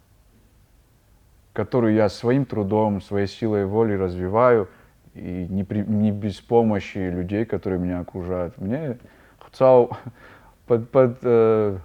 который 1.52 1.94
я 1.94 2.08
своим 2.08 2.44
трудом, 2.44 3.00
своей 3.00 3.28
силой 3.28 3.66
воли 3.66 3.92
развиваю, 3.92 4.68
и 5.16 5.46
не, 5.48 5.64
при- 5.64 5.84
не 5.86 6.12
без 6.12 6.40
помощи 6.40 6.98
людей, 6.98 7.44
которые 7.44 7.78
меня 7.78 8.00
окружают. 8.00 8.58
Мне 8.58 8.98
Хуцау 9.40 9.96
под, 10.66 10.90
под, 10.90 11.18
э, 11.22 11.78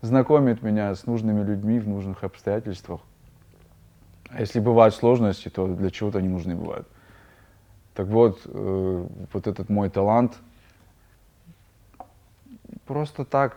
знакомит 0.00 0.62
меня 0.62 0.94
с 0.94 1.06
нужными 1.06 1.44
людьми 1.44 1.78
в 1.78 1.88
нужных 1.88 2.24
обстоятельствах. 2.24 3.00
А 4.30 4.40
если 4.40 4.60
бывают 4.60 4.94
сложности, 4.94 5.48
то 5.48 5.66
для 5.66 5.90
чего-то 5.90 6.18
они 6.18 6.28
нужны 6.28 6.54
бывают. 6.54 6.86
Так 7.94 8.06
вот, 8.08 8.40
э, 8.44 9.06
вот 9.32 9.46
этот 9.46 9.68
мой 9.68 9.90
талант 9.90 10.38
просто 12.86 13.24
так, 13.24 13.56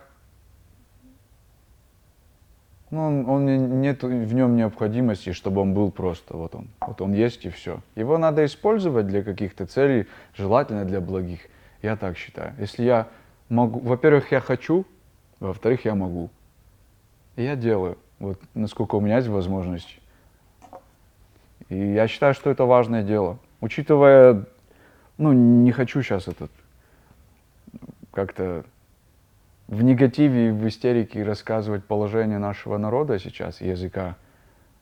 ну, 2.92 3.06
он, 3.06 3.28
он 3.28 3.46
не- 3.46 3.56
нет 3.56 4.02
в 4.02 4.34
нем 4.34 4.54
необходимости, 4.54 5.32
чтобы 5.32 5.62
он 5.62 5.72
был 5.72 5.90
просто, 5.90 6.36
вот 6.36 6.54
он, 6.54 6.68
вот 6.80 7.00
он 7.00 7.14
есть 7.14 7.46
и 7.46 7.48
все. 7.48 7.80
Его 7.96 8.18
надо 8.18 8.44
использовать 8.44 9.06
для 9.06 9.22
каких-то 9.22 9.64
целей, 9.66 10.06
желательно 10.36 10.84
для 10.84 11.00
благих. 11.00 11.40
Я 11.80 11.96
так 11.96 12.18
считаю. 12.18 12.52
Если 12.58 12.84
я 12.84 13.08
могу, 13.48 13.80
во-первых, 13.80 14.30
я 14.30 14.40
хочу, 14.40 14.84
во-вторых, 15.40 15.86
я 15.86 15.94
могу. 15.94 16.28
Я 17.34 17.56
делаю, 17.56 17.96
вот 18.18 18.38
насколько 18.52 18.96
у 18.96 19.00
меня 19.00 19.16
есть 19.16 19.28
возможность. 19.28 19.98
И 21.70 21.94
я 21.94 22.06
считаю, 22.08 22.34
что 22.34 22.50
это 22.50 22.66
важное 22.66 23.02
дело. 23.02 23.38
Учитывая, 23.62 24.44
ну, 25.16 25.32
не 25.32 25.72
хочу 25.72 26.02
сейчас 26.02 26.28
этот 26.28 26.50
как-то 28.10 28.64
в 29.72 29.82
негативе 29.82 30.48
и 30.48 30.50
в 30.50 30.68
истерике 30.68 31.24
рассказывать 31.24 31.86
положение 31.86 32.36
нашего 32.36 32.76
народа 32.76 33.18
сейчас, 33.18 33.62
языка, 33.62 34.16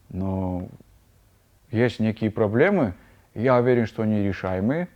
но 0.08 0.66
есть 1.70 2.00
некие 2.00 2.32
проблемы, 2.32 2.94
я 3.36 3.56
уверен, 3.58 3.86
что 3.86 4.02
они 4.02 4.24
решаемые, 4.24 4.88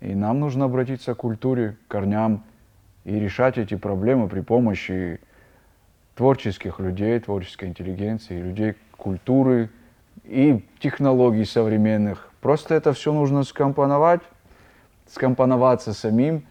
и 0.00 0.12
нам 0.12 0.40
нужно 0.40 0.64
обратиться 0.64 1.14
к 1.14 1.18
культуре, 1.18 1.76
к 1.86 1.92
корням 1.92 2.42
и 3.04 3.14
решать 3.14 3.58
эти 3.58 3.76
проблемы 3.76 4.28
при 4.28 4.40
помощи 4.40 5.20
творческих 6.16 6.80
людей, 6.80 7.20
творческой 7.20 7.68
интеллигенции, 7.68 8.42
людей 8.42 8.74
культуры 8.96 9.70
и 10.24 10.66
технологий 10.80 11.44
современных. 11.44 12.32
Просто 12.40 12.74
это 12.74 12.92
все 12.92 13.12
нужно 13.12 13.44
скомпоновать, 13.44 14.22
скомпоноваться 15.06 15.92
самим. 15.92 16.44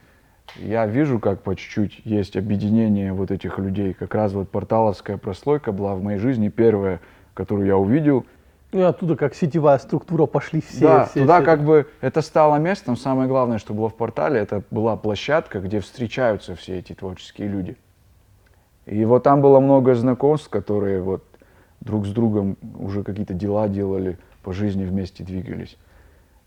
Я 0.55 0.85
вижу, 0.85 1.19
как 1.19 1.41
по 1.41 1.55
чуть-чуть 1.55 2.01
есть 2.05 2.35
объединение 2.35 3.13
вот 3.13 3.31
этих 3.31 3.57
людей. 3.59 3.93
Как 3.93 4.15
раз 4.15 4.33
вот 4.33 4.49
порталовская 4.49 5.17
прослойка 5.17 5.71
была 5.71 5.95
в 5.95 6.03
моей 6.03 6.19
жизни 6.19 6.49
первая, 6.49 6.99
которую 7.33 7.67
я 7.67 7.77
увидел. 7.77 8.25
Ну 8.71 8.81
и 8.81 8.83
оттуда 8.83 9.15
как 9.15 9.33
сетевая 9.33 9.79
структура 9.79 10.25
пошли 10.25 10.61
все. 10.61 10.81
да, 10.81 11.05
все, 11.05 11.21
туда 11.21 11.37
все. 11.37 11.45
как 11.45 11.63
бы 11.63 11.87
это 12.01 12.21
стало 12.21 12.57
местом. 12.57 12.97
Самое 12.97 13.27
главное, 13.27 13.57
что 13.57 13.73
было 13.73 13.89
в 13.89 13.95
портале, 13.95 14.39
это 14.39 14.63
была 14.69 14.95
площадка, 14.95 15.59
где 15.59 15.79
встречаются 15.79 16.55
все 16.55 16.77
эти 16.77 16.93
творческие 16.93 17.47
люди. 17.47 17.77
И 18.85 19.05
вот 19.05 19.23
там 19.23 19.41
было 19.41 19.59
много 19.59 19.95
знакомств, 19.95 20.49
которые 20.49 21.01
вот 21.01 21.23
друг 21.79 22.05
с 22.05 22.09
другом 22.11 22.57
уже 22.77 23.03
какие-то 23.03 23.33
дела 23.33 23.67
делали, 23.67 24.17
по 24.43 24.53
жизни 24.53 24.83
вместе 24.83 25.23
двигались. 25.23 25.77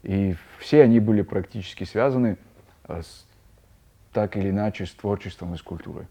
И 0.02 0.34
все 0.58 0.82
они 0.82 1.00
были 1.00 1.22
практически 1.22 1.84
связаны 1.84 2.36
э, 2.88 3.02
с, 3.02 3.24
так 4.12 4.36
или 4.36 4.50
иначе 4.50 4.86
с 4.86 4.90
творчеством 4.90 5.54
и 5.54 5.56
с 5.56 5.62
культурой. 5.62 6.06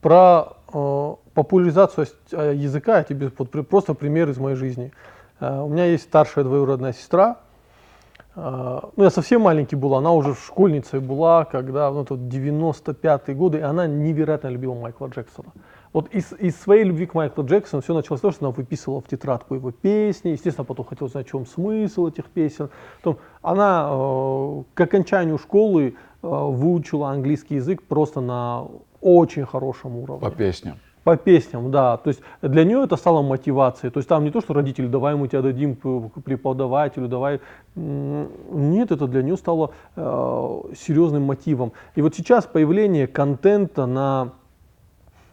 Про 0.00 0.56
э, 0.72 1.14
популяризацию 1.34 2.06
э, 2.32 2.54
языка 2.54 2.98
я 2.98 3.04
тебе 3.04 3.30
вот 3.36 3.68
просто 3.68 3.94
пример 3.94 4.28
из 4.30 4.38
моей 4.38 4.56
жизни. 4.56 4.92
Э, 5.40 5.60
у 5.60 5.68
меня 5.68 5.86
есть 5.86 6.04
старшая 6.04 6.44
двоюродная 6.44 6.92
сестра. 6.92 7.38
Э, 8.36 8.80
ну, 8.94 9.04
я 9.04 9.10
совсем 9.10 9.42
маленький 9.42 9.74
был, 9.74 9.94
она 9.94 10.12
уже 10.12 10.34
школьницей 10.34 11.00
была, 11.00 11.44
когда, 11.44 11.90
ну, 11.90 12.02
это 12.02 12.14
95-е 12.14 13.34
годы, 13.34 13.58
и 13.58 13.62
она 13.62 13.86
невероятно 13.88 14.48
любила 14.48 14.74
Майкла 14.74 15.08
Джексона. 15.08 15.52
Вот 15.92 16.08
из, 16.14 16.32
из 16.34 16.60
своей 16.60 16.84
любви 16.84 17.06
к 17.06 17.14
Майклу 17.14 17.44
Джексону 17.44 17.82
все 17.82 17.94
началось 17.94 18.20
с 18.20 18.22
того, 18.22 18.32
что 18.32 18.46
она 18.46 18.54
выписывала 18.54 19.00
в 19.00 19.08
тетрадку 19.08 19.54
его 19.54 19.70
песни, 19.70 20.30
естественно, 20.30 20.64
потом 20.64 20.84
хотела 20.84 21.08
знать, 21.08 21.26
в 21.26 21.30
чем 21.30 21.46
смысл 21.46 22.08
этих 22.08 22.26
песен. 22.26 22.70
Потом 22.98 23.18
она 23.42 23.88
э, 23.90 24.62
к 24.74 24.80
окончанию 24.80 25.38
школы 25.38 25.96
выучила 26.22 27.10
английский 27.10 27.56
язык 27.56 27.82
просто 27.82 28.20
на 28.20 28.66
очень 29.00 29.46
хорошем 29.46 29.96
уровне. 29.96 30.28
По 30.28 30.34
песням. 30.34 30.78
По 31.04 31.16
песням, 31.16 31.70
да. 31.70 31.96
То 31.96 32.08
есть 32.08 32.20
для 32.42 32.64
нее 32.64 32.82
это 32.84 32.96
стало 32.96 33.22
мотивацией. 33.22 33.90
То 33.90 33.98
есть 33.98 34.08
там 34.08 34.24
не 34.24 34.30
то, 34.30 34.40
что 34.40 34.52
родители, 34.52 34.86
давай 34.86 35.14
мы 35.14 35.28
тебя 35.28 35.42
дадим 35.42 35.74
преподавателю, 35.76 37.08
давай. 37.08 37.40
Нет, 37.74 38.90
это 38.90 39.06
для 39.06 39.22
нее 39.22 39.36
стало 39.36 39.70
э, 39.96 40.60
серьезным 40.76 41.22
мотивом. 41.22 41.72
И 41.94 42.02
вот 42.02 42.14
сейчас 42.14 42.44
появление 42.44 43.06
контента 43.06 43.86
на 43.86 44.32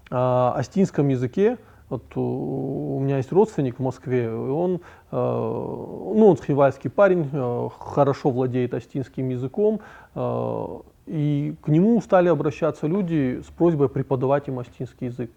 э, 0.10 0.16
астинском 0.16 1.10
языке, 1.10 1.58
вот 1.90 2.04
у 2.16 2.86
у 2.96 3.00
меня 3.00 3.18
есть 3.18 3.32
родственник 3.32 3.80
в 3.80 3.82
Москве, 3.82 4.32
он, 4.32 4.76
э, 4.76 4.80
ну, 5.12 6.28
он 6.28 6.38
схивальский 6.38 6.90
парень, 6.90 7.30
э, 7.32 7.70
хорошо 7.78 8.32
владеет 8.32 8.74
астинским 8.74 9.30
языком, 9.30 9.82
э, 10.16 10.66
и 11.08 11.56
к 11.62 11.68
нему 11.68 12.02
стали 12.02 12.30
обращаться 12.30 12.88
люди 12.88 13.42
с 13.46 13.52
просьбой 13.52 13.90
преподавать 13.90 14.48
им 14.48 14.60
астинский 14.60 15.08
язык. 15.08 15.30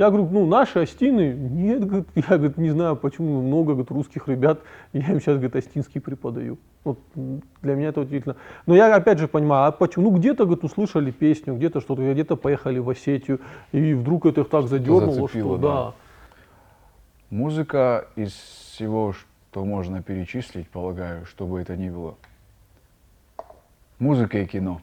Я 0.00 0.08
говорю, 0.08 0.30
ну, 0.30 0.46
наши 0.46 0.78
астины, 0.78 1.34
нет, 1.34 1.86
говорит, 1.86 2.08
я 2.14 2.38
говорит, 2.38 2.56
не 2.56 2.70
знаю, 2.70 2.96
почему 2.96 3.42
много 3.42 3.72
говорит, 3.72 3.90
русских 3.90 4.28
ребят, 4.28 4.62
я 4.94 5.06
им 5.12 5.20
сейчас, 5.20 5.34
говорит, 5.34 5.54
астинский 5.56 6.00
преподаю. 6.00 6.56
Вот, 6.84 6.98
для 7.60 7.74
меня 7.74 7.88
это 7.88 8.00
удивительно. 8.00 8.36
Но 8.64 8.74
я 8.74 8.94
опять 8.96 9.18
же 9.18 9.28
понимаю, 9.28 9.66
а 9.66 9.72
почему? 9.72 10.10
Ну, 10.10 10.16
где-то, 10.16 10.46
говорит, 10.46 10.64
услышали 10.64 11.10
песню, 11.10 11.54
где-то 11.54 11.82
что-то, 11.82 12.10
где-то 12.10 12.36
поехали 12.36 12.78
в 12.78 12.88
Осетию, 12.88 13.40
и 13.72 13.92
вдруг 13.92 14.24
это 14.24 14.40
их 14.40 14.48
так 14.48 14.68
задернуло, 14.68 15.12
Зацепило, 15.12 15.28
что 15.28 15.56
да. 15.58 15.68
да. 15.68 15.94
Музыка 17.28 18.08
из 18.16 18.32
всего, 18.32 19.12
что 19.12 19.66
можно 19.66 20.02
перечислить, 20.02 20.70
полагаю, 20.70 21.26
что 21.26 21.46
бы 21.46 21.60
это 21.60 21.76
ни 21.76 21.90
было. 21.90 22.14
Музыка 23.98 24.38
и 24.38 24.46
кино. 24.46 24.80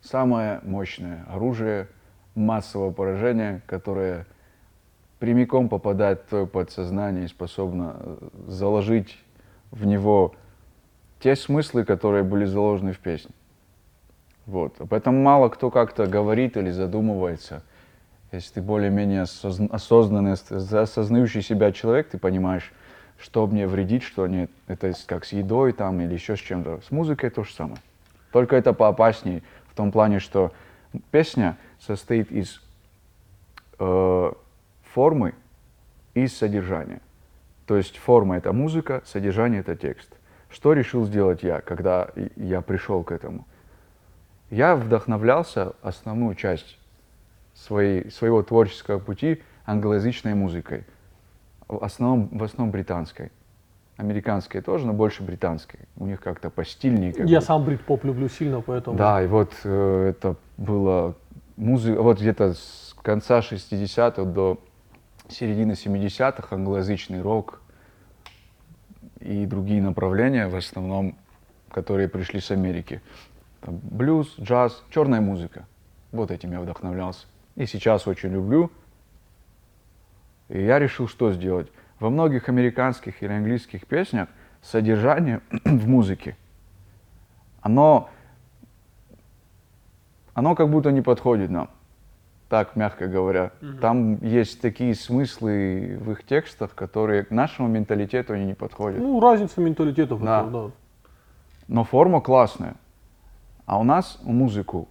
Самое 0.00 0.60
мощное 0.62 1.26
оружие 1.28 1.88
массового 2.36 2.92
поражения, 2.92 3.62
которое 3.66 4.26
прямиком 5.18 5.68
попадает 5.68 6.22
в 6.22 6.28
твое 6.28 6.46
подсознание 6.46 7.24
и 7.24 7.28
способно 7.28 7.96
э, 7.98 8.28
заложить 8.48 9.18
в 9.70 9.86
него 9.86 10.34
те 11.20 11.34
смыслы, 11.34 11.84
которые 11.84 12.22
были 12.22 12.44
заложены 12.44 12.92
в 12.92 12.98
песне. 12.98 13.34
Вот. 14.44 14.76
Поэтому 14.88 15.22
мало 15.22 15.48
кто 15.48 15.70
как-то 15.70 16.06
говорит 16.06 16.56
или 16.56 16.70
задумывается. 16.70 17.62
Если 18.32 18.54
ты 18.54 18.62
более-менее 18.62 19.22
осозн- 19.22 19.70
осознанный, 19.70 20.32
ос- 20.32 20.72
осознающий 20.72 21.42
себя 21.42 21.72
человек, 21.72 22.10
ты 22.10 22.18
понимаешь, 22.18 22.72
что 23.18 23.46
мне 23.46 23.66
вредит, 23.66 24.02
что 24.02 24.26
нет. 24.26 24.50
Это 24.66 24.92
как 25.06 25.24
с 25.24 25.32
едой 25.32 25.72
там 25.72 26.00
или 26.00 26.12
еще 26.12 26.36
с 26.36 26.40
чем-то. 26.40 26.80
С 26.86 26.90
музыкой 26.90 27.30
то 27.30 27.44
же 27.44 27.52
самое. 27.54 27.78
Только 28.30 28.56
это 28.56 28.72
поопаснее 28.72 29.42
в 29.68 29.74
том 29.74 29.90
плане, 29.90 30.18
что 30.20 30.52
песня 31.10 31.56
состоит 31.86 32.30
из 32.32 32.60
э, 33.78 34.32
формы 34.82 35.34
и 36.14 36.26
содержания. 36.26 37.00
То 37.66 37.76
есть 37.76 37.96
форма 37.98 38.36
это 38.36 38.52
музыка, 38.52 39.02
содержание 39.04 39.60
это 39.60 39.76
текст. 39.76 40.08
Что 40.50 40.72
решил 40.72 41.04
сделать 41.04 41.42
я, 41.42 41.60
когда 41.60 42.08
я 42.36 42.60
пришел 42.60 43.02
к 43.02 43.12
этому? 43.12 43.46
Я 44.50 44.76
вдохновлялся 44.76 45.74
основную 45.82 46.34
часть 46.34 46.78
своей, 47.54 48.10
своего 48.10 48.42
творческого 48.42 48.98
пути 48.98 49.42
англоязычной 49.64 50.34
музыкой. 50.34 50.84
В 51.66 51.82
основном, 51.82 52.28
в 52.28 52.42
основном 52.44 52.70
британской. 52.70 53.32
Американской 53.96 54.60
тоже, 54.60 54.86
но 54.86 54.92
больше 54.92 55.22
британской. 55.22 55.80
У 55.96 56.06
них 56.06 56.20
как-то 56.20 56.50
постильнее. 56.50 57.12
как 57.12 57.26
Я 57.26 57.40
бы. 57.40 57.44
сам 57.44 57.64
брит-поп 57.64 58.04
люблю 58.04 58.28
сильно, 58.28 58.60
поэтому... 58.60 58.96
Да, 58.96 59.22
и 59.22 59.26
вот 59.26 59.52
э, 59.64 60.10
это 60.10 60.36
было 60.58 61.16
музыка, 61.56 62.02
вот 62.02 62.20
где-то 62.20 62.54
с 62.54 62.94
конца 63.02 63.40
60-х 63.40 64.24
до 64.24 64.60
середины 65.28 65.72
70-х 65.72 66.54
англоязычный 66.54 67.20
рок 67.20 67.60
и 69.20 69.46
другие 69.46 69.82
направления, 69.82 70.48
в 70.48 70.56
основном, 70.56 71.16
которые 71.70 72.08
пришли 72.08 72.40
с 72.40 72.50
Америки. 72.50 73.02
Там 73.60 73.80
блюз, 73.82 74.34
джаз, 74.38 74.84
черная 74.90 75.20
музыка. 75.20 75.66
Вот 76.12 76.30
этим 76.30 76.52
я 76.52 76.60
вдохновлялся. 76.60 77.26
И 77.56 77.66
сейчас 77.66 78.06
очень 78.06 78.30
люблю. 78.30 78.70
И 80.48 80.62
я 80.62 80.78
решил, 80.78 81.08
что 81.08 81.32
сделать. 81.32 81.68
Во 81.98 82.10
многих 82.10 82.48
американских 82.48 83.22
или 83.22 83.32
английских 83.32 83.86
песнях 83.86 84.28
содержание 84.62 85.40
в 85.64 85.88
музыке, 85.88 86.36
оно 87.62 88.10
оно 90.36 90.54
как 90.54 90.68
будто 90.68 90.92
не 90.92 91.00
подходит 91.00 91.48
нам, 91.48 91.70
так 92.50 92.76
мягко 92.76 93.08
говоря. 93.08 93.52
Там 93.80 94.22
есть 94.22 94.60
такие 94.60 94.94
смыслы 94.94 95.96
в 95.98 96.10
их 96.10 96.26
текстах, 96.26 96.74
которые 96.74 97.24
к 97.24 97.30
нашему 97.30 97.68
менталитету 97.68 98.34
они 98.34 98.44
не 98.44 98.52
подходят. 98.52 99.00
Ну, 99.00 99.18
разница 99.18 99.62
менталитетов. 99.62 100.22
Да. 100.22 100.42
это, 100.42 100.50
да. 100.50 100.70
Но 101.68 101.84
форма 101.84 102.20
классная. 102.20 102.74
А 103.64 103.80
у 103.80 103.82
нас 103.82 104.18
музыку 104.24 104.88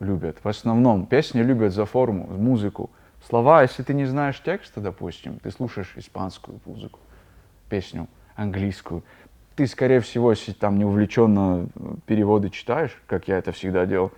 любят. 0.00 0.36
В 0.44 0.48
основном 0.48 1.06
песни 1.06 1.40
любят 1.40 1.72
за 1.72 1.86
форму, 1.86 2.26
музыку. 2.26 2.90
Слова, 3.26 3.62
если 3.62 3.82
ты 3.82 3.94
не 3.94 4.04
знаешь 4.04 4.42
текста, 4.42 4.82
допустим, 4.82 5.38
ты 5.38 5.50
слушаешь 5.50 5.94
испанскую 5.96 6.60
музыку, 6.66 7.00
песню, 7.70 8.06
английскую, 8.36 9.02
ты, 9.56 9.66
скорее 9.66 10.00
всего, 10.00 10.32
если 10.32 10.52
там 10.52 10.76
не 10.76 10.84
увлеченно 10.84 11.68
э, 11.74 11.94
переводы 12.04 12.50
читаешь, 12.50 13.00
как 13.06 13.28
я 13.28 13.38
это 13.38 13.52
всегда 13.52 13.86
делал, 13.86 14.12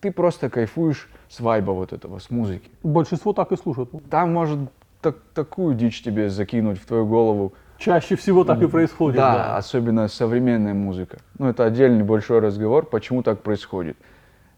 ты 0.00 0.10
просто 0.12 0.48
кайфуешь 0.50 1.08
с 1.28 1.40
вайба 1.40 1.72
вот 1.72 1.92
этого, 1.92 2.18
с 2.18 2.30
музыки. 2.30 2.70
Большинство 2.82 3.32
так 3.32 3.52
и 3.52 3.56
слушают. 3.56 3.90
Там 4.10 4.32
может 4.32 4.58
так- 5.00 5.18
такую 5.34 5.74
дичь 5.74 6.02
тебе 6.02 6.28
закинуть 6.30 6.80
в 6.80 6.86
твою 6.86 7.06
голову, 7.06 7.52
Чаще 7.78 8.14
всего 8.16 8.44
так 8.44 8.60
и 8.62 8.66
происходит. 8.68 9.16
да, 9.16 9.34
Да. 9.34 9.56
особенно 9.56 10.08
современная 10.08 10.74
музыка. 10.74 11.18
Ну, 11.38 11.48
это 11.48 11.64
отдельный 11.64 12.04
большой 12.04 12.40
разговор, 12.40 12.84
почему 12.84 13.22
так 13.22 13.42
происходит. 13.42 13.96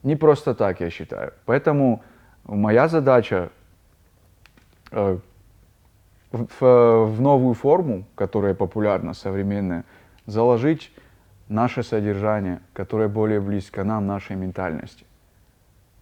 Не 0.03 0.17
просто 0.17 0.55
так, 0.55 0.81
я 0.81 0.91
считаю. 0.91 1.33
Поэтому 1.45 2.03
моя 2.45 2.89
задача 2.89 3.51
э, 4.91 5.19
в, 6.33 6.47
в- 6.61 7.07
в 7.07 7.21
новую 7.21 7.55
форму, 7.55 8.05
которая 8.17 8.55
популярна, 8.55 9.15
современная, 9.15 9.85
заложить 10.27 10.93
наше 11.49 11.83
содержание, 11.85 12.61
которое 12.73 13.09
более 13.09 13.41
близко 13.41 13.85
нам, 13.85 14.07
нашей 14.07 14.35
ментальности. 14.37 15.05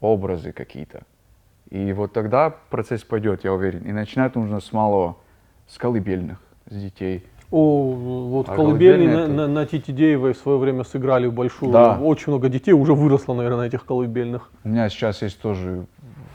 Образы 0.01 0.53
какие-то. 0.53 1.03
И 1.70 1.92
вот 1.92 2.12
тогда 2.12 2.55
процесс 2.70 3.03
пойдет, 3.05 3.44
я 3.44 3.53
уверен. 3.53 3.82
И 3.82 3.92
начинать 3.92 4.34
нужно 4.34 4.61
с 4.61 4.72
малого, 4.72 5.16
с 5.68 5.78
колыбельных, 5.78 6.40
с 6.68 6.74
детей. 6.80 7.24
О, 7.51 7.92
вот 7.92 8.48
А 8.48 8.55
колыбельные 8.55 9.09
на, 9.09 9.20
это- 9.24 9.32
на, 9.32 9.46
на 9.48 9.66
Титидеевой 9.66 10.32
в 10.34 10.38
свое 10.38 10.59
время 10.59 10.84
сыграли 10.84 11.26
большую. 11.28 11.72
Да. 11.72 11.98
Очень 12.01 12.32
много 12.32 12.48
детей 12.48 12.72
уже 12.72 12.94
выросло, 12.94 13.34
наверное, 13.34 13.59
на 13.62 13.66
этих 13.66 13.84
колыбельных. 13.84 14.51
У 14.64 14.68
меня 14.68 14.88
сейчас 14.88 15.20
есть 15.22 15.40
тоже 15.42 15.86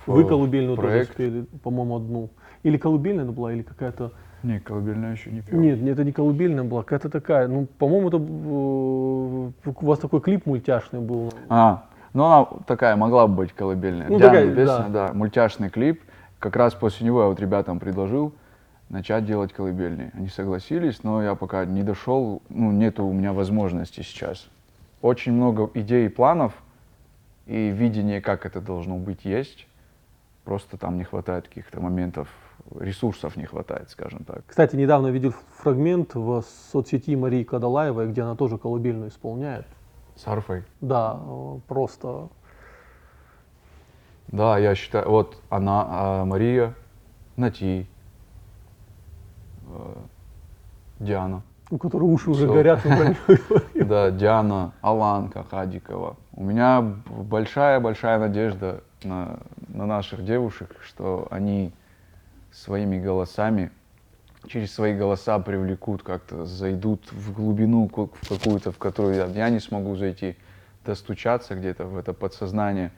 Вы 0.05 0.26
колыбельную 0.26 0.76
тоже 0.76 0.88
проект. 0.88 1.13
спели, 1.13 1.45
по-моему, 1.63 1.95
одну. 1.97 2.30
Или 2.63 2.78
колыбельная 2.78 3.26
была, 3.26 3.53
или 3.53 3.61
какая-то... 3.61 4.11
Не, 4.43 4.59
колыбельная 4.59 5.13
еще 5.13 5.32
не 5.32 5.41
пел. 5.41 5.59
Нет, 5.59 5.82
это 5.88 6.03
не 6.03 6.11
колыбельная 6.11 6.63
была, 6.63 6.84
какая-то 6.84 7.09
такая. 7.09 7.47
Ну, 7.47 7.66
по-моему, 7.80 8.09
это 8.09 8.18
э, 8.18 9.72
у 9.82 9.86
вас 9.86 9.99
такой 9.99 10.22
клип 10.22 10.45
мультяшный 10.45 10.99
был. 10.99 11.34
А, 11.49 11.86
ну 12.16 12.26
она 12.26 12.47
такая 12.66 12.95
могла 12.95 13.28
бы 13.28 13.36
быть 13.36 13.53
колыбельная. 13.53 14.07
Ну, 14.09 14.18
Диана 14.18 14.34
такая, 14.34 14.55
песня, 14.55 14.89
да. 14.89 15.13
мультяшный 15.13 15.70
клип. 15.70 16.01
Как 16.39 16.55
раз 16.55 16.74
после 16.74 17.05
него 17.05 17.22
я 17.22 17.28
вот 17.28 17.39
ребятам 17.39 17.80
предложил 17.80 18.34
начать 18.89 19.26
делать 19.26 19.51
колыбельные. 19.51 20.11
Они 20.13 20.30
согласились, 20.30 21.03
но 21.03 21.22
я 21.22 21.36
пока 21.36 21.66
не 21.66 21.84
дошел, 21.84 22.41
ну, 22.49 22.72
нету 22.72 23.05
у 23.05 23.13
меня 23.13 23.34
возможности 23.34 24.01
сейчас. 24.01 24.47
Очень 25.01 25.34
много 25.34 25.70
идей 25.74 26.05
и 26.05 26.09
планов, 26.09 26.53
и 27.45 27.70
видение, 27.70 28.22
как 28.22 28.45
это 28.45 28.61
должно 28.61 28.97
быть, 28.97 29.26
есть. 29.26 29.68
Просто 30.43 30.78
там 30.78 30.97
не 30.97 31.03
хватает 31.03 31.47
каких-то 31.47 31.82
моментов, 31.82 32.30
ресурсов 32.80 33.36
не 33.36 33.45
хватает, 33.45 33.89
скажем 33.89 34.24
так. 34.24 34.43
Кстати, 34.47 34.76
недавно 34.76 35.07
видел 35.07 35.34
фрагмент 35.57 36.16
в 36.16 36.43
соцсети 36.72 37.16
Марии 37.16 37.43
Кадалаевой, 37.43 38.07
где 38.07 38.22
она 38.22 38.36
тоже 38.36 38.57
колыбельную 38.57 39.09
исполняет. 39.09 39.66
С 40.16 40.28
арфой. 40.28 40.63
Да, 40.82 41.20
просто 41.68 42.30
Да, 44.28 44.57
я 44.57 44.76
считаю, 44.76 45.09
вот 45.09 45.41
она, 45.49 45.86
а, 45.88 46.26
Мария, 46.26 46.74
Нати, 47.38 47.88
э, 49.68 49.95
Диана. 50.99 51.43
у 51.70 51.78
которой 51.78 52.03
уши 52.03 52.30
уже 52.30 52.45
Всё. 52.45 52.53
горят. 52.53 52.82
Да, 53.76 54.09
Диана, 54.11 54.72
Аланка, 54.82 55.43
Хадикова. 55.43 56.16
У 56.34 56.43
меня 56.43 56.82
большая-большая 56.82 58.20
надежда 58.20 58.84
на, 59.03 59.39
на 59.68 59.86
наших 59.86 60.24
девушек, 60.24 60.76
что 60.82 61.28
они 61.30 61.74
своими 62.51 62.99
голосами, 62.99 63.72
через 64.48 64.74
свои 64.74 64.96
голоса 64.96 65.39
привлекут 65.39 66.04
как-то, 66.04 66.46
зайдут 66.46 67.12
в 67.12 67.34
глубину 67.34 67.88
в 67.88 68.08
какую-то, 68.28 68.72
в 68.72 68.78
которую 68.78 69.16
я, 69.16 69.26
я 69.26 69.50
не 69.50 69.60
смогу 69.60 69.96
зайти, 69.96 70.36
достучаться 70.86 71.56
где-то 71.56 71.86
в 71.86 71.98
это 71.98 72.14
подсознание, 72.14 72.91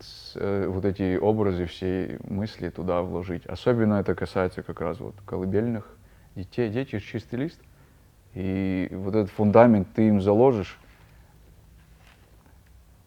с, 0.00 0.32
э, 0.36 0.66
вот 0.68 0.84
эти 0.84 1.16
образы, 1.16 1.66
все 1.66 2.18
мысли 2.24 2.70
туда 2.70 3.02
вложить. 3.02 3.46
Особенно 3.46 3.94
это 3.94 4.14
касается 4.14 4.62
как 4.62 4.80
раз 4.80 5.00
вот 5.00 5.14
колыбельных 5.26 5.86
детей. 6.34 6.70
Дети 6.70 6.98
чистый 6.98 7.36
лист. 7.36 7.60
И 8.34 8.88
вот 8.92 9.14
этот 9.14 9.30
фундамент 9.30 9.88
ты 9.94 10.08
им 10.08 10.20
заложишь, 10.20 10.78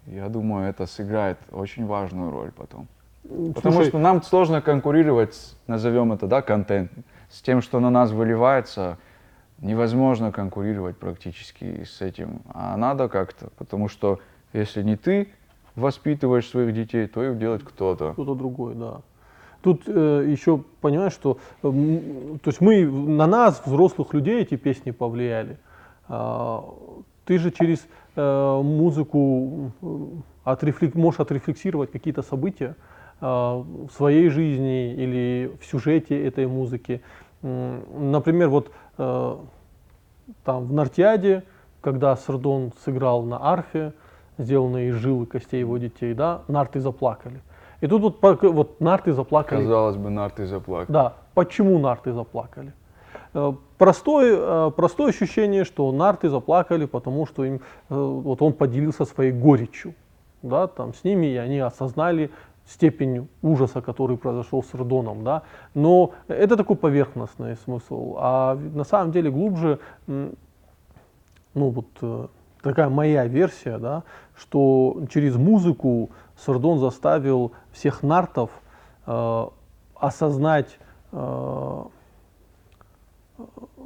я 0.06 0.28
думаю, 0.28 0.70
это 0.70 0.86
сыграет 0.86 1.38
очень 1.52 1.86
важную 1.86 2.30
роль 2.30 2.52
потом. 2.52 2.88
Потому 3.24 3.76
Слушай, 3.76 3.88
что 3.90 4.00
нам 4.00 4.22
сложно 4.22 4.62
конкурировать, 4.62 5.56
назовем 5.68 6.12
это, 6.12 6.28
да, 6.28 6.42
контент, 6.42 6.92
с 7.30 7.42
тем, 7.42 7.62
что 7.62 7.80
на 7.80 7.90
нас 7.90 8.12
выливается, 8.12 8.98
невозможно 9.60 10.32
конкурировать 10.32 10.98
практически 10.98 11.86
с 11.86 12.02
этим. 12.02 12.42
А 12.54 12.76
надо 12.76 13.08
как-то, 13.08 13.50
потому 13.58 13.88
что 13.88 14.20
если 14.52 14.84
не 14.84 14.98
ты 14.98 15.30
воспитываешь 15.76 16.48
своих 16.48 16.74
детей, 16.74 17.08
то 17.08 17.24
их 17.24 17.40
делать 17.40 17.64
кто-то. 17.64 18.14
кто-то 18.14 18.36
другой, 18.36 18.76
да. 18.76 19.02
Тут 19.62 19.84
э, 19.88 20.26
еще 20.28 20.62
понимаешь, 20.82 21.14
что 21.14 21.38
э, 21.64 21.72
то 22.44 22.50
есть 22.50 22.60
мы 22.60 22.86
на 22.86 23.26
нас, 23.26 23.64
взрослых 23.66 24.14
людей, 24.14 24.42
эти 24.42 24.58
песни 24.58 24.92
повлияли. 24.92 25.58
А, 26.10 26.66
ты 27.24 27.40
же 27.40 27.50
через 27.50 27.88
э, 28.18 28.62
музыку 28.62 29.72
э, 29.82 29.98
отрефлек- 30.44 30.98
можешь 30.98 31.22
отрефлексировать 31.22 31.92
какие-то 31.92 32.22
события 32.24 32.76
в 33.24 33.90
своей 33.96 34.28
жизни 34.30 34.94
или 34.94 35.52
в 35.62 35.66
сюжете 35.66 36.22
этой 36.28 36.46
музыки. 36.46 37.02
Например, 37.42 38.50
вот 38.50 38.72
э, 38.98 39.38
там 40.44 40.66
в 40.66 40.74
Нартиаде, 40.74 41.44
когда 41.82 42.16
Сардон 42.18 42.74
сыграл 42.84 43.24
на 43.24 43.52
арфе, 43.52 43.94
сделанной 44.38 44.90
из 44.90 44.96
жил 44.96 45.24
и 45.24 45.26
костей 45.26 45.60
его 45.60 45.78
детей, 45.78 46.14
да, 46.14 46.42
нарты 46.48 46.80
заплакали. 46.80 47.42
И 47.82 47.88
тут 47.88 48.02
вот, 48.22 48.42
вот 48.44 48.82
нарты 48.82 49.14
заплакали. 49.14 49.62
Казалось 49.62 49.96
бы, 49.96 50.10
нарты 50.10 50.46
заплакали. 50.46 50.92
Да, 50.92 51.14
почему 51.34 51.80
нарты 51.80 52.12
заплакали? 52.12 52.74
Э, 53.34 53.54
Простое, 53.78 54.38
э, 54.38 54.72
простое 54.72 55.10
ощущение, 55.10 55.64
что 55.66 55.92
нарты 55.92 56.30
заплакали, 56.30 56.86
потому 56.86 57.26
что 57.26 57.44
им, 57.46 57.62
вот 57.90 58.42
он 58.42 58.54
поделился 58.54 59.06
своей 59.06 59.32
горечью, 59.32 59.94
да, 60.42 60.68
там 60.68 60.94
с 60.94 61.04
ними, 61.04 61.28
и 61.28 61.36
они 61.36 61.60
осознали 61.60 62.32
степень 62.68 63.28
ужаса, 63.42 63.82
который 63.82 64.18
произошел 64.18 64.64
с 64.64 64.74
Родоном, 64.74 65.24
да, 65.24 65.44
но 65.74 66.12
это 66.28 66.56
такой 66.56 66.76
поверхностный 66.76 67.56
смысл, 67.58 68.16
а 68.18 68.56
на 68.56 68.84
самом 68.84 69.12
деле 69.12 69.32
глубже, 69.32 69.80
ну 70.08 70.32
вот 71.54 71.88
э, 72.02 72.28
такая 72.62 72.90
моя 72.90 73.28
версия, 73.28 73.78
да, 73.78 74.04
что 74.36 75.04
через 75.12 75.36
музыку 75.36 76.10
Сардон 76.38 76.80
заставил 76.80 77.52
всех 77.72 78.02
нартов 78.02 78.50
э, 79.06 79.48
осознать 79.96 80.80
э, 81.12 81.84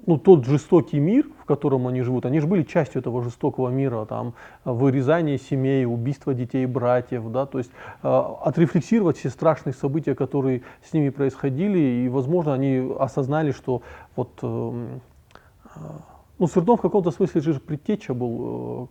ну, 0.07 0.17
тот 0.17 0.45
жестокий 0.45 0.99
мир, 0.99 1.27
в 1.41 1.45
котором 1.45 1.85
они 1.85 2.01
живут, 2.01 2.25
они 2.25 2.39
же 2.39 2.47
были 2.47 2.63
частью 2.63 3.01
этого 3.01 3.21
жестокого 3.21 3.67
мира, 3.67 4.05
там, 4.05 4.33
вырезание 4.63 5.37
семей, 5.37 5.85
убийство 5.85 6.33
детей 6.33 6.65
братьев, 6.65 7.29
да, 7.29 7.45
то 7.45 7.57
есть 7.57 7.71
э, 8.01 8.07
отрефлексировать 8.07 9.17
все 9.17 9.29
страшные 9.29 9.73
события, 9.73 10.15
которые 10.15 10.63
с 10.81 10.93
ними 10.93 11.09
происходили, 11.09 11.77
и, 11.77 12.07
возможно, 12.07 12.53
они 12.53 12.89
осознали, 12.97 13.51
что 13.51 13.81
вот, 14.15 14.29
эм, 14.41 15.01
э, 15.75 15.79
ну, 16.39 16.47
Свердон 16.47 16.77
в 16.77 16.81
каком-то 16.81 17.11
смысле 17.11 17.41
же 17.41 17.59
предтеча 17.59 18.13
был 18.13 18.89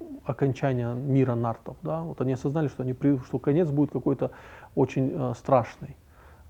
э, 0.00 0.04
окончания 0.24 0.94
мира 0.94 1.34
нартов, 1.34 1.76
да, 1.82 2.02
вот 2.02 2.20
они 2.20 2.34
осознали, 2.34 2.68
что, 2.68 2.84
они, 2.84 2.94
что 3.26 3.40
конец 3.40 3.68
будет 3.70 3.90
какой-то 3.90 4.30
очень 4.76 5.10
э, 5.12 5.32
страшный. 5.36 5.96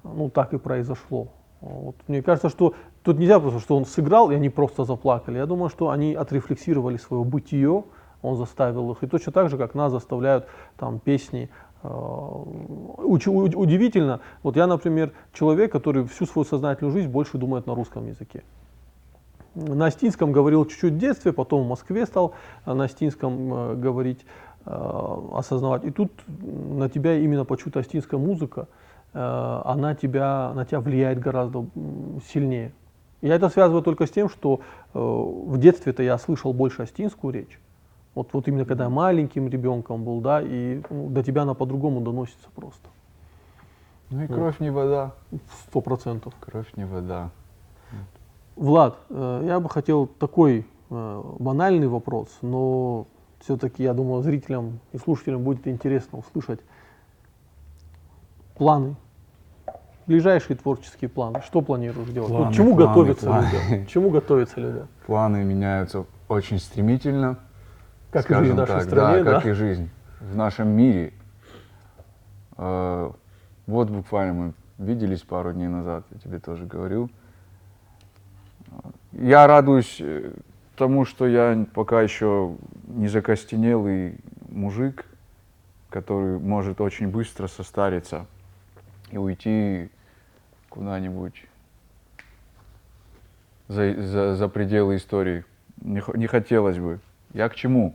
Ну, 0.02 0.28
так 0.28 0.52
и 0.52 0.58
произошло. 0.58 1.28
Вот. 1.64 1.96
Мне 2.08 2.22
кажется, 2.22 2.50
что 2.50 2.74
тут 3.02 3.18
нельзя 3.18 3.40
просто, 3.40 3.60
что 3.60 3.76
он 3.76 3.86
сыграл, 3.86 4.30
и 4.30 4.34
они 4.34 4.50
просто 4.50 4.84
заплакали. 4.84 5.38
Я 5.38 5.46
думаю, 5.46 5.70
что 5.70 5.88
они 5.88 6.14
отрефлексировали 6.14 6.98
свое 6.98 7.24
бытие, 7.24 7.84
он 8.22 8.36
заставил 8.36 8.92
их. 8.92 9.02
И 9.02 9.06
точно 9.06 9.32
так 9.32 9.48
же, 9.48 9.56
как 9.56 9.74
нас 9.74 9.90
заставляют 9.90 10.46
там 10.76 10.98
песни. 10.98 11.48
э, 11.82 11.88
удивительно, 11.88 14.20
вот 14.42 14.56
я, 14.56 14.66
например, 14.66 15.12
человек, 15.32 15.72
который 15.72 16.04
всю 16.04 16.26
свою 16.26 16.44
сознательную 16.44 16.92
жизнь 16.92 17.08
больше 17.08 17.38
думает 17.38 17.66
на 17.66 17.74
русском 17.74 18.06
языке. 18.06 18.42
На 19.54 19.86
астинском 19.86 20.32
говорил 20.32 20.66
чуть-чуть 20.66 20.94
в 20.94 20.98
детстве, 20.98 21.32
потом 21.32 21.62
в 21.62 21.68
Москве 21.68 22.04
стал 22.04 22.34
э, 22.66 22.74
на 22.74 22.84
астинском 22.84 23.54
э, 23.54 23.74
говорить, 23.76 24.26
осознавать. 24.66 25.84
И 25.84 25.90
тут 25.90 26.10
на 26.26 26.88
тебя 26.88 27.18
именно 27.18 27.44
почему-то 27.44 27.80
астинская 27.80 28.18
музыка, 28.18 28.66
она 29.14 29.94
тебя, 29.94 30.52
на 30.54 30.64
тебя 30.64 30.80
влияет 30.80 31.20
гораздо 31.20 31.66
сильнее. 32.32 32.72
Я 33.24 33.36
это 33.36 33.48
связываю 33.48 33.82
только 33.82 34.06
с 34.06 34.10
тем, 34.10 34.28
что 34.28 34.60
э, 34.92 34.98
в 34.98 35.56
детстве-то 35.56 36.02
я 36.02 36.18
слышал 36.18 36.52
больше 36.52 36.82
астинскую 36.82 37.32
речь. 37.32 37.58
Вот, 38.14 38.28
вот 38.34 38.46
именно 38.48 38.66
когда 38.66 38.84
я 38.84 38.90
маленьким 38.90 39.48
ребенком 39.48 40.04
был, 40.04 40.20
да, 40.20 40.42
и 40.42 40.82
ну, 40.90 41.08
до 41.08 41.22
тебя 41.22 41.42
она 41.42 41.54
по-другому 41.54 42.02
доносится 42.02 42.48
просто. 42.54 42.86
Ну 44.10 44.24
и 44.24 44.26
кровь 44.26 44.60
не 44.60 44.70
вода. 44.70 45.14
Сто 45.66 45.80
процентов. 45.80 46.34
Кровь 46.38 46.70
не 46.76 46.84
вода. 46.84 47.30
Влад, 48.56 48.98
э, 49.08 49.44
я 49.46 49.58
бы 49.58 49.70
хотел 49.70 50.06
такой 50.06 50.66
э, 50.90 51.22
банальный 51.38 51.88
вопрос, 51.88 52.28
но 52.42 53.06
все-таки, 53.40 53.82
я 53.82 53.94
думаю, 53.94 54.22
зрителям 54.22 54.80
и 54.92 54.98
слушателям 54.98 55.42
будет 55.44 55.66
интересно 55.66 56.18
услышать 56.18 56.60
планы, 58.54 58.96
ближайшие 60.06 60.56
творческие 60.56 61.08
планы. 61.08 61.40
Что 61.44 61.60
планируешь 61.60 62.08
делать? 62.08 62.30
Вот 62.30 62.38
Планы, 62.38 62.54
чему 62.54 62.74
планы, 62.76 62.86
готовятся 62.88 63.26
планы. 63.26 63.48
люди? 63.70 63.86
Чему 63.90 64.10
готовятся 64.10 64.60
люди? 64.60 64.82
Планы 65.06 65.44
меняются 65.44 66.04
очень 66.28 66.58
стремительно. 66.58 67.38
Как 68.10 68.30
и 68.30 68.34
жизнь 68.34 68.52
в 68.52 68.56
нашей 68.56 68.72
так, 68.72 68.82
стране, 68.84 69.24
да, 69.24 69.30
да? 69.30 69.36
как 69.36 69.46
и 69.46 69.52
жизнь 69.52 69.90
в 70.20 70.36
нашем 70.36 70.68
мире. 70.68 71.12
Э, 72.56 73.10
Вот 73.66 73.90
буквально 73.90 74.32
мы 74.34 74.52
виделись 74.78 75.22
пару 75.22 75.52
дней 75.52 75.68
назад, 75.68 76.04
я 76.10 76.18
тебе 76.18 76.38
тоже 76.38 76.66
говорил. 76.66 77.10
Я 79.12 79.46
радуюсь 79.46 79.98
э, 80.00 80.32
тому, 80.76 81.04
что 81.04 81.26
я 81.26 81.66
пока 81.74 82.02
еще 82.02 82.56
не 82.86 83.08
закостенелый 83.08 84.18
мужик, 84.48 85.06
который 85.90 86.38
может 86.38 86.80
очень 86.80 87.08
быстро 87.08 87.46
состариться 87.46 88.26
и 89.10 89.18
уйти 89.18 89.90
куда-нибудь 90.74 91.46
за, 93.68 93.94
за, 94.02 94.34
за 94.34 94.48
пределы 94.48 94.96
истории. 94.96 95.44
Не, 95.80 96.02
не 96.14 96.26
хотелось 96.26 96.78
бы. 96.78 96.98
Я 97.32 97.48
к 97.48 97.54
чему? 97.54 97.94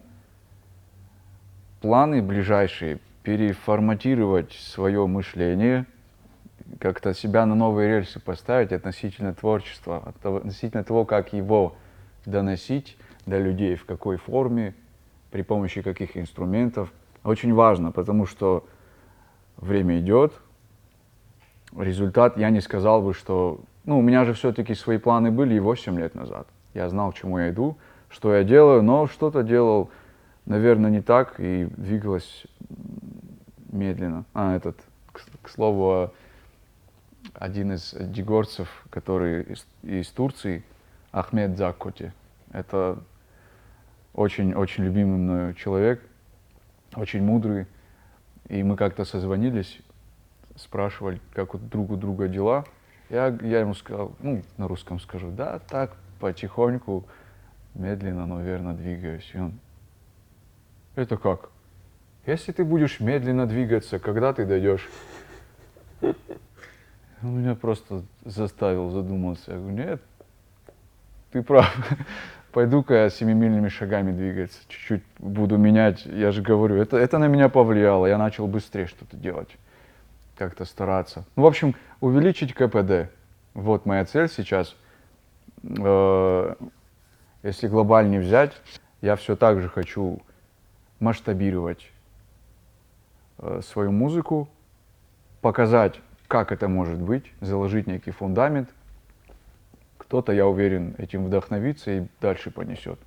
Планы 1.81 2.21
ближайшие 2.21 2.99
переформатировать 3.23 4.53
свое 4.53 5.05
мышление, 5.07 5.87
как-то 6.79 7.13
себя 7.13 7.45
на 7.45 7.53
новые 7.53 7.89
рельсы 7.89 8.17
поставить 8.21 8.71
относительно 8.71 9.33
творчества, 9.33 10.13
относительно 10.23 10.85
того, 10.85 11.03
как 11.03 11.33
его 11.33 11.75
доносить 12.25 12.97
до 13.25 13.39
людей, 13.39 13.75
в 13.75 13.85
какой 13.85 14.15
форме, 14.15 14.73
при 15.31 15.41
помощи 15.41 15.81
каких 15.81 16.15
инструментов. 16.15 16.93
Очень 17.25 17.53
важно, 17.53 17.91
потому 17.91 18.25
что 18.25 18.65
время 19.57 19.99
идет, 19.99 20.33
результат, 21.77 22.37
я 22.37 22.49
не 22.49 22.61
сказал 22.61 23.01
бы, 23.01 23.13
что... 23.13 23.61
Ну, 23.85 23.99
у 23.99 24.01
меня 24.01 24.25
же 24.25 24.33
все-таки 24.33 24.75
свои 24.75 24.97
планы 24.97 25.31
были 25.31 25.55
и 25.55 25.59
8 25.59 25.97
лет 25.99 26.15
назад. 26.15 26.47
Я 26.73 26.89
знал, 26.89 27.11
к 27.11 27.15
чему 27.15 27.39
я 27.39 27.49
иду, 27.49 27.77
что 28.09 28.33
я 28.33 28.43
делаю, 28.43 28.83
но 28.83 29.07
что-то 29.07 29.43
делал, 29.43 29.89
наверное, 30.45 30.91
не 30.91 31.01
так 31.01 31.39
и 31.39 31.67
двигалось 31.77 32.45
медленно. 33.71 34.25
А, 34.33 34.55
этот, 34.55 34.77
к, 35.11 35.21
к 35.41 35.49
слову, 35.49 35.91
а, 35.91 36.11
один 37.33 37.73
из 37.73 37.95
дегорцев, 37.99 38.67
который 38.89 39.43
из, 39.43 39.65
из 39.83 40.07
Турции, 40.09 40.63
Ахмед 41.11 41.57
Закоти, 41.57 42.13
это 42.51 42.99
очень-очень 44.13 44.83
любимый 44.83 45.17
мною 45.17 45.53
человек, 45.53 46.01
очень 46.95 47.23
мудрый. 47.23 47.67
И 48.47 48.63
мы 48.63 48.75
как-то 48.75 49.05
созвонились, 49.05 49.79
спрашивали, 50.59 51.21
как 51.33 51.55
у 51.55 51.57
друг 51.57 51.91
у 51.91 51.95
друга 51.95 52.27
дела. 52.27 52.65
Я, 53.09 53.27
я 53.41 53.61
ему 53.61 53.73
сказал, 53.73 54.13
ну, 54.19 54.43
на 54.57 54.67
русском 54.67 54.99
скажу, 54.99 55.31
да, 55.31 55.59
так, 55.67 55.95
потихоньку, 56.19 57.05
медленно, 57.73 58.25
но 58.25 58.41
верно 58.41 58.75
двигаюсь. 58.75 59.29
И 59.33 59.39
он, 59.39 59.59
это 60.95 61.17
как? 61.17 61.49
Если 62.25 62.51
ты 62.51 62.63
будешь 62.63 62.99
медленно 62.99 63.47
двигаться, 63.47 63.97
когда 63.97 64.33
ты 64.33 64.45
дойдешь? 64.45 64.87
Он 66.01 67.41
меня 67.41 67.55
просто 67.55 68.03
заставил 68.23 68.91
задуматься. 68.91 69.51
Я 69.51 69.57
говорю, 69.57 69.75
нет, 69.75 70.01
ты 71.31 71.41
прав. 71.41 71.75
Пойду-ка 72.51 72.93
я 72.95 73.09
семимильными 73.09 73.67
шагами 73.69 74.11
двигаться, 74.11 74.57
чуть-чуть 74.67 75.03
буду 75.19 75.57
менять. 75.57 76.05
Я 76.05 76.31
же 76.31 76.41
говорю, 76.41 76.75
это, 76.75 76.97
это 76.97 77.19
на 77.19 77.27
меня 77.27 77.47
повлияло. 77.47 78.07
Я 78.07 78.17
начал 78.17 78.47
быстрее 78.47 78.87
что-то 78.87 79.17
делать, 79.17 79.49
как-то 80.39 80.65
стараться. 80.65 81.25
Ну, 81.35 81.43
в 81.43 81.45
общем, 81.45 81.75
увеличить 81.99 82.53
КПД. 82.53 83.11
Вот 83.53 83.85
моя 83.85 84.05
цель 84.05 84.29
сейчас. 84.29 84.75
Э, 85.63 86.55
Если 87.43 87.67
глобальнее 87.67 88.21
взять, 88.21 88.53
я 89.01 89.15
все 89.15 89.35
так 89.35 89.59
же 89.61 89.69
хочу 89.69 90.21
масштабировать 90.99 91.91
э, 93.37 93.61
свою 93.63 93.91
музыку, 93.91 94.47
показать, 95.41 95.99
как 96.27 96.51
это 96.51 96.67
может 96.67 96.99
быть, 96.99 97.25
заложить 97.41 97.87
некий 97.87 98.11
фундамент. 98.11 98.69
Кто-то, 99.97 100.31
я 100.31 100.47
уверен, 100.47 100.95
этим 100.97 101.25
вдохновится 101.25 101.91
и 101.91 102.07
дальше 102.21 102.51
понесет. 102.51 102.99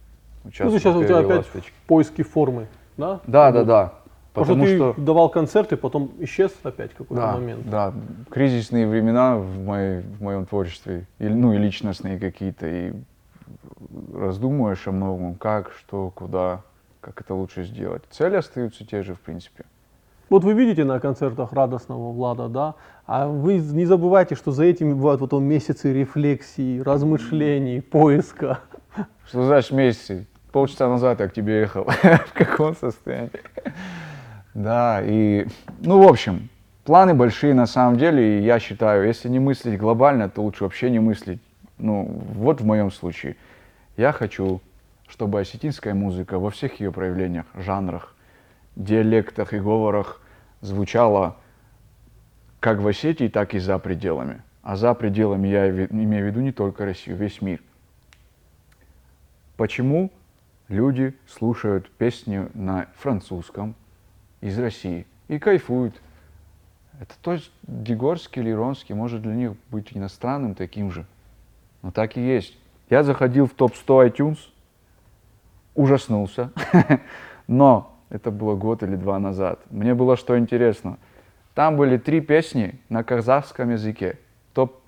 Ну, 0.45 0.51
сейчас 0.51 0.97
у 0.97 1.05
тебя 1.05 1.19
опять 1.19 1.39
ласточки. 1.39 1.73
поиски 1.87 2.23
формы, 2.23 2.67
да? 2.97 3.21
Да, 3.27 3.53
да, 3.53 3.59
Вот. 3.59 3.67
да. 3.67 3.93
Потому, 4.33 4.63
Потому 4.63 4.67
что 4.67 4.77
что, 4.77 4.93
ты 4.95 5.01
давал 5.03 5.29
концерты, 5.29 5.77
потом 5.77 6.11
исчез 6.21 6.53
опять 6.63 6.93
какой-то 6.93 7.23
да, 7.23 7.33
момент. 7.33 7.69
да, 7.69 7.93
кризисные 8.31 8.89
времена 8.89 9.37
в, 9.37 9.59
моей, 9.59 10.01
в 10.01 10.23
моем 10.23 10.47
творчестве, 10.47 11.07
и, 11.19 11.29
ну 11.29 11.53
и 11.53 11.59
личностные 11.59 12.19
какие-то, 12.19 12.67
и 12.67 12.93
раздумываешь 14.15 14.89
о 14.89 14.93
многом, 14.93 15.35
как, 15.35 15.73
что, 15.73 16.11
куда, 16.15 16.63
как 17.03 17.21
это 17.21 17.35
лучше 17.35 17.65
сделать. 17.65 18.05
Цели 18.11 18.37
остаются 18.37 18.87
те 18.87 19.03
же, 19.03 19.15
в 19.15 19.21
принципе. 19.21 19.65
Вот 20.31 20.45
вы 20.45 20.55
видите 20.55 20.85
на 20.85 20.99
концертах 20.99 21.53
радостного 21.53 22.11
Влада, 22.11 22.49
да? 22.49 22.75
А 23.05 23.27
вы 23.29 23.59
не 23.59 23.85
забывайте, 23.85 24.35
что 24.35 24.51
за 24.51 24.65
этим 24.65 24.97
бывают 24.97 25.21
вот 25.21 25.35
он 25.35 25.45
месяцы 25.45 25.93
рефлексий, 25.93 26.81
размышлений, 26.81 27.83
поиска. 27.83 28.61
Что 29.27 29.45
значит 29.45 29.73
месяцы? 29.73 30.27
Полчаса 30.51 30.89
назад 30.89 31.21
я 31.21 31.29
к 31.29 31.35
тебе 31.35 31.61
ехал. 31.61 31.85
В 32.03 32.33
каком 32.33 32.75
состоянии? 32.75 33.31
Да, 34.55 35.01
и, 35.03 35.47
ну, 35.81 36.03
в 36.03 36.09
общем, 36.09 36.51
планы 36.85 37.15
большие 37.15 37.55
на 37.55 37.67
самом 37.67 37.97
деле, 37.97 38.39
и 38.39 38.43
я 38.43 38.59
считаю, 38.59 39.07
если 39.07 39.29
не 39.29 39.39
мыслить 39.39 39.79
глобально, 39.79 40.29
то 40.29 40.43
лучше 40.43 40.65
вообще 40.65 40.91
не 40.91 40.99
мыслить. 40.99 41.41
Ну, 41.79 42.05
вот 42.35 42.61
в 42.61 42.67
моем 42.67 42.91
случае. 42.91 43.37
Я 43.97 44.13
хочу, 44.13 44.61
чтобы 45.09 45.41
осетинская 45.41 45.95
музыка 45.95 46.39
во 46.39 46.51
всех 46.51 46.81
ее 46.81 46.93
проявлениях, 46.93 47.47
жанрах, 47.55 48.15
диалектах 48.77 49.53
и 49.53 49.59
говорах 49.59 50.21
звучала 50.61 51.37
как 52.61 52.79
в 52.79 52.87
Осетии, 52.87 53.29
так 53.29 53.55
и 53.55 53.59
за 53.59 53.79
пределами. 53.79 54.43
А 54.63 54.77
за 54.77 54.95
пределами 54.95 55.49
я 55.49 55.69
име- 55.69 55.89
имею 55.91 56.25
в 56.25 56.27
виду 56.29 56.41
не 56.41 56.53
только 56.53 56.85
Россию, 56.85 57.17
весь 57.17 57.43
мир. 57.43 57.61
Почему 59.57 60.13
люди 60.69 61.15
слушают 61.27 61.91
песни 61.91 62.49
на 62.55 62.87
французском 62.95 63.75
из 64.43 64.59
России 64.59 65.07
и 65.29 65.39
кайфуют? 65.39 65.99
Это 67.01 67.15
то 67.23 67.33
есть 67.33 67.51
Дегорский 67.63 68.43
или 68.43 68.51
Ронский 68.51 68.95
может 68.95 69.23
для 69.23 69.35
них 69.35 69.53
быть 69.71 69.89
иностранным 69.97 70.55
таким 70.55 70.91
же. 70.93 71.07
Но 71.81 71.91
так 71.91 72.19
и 72.19 72.21
есть. 72.21 72.57
Я 72.91 73.03
заходил 73.03 73.47
в 73.47 73.55
топ-100 73.55 74.13
iTunes, 74.13 74.39
ужаснулся, 75.75 76.53
но 77.47 77.97
это 78.11 78.31
было 78.31 78.55
год 78.55 78.83
или 78.83 78.95
два 78.95 79.19
назад. 79.19 79.61
Мне 79.71 79.95
было 79.95 80.17
что 80.17 80.39
интересно. 80.39 80.99
Там 81.55 81.77
были 81.77 81.97
три 81.97 82.21
песни 82.21 82.79
на 82.89 83.03
казахском 83.03 83.71
языке. 83.71 84.19
Топ, 84.53 84.81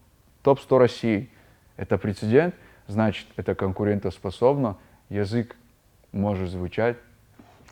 топ-100 0.43 0.79
России. 0.79 1.31
Это 1.77 1.99
прецедент, 1.99 2.55
значит, 2.87 3.27
это 3.37 3.55
конкурентоспособно. 3.55 4.77
Язык 5.09 5.57
может 6.13 6.51
звучать. 6.51 6.97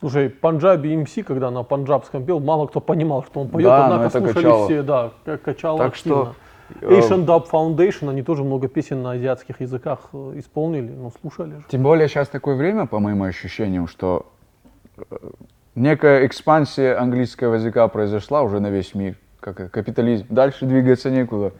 Слушай, 0.02 0.30
Панджаби 0.30 0.96
МС, 0.96 1.14
когда 1.24 1.52
на 1.52 1.62
панджабском 1.62 2.24
пел, 2.24 2.40
мало 2.40 2.66
кто 2.66 2.80
понимал, 2.80 3.22
что 3.22 3.40
он 3.40 3.48
поет, 3.48 3.66
Да, 3.66 3.84
однако 3.84 4.02
но 4.02 4.10
слушали 4.10 4.34
качало. 4.34 4.64
все, 4.64 4.82
да, 4.82 5.12
как 5.24 5.42
качало 5.42 5.78
Так 5.78 5.94
что, 5.94 6.34
активно. 6.72 6.92
э, 6.96 6.98
Asian 6.98 7.24
Dub 7.24 7.48
Foundation, 7.48 8.10
они 8.10 8.22
тоже 8.24 8.42
много 8.42 8.66
песен 8.66 9.00
на 9.00 9.12
азиатских 9.12 9.60
языках 9.60 10.08
э, 10.12 10.32
исполнили, 10.38 10.90
ну 10.90 11.12
слушали 11.20 11.52
же. 11.58 11.64
Тем 11.68 11.84
более 11.84 12.08
сейчас 12.08 12.28
такое 12.28 12.56
время, 12.56 12.86
по 12.86 12.98
моим 12.98 13.22
ощущениям, 13.22 13.86
что 13.86 14.26
э, 14.98 15.02
некая 15.76 16.26
экспансия 16.26 16.96
английского 16.96 17.54
языка 17.54 17.86
произошла 17.86 18.42
уже 18.42 18.58
на 18.58 18.70
весь 18.70 18.96
мир, 18.96 19.14
как 19.38 19.70
капитализм. 19.70 20.26
Дальше 20.30 20.66
двигаться 20.66 21.10
некуда. 21.10 21.52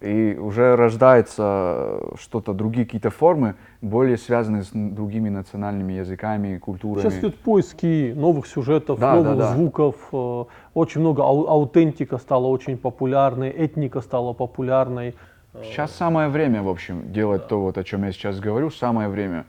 И 0.00 0.36
уже 0.38 0.76
рождается 0.76 2.00
что-то, 2.20 2.52
другие 2.52 2.84
какие-то 2.86 3.10
формы, 3.10 3.56
более 3.82 4.16
связанные 4.16 4.62
с 4.62 4.70
другими 4.72 5.28
национальными 5.28 5.94
языками, 5.94 6.58
культурами. 6.58 7.02
Сейчас 7.02 7.18
идут 7.18 7.36
поиски 7.40 8.12
новых 8.14 8.46
сюжетов, 8.46 9.00
Да, 9.00 9.14
новых 9.16 9.36
да, 9.38 9.48
да. 9.48 9.54
звуков, 9.54 9.96
э, 10.12 10.44
очень 10.74 11.00
много 11.00 11.24
ау- 11.24 11.48
аутентика 11.48 12.18
стала 12.18 12.46
очень 12.46 12.78
популярной, 12.78 13.50
этника 13.50 14.00
стала 14.00 14.34
популярной. 14.34 15.16
Сейчас 15.64 15.90
самое 15.90 16.28
время, 16.28 16.62
в 16.62 16.68
общем, 16.68 17.12
делать 17.12 17.48
то, 17.48 17.60
вот, 17.60 17.76
о 17.76 17.82
чем 17.82 18.04
я 18.04 18.12
сейчас 18.12 18.38
говорю, 18.38 18.70
самое 18.70 19.08
время. 19.08 19.46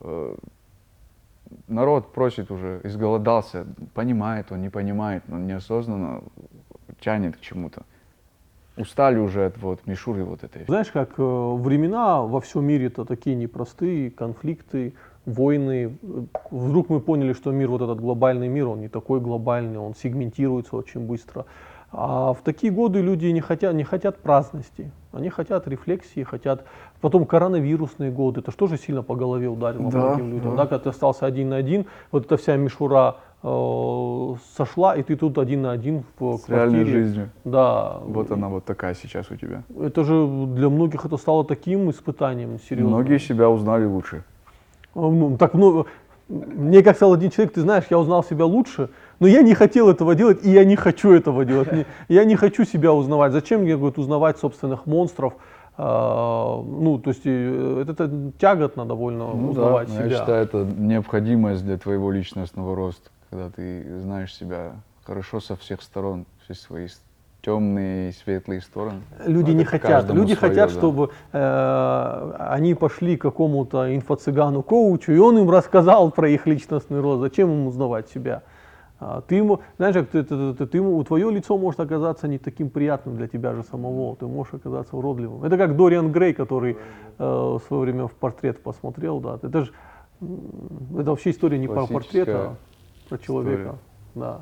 Э, 0.00 0.34
Народ 1.68 2.12
просит 2.14 2.50
уже, 2.50 2.80
изголодался, 2.84 3.66
понимает 3.92 4.50
он, 4.52 4.62
не 4.62 4.70
понимает, 4.70 5.22
но 5.28 5.38
неосознанно 5.38 6.22
тянет 7.00 7.36
к 7.36 7.40
чему-то. 7.40 7.82
Устали 8.76 9.18
уже 9.18 9.46
от 9.46 9.58
вот 9.58 9.86
мишуры 9.86 10.24
вот 10.24 10.44
этой. 10.44 10.64
Знаешь, 10.64 10.90
как 10.90 11.18
э, 11.18 11.22
времена 11.22 12.22
во 12.22 12.40
всем 12.40 12.64
мире-то 12.64 13.04
такие 13.04 13.36
непростые, 13.36 14.10
конфликты, 14.10 14.94
войны. 15.26 15.96
Вдруг 16.50 16.88
мы 16.88 17.00
поняли, 17.00 17.32
что 17.32 17.52
мир, 17.52 17.68
вот 17.68 17.82
этот 17.82 18.00
глобальный 18.00 18.48
мир, 18.48 18.68
он 18.68 18.80
не 18.80 18.88
такой 18.88 19.20
глобальный, 19.20 19.78
он 19.78 19.94
сегментируется 19.94 20.76
очень 20.76 21.00
быстро. 21.00 21.46
А 21.94 22.32
в 22.32 22.40
такие 22.42 22.72
годы 22.72 23.02
люди 23.02 23.26
не 23.26 23.42
хотят, 23.42 23.74
не 23.74 23.84
хотят 23.84 24.18
праздности, 24.18 24.90
они 25.12 25.28
хотят 25.28 25.68
рефлексии, 25.68 26.22
хотят... 26.22 26.64
Потом 27.02 27.26
коронавирусные 27.26 28.10
годы, 28.10 28.40
это 28.40 28.50
что 28.50 28.66
же 28.66 28.78
сильно 28.78 29.02
по 29.02 29.14
голове 29.14 29.48
ударило 29.48 29.90
Да, 29.90 29.98
многим 29.98 30.30
людям, 30.30 30.50
да. 30.52 30.62
да, 30.62 30.66
когда 30.66 30.84
ты 30.84 30.88
остался 30.88 31.26
один 31.26 31.50
на 31.50 31.56
один, 31.56 31.84
вот 32.10 32.24
эта 32.24 32.38
вся 32.38 32.56
мишура 32.56 33.16
сошла, 33.42 34.94
и 34.96 35.02
ты 35.02 35.16
тут 35.16 35.36
один 35.38 35.62
на 35.62 35.72
один 35.72 36.04
в 36.18 36.36
С 36.38 36.48
реальной 36.48 36.76
квартире. 36.84 36.84
жизнью. 37.04 37.30
Да, 37.44 37.98
Вот 38.04 38.30
она 38.30 38.48
вот 38.48 38.64
такая 38.64 38.94
сейчас 38.94 39.30
у 39.30 39.36
тебя. 39.36 39.64
это 39.80 40.04
же 40.04 40.26
для 40.54 40.68
многих 40.68 41.04
это 41.04 41.16
стало 41.16 41.44
таким 41.44 41.90
испытанием 41.90 42.58
серьезным. 42.60 42.94
Многие 42.94 43.18
себя 43.18 43.50
узнали 43.50 43.84
лучше. 43.84 44.22
А, 44.94 45.00
ну, 45.00 45.36
так 45.36 45.54
много. 45.54 45.86
Мне 46.28 46.82
как 46.82 46.96
сказал 46.96 47.14
один 47.14 47.30
человек, 47.30 47.52
ты 47.52 47.60
знаешь, 47.60 47.84
я 47.90 47.98
узнал 47.98 48.22
себя 48.24 48.44
лучше, 48.46 48.88
но 49.20 49.26
я 49.26 49.42
не 49.42 49.54
хотел 49.54 49.90
этого 49.90 50.14
делать, 50.14 50.38
и 50.46 50.50
я 50.50 50.64
не 50.64 50.76
хочу 50.76 51.12
этого 51.12 51.44
делать. 51.44 51.68
Я 52.08 52.24
не 52.24 52.36
хочу 52.36 52.64
себя 52.64 52.92
узнавать. 52.92 53.32
Зачем 53.32 53.62
мне 53.62 53.76
говорит, 53.76 53.98
узнавать 53.98 54.38
собственных 54.38 54.86
монстров? 54.86 55.34
А, 55.76 56.62
ну, 56.62 56.98
то 56.98 57.10
есть 57.10 57.22
э, 57.24 57.84
это, 57.88 58.10
тяготно 58.38 58.84
довольно 58.84 59.26
Ну 59.34 59.46
да, 59.52 59.60
узнавать 59.62 59.88
но 59.88 59.94
себя. 59.94 60.04
я 60.04 60.10
считаю, 60.18 60.44
это 60.44 60.64
необходимость 60.78 61.64
для 61.64 61.76
твоего 61.78 62.10
личностного 62.12 62.76
роста, 62.76 63.10
когда 63.32 63.48
ты 63.48 63.98
знаешь 64.00 64.34
себя 64.34 64.72
хорошо 65.04 65.40
со 65.40 65.56
всех 65.56 65.80
сторон, 65.80 66.26
все 66.44 66.52
свои 66.54 66.86
темные 67.40 68.10
и 68.10 68.12
светлые 68.12 68.60
стороны. 68.60 69.00
Люди 69.24 69.52
Ну, 69.52 69.56
не 69.56 69.64
хотят. 69.64 70.04
Люди 70.12 70.34
своё, 70.34 70.50
хотят, 70.52 70.68
да. 70.70 70.78
чтобы 70.78 71.10
э, 71.32 72.34
они 72.38 72.74
пошли 72.74 73.16
к 73.16 73.22
какому-то 73.22 73.96
инфо-цыгану 73.96 74.62
коучу, 74.62 75.12
и 75.12 75.18
он 75.18 75.38
им 75.38 75.50
рассказал 75.50 76.10
про 76.10 76.28
их 76.28 76.46
личностный 76.46 77.00
рост. 77.00 77.22
Зачем 77.22 77.50
ему 77.50 77.68
узнавать 77.68 78.10
себя? 78.10 78.42
А, 79.00 79.22
Ты 79.22 79.36
ему, 79.36 79.60
знаешь, 79.78 79.94
как 79.94 80.08
ты, 80.10 80.22
ты- 80.22 80.52
ты- 80.54 80.66
ты 80.66 80.76
ему, 80.78 81.02
твое 81.02 81.30
лицо 81.32 81.56
может 81.56 81.80
оказаться 81.80 82.28
не 82.28 82.38
таким 82.38 82.68
приятным 82.68 83.16
для 83.16 83.28
тебя 83.28 83.54
же 83.54 83.62
самого. 83.64 84.14
Ты 84.14 84.26
можешь 84.26 84.52
оказаться 84.54 84.94
уродливым. 84.94 85.42
Это 85.42 85.56
как 85.56 85.74
Дориан 85.76 86.12
Грей, 86.12 86.34
который 86.34 86.76
э, 87.18 87.24
в 87.24 87.60
свое 87.66 87.82
время 87.84 88.06
в 88.08 88.12
портрет 88.12 88.62
посмотрел. 88.62 89.20
Да. 89.20 89.38
Это 89.42 89.62
же 89.64 89.72
это 90.20 91.10
вообще 91.10 91.30
история 91.30 91.58
не 91.58 91.66
про 91.66 91.86
портрет, 91.86 92.28
а 92.28 92.54
про 93.12 93.18
человека. 93.18 93.60
история. 93.60 93.78
Да. 94.14 94.40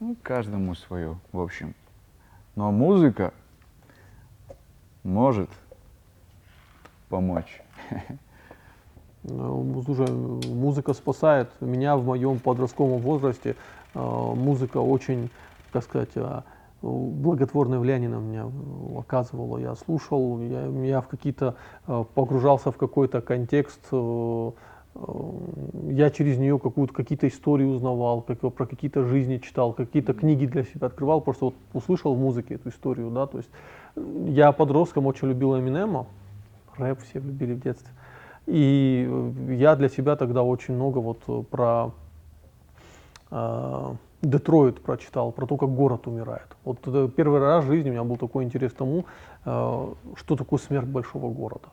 Ну, 0.00 0.16
каждому 0.22 0.74
свое, 0.74 1.18
в 1.32 1.40
общем. 1.40 1.74
Но 2.56 2.70
музыка 2.70 3.32
может 5.02 5.48
помочь. 7.08 7.62
Ну, 9.22 9.82
Слушай, 9.84 10.10
музыка 10.10 10.94
спасает. 10.94 11.50
Меня 11.60 11.96
в 11.98 12.06
моем 12.06 12.38
подростковом 12.38 13.02
возрасте 13.02 13.54
э, 13.92 13.98
музыка 13.98 14.78
очень, 14.78 15.28
как 15.72 15.84
сказать, 15.84 16.08
э, 16.14 16.40
благотворное 16.80 17.78
влияние 17.78 18.08
на 18.08 18.16
меня 18.16 18.46
э, 18.46 18.98
оказывала. 18.98 19.58
Я 19.58 19.74
слушал, 19.74 20.40
я, 20.40 20.64
я 20.66 21.02
в 21.02 21.08
какие-то 21.08 21.56
э, 21.86 22.04
погружался 22.14 22.72
в 22.72 22.78
какой-то 22.78 23.20
контекст. 23.20 23.92
Э, 24.94 24.98
э, 24.98 25.92
Я 25.92 26.10
через 26.10 26.38
нее 26.38 26.58
какую-то 26.58 26.94
какие-то 26.94 27.28
истории 27.28 27.64
узнавал, 27.64 28.22
как, 28.22 28.40
про 28.54 28.66
какие-то 28.66 29.04
жизни 29.04 29.38
читал, 29.38 29.72
какие-то 29.72 30.14
книги 30.14 30.46
для 30.46 30.64
себя 30.64 30.86
открывал, 30.86 31.20
просто 31.20 31.46
вот 31.46 31.54
услышал 31.72 32.14
в 32.14 32.18
музыке 32.18 32.54
эту 32.54 32.68
историю, 32.70 33.10
да, 33.10 33.26
то 33.26 33.38
есть 33.38 33.50
э, 33.96 34.26
я 34.28 34.52
подростком 34.52 35.06
очень 35.06 35.28
любил 35.28 35.58
Эминема, 35.58 36.06
рэп 36.76 37.00
все 37.00 37.20
любили 37.20 37.54
в 37.54 37.60
детстве. 37.60 37.90
И 38.46 39.06
э, 39.08 39.54
я 39.54 39.76
для 39.76 39.88
себя 39.88 40.16
тогда 40.16 40.42
очень 40.42 40.74
много 40.74 40.98
вот 40.98 41.22
э, 41.28 41.42
про 41.50 41.90
э, 43.30 43.94
Детройт 44.22 44.82
прочитал, 44.82 45.32
про 45.32 45.46
то, 45.46 45.56
как 45.56 45.70
город 45.70 46.06
умирает. 46.06 46.56
Вот 46.64 46.86
это 46.86 47.08
первый 47.08 47.40
раз 47.40 47.64
в 47.64 47.68
жизни 47.68 47.88
у 47.88 47.92
меня 47.92 48.04
был 48.04 48.16
такой 48.16 48.44
интерес 48.44 48.72
к 48.72 48.76
тому, 48.76 49.04
э, 49.44 49.88
что 50.16 50.36
такое 50.36 50.58
смерть 50.58 50.88
большого 50.88 51.32
города. 51.32 51.68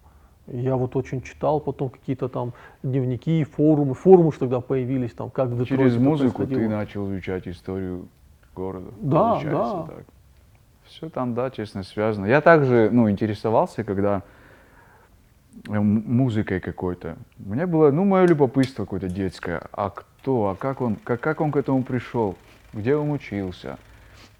Я 0.47 0.77
вот 0.77 0.95
очень 0.95 1.21
читал 1.21 1.59
потом 1.59 1.89
какие-то 1.89 2.29
там 2.29 2.53
дневники, 2.81 3.43
форумы, 3.43 3.93
форумы 3.93 4.31
что 4.31 4.41
тогда 4.41 4.61
появились, 4.61 5.11
там, 5.11 5.29
как 5.29 5.49
в 5.49 5.59
Детройте 5.59 5.75
Через 5.75 5.97
музыку 5.97 6.47
ты 6.47 6.69
начал 6.69 7.11
изучать 7.11 7.47
историю 7.47 8.07
города. 8.55 8.91
Да, 9.01 9.33
получается 9.33 9.73
да. 9.73 9.95
так. 9.95 10.05
Все 10.85 11.09
там, 11.09 11.33
да, 11.33 11.49
честно, 11.49 11.83
связано. 11.83 12.25
Я 12.25 12.39
также, 12.39 12.89
ну, 12.91 13.09
интересовался, 13.09 13.83
когда 13.83 14.23
э, 15.67 15.77
музыкой 15.77 16.61
какой-то. 16.61 17.17
У 17.45 17.49
меня 17.49 17.67
было, 17.67 17.91
ну, 17.91 18.05
мое 18.05 18.25
любопытство 18.25 18.85
какое-то 18.85 19.09
детское. 19.09 19.63
А 19.73 19.89
кто, 19.89 20.49
а 20.49 20.55
как 20.55 20.79
он, 20.79 20.95
как, 20.95 21.19
как 21.19 21.41
он 21.41 21.51
к 21.51 21.57
этому 21.57 21.83
пришел? 21.83 22.37
Где 22.71 22.95
он 22.95 23.11
учился? 23.11 23.77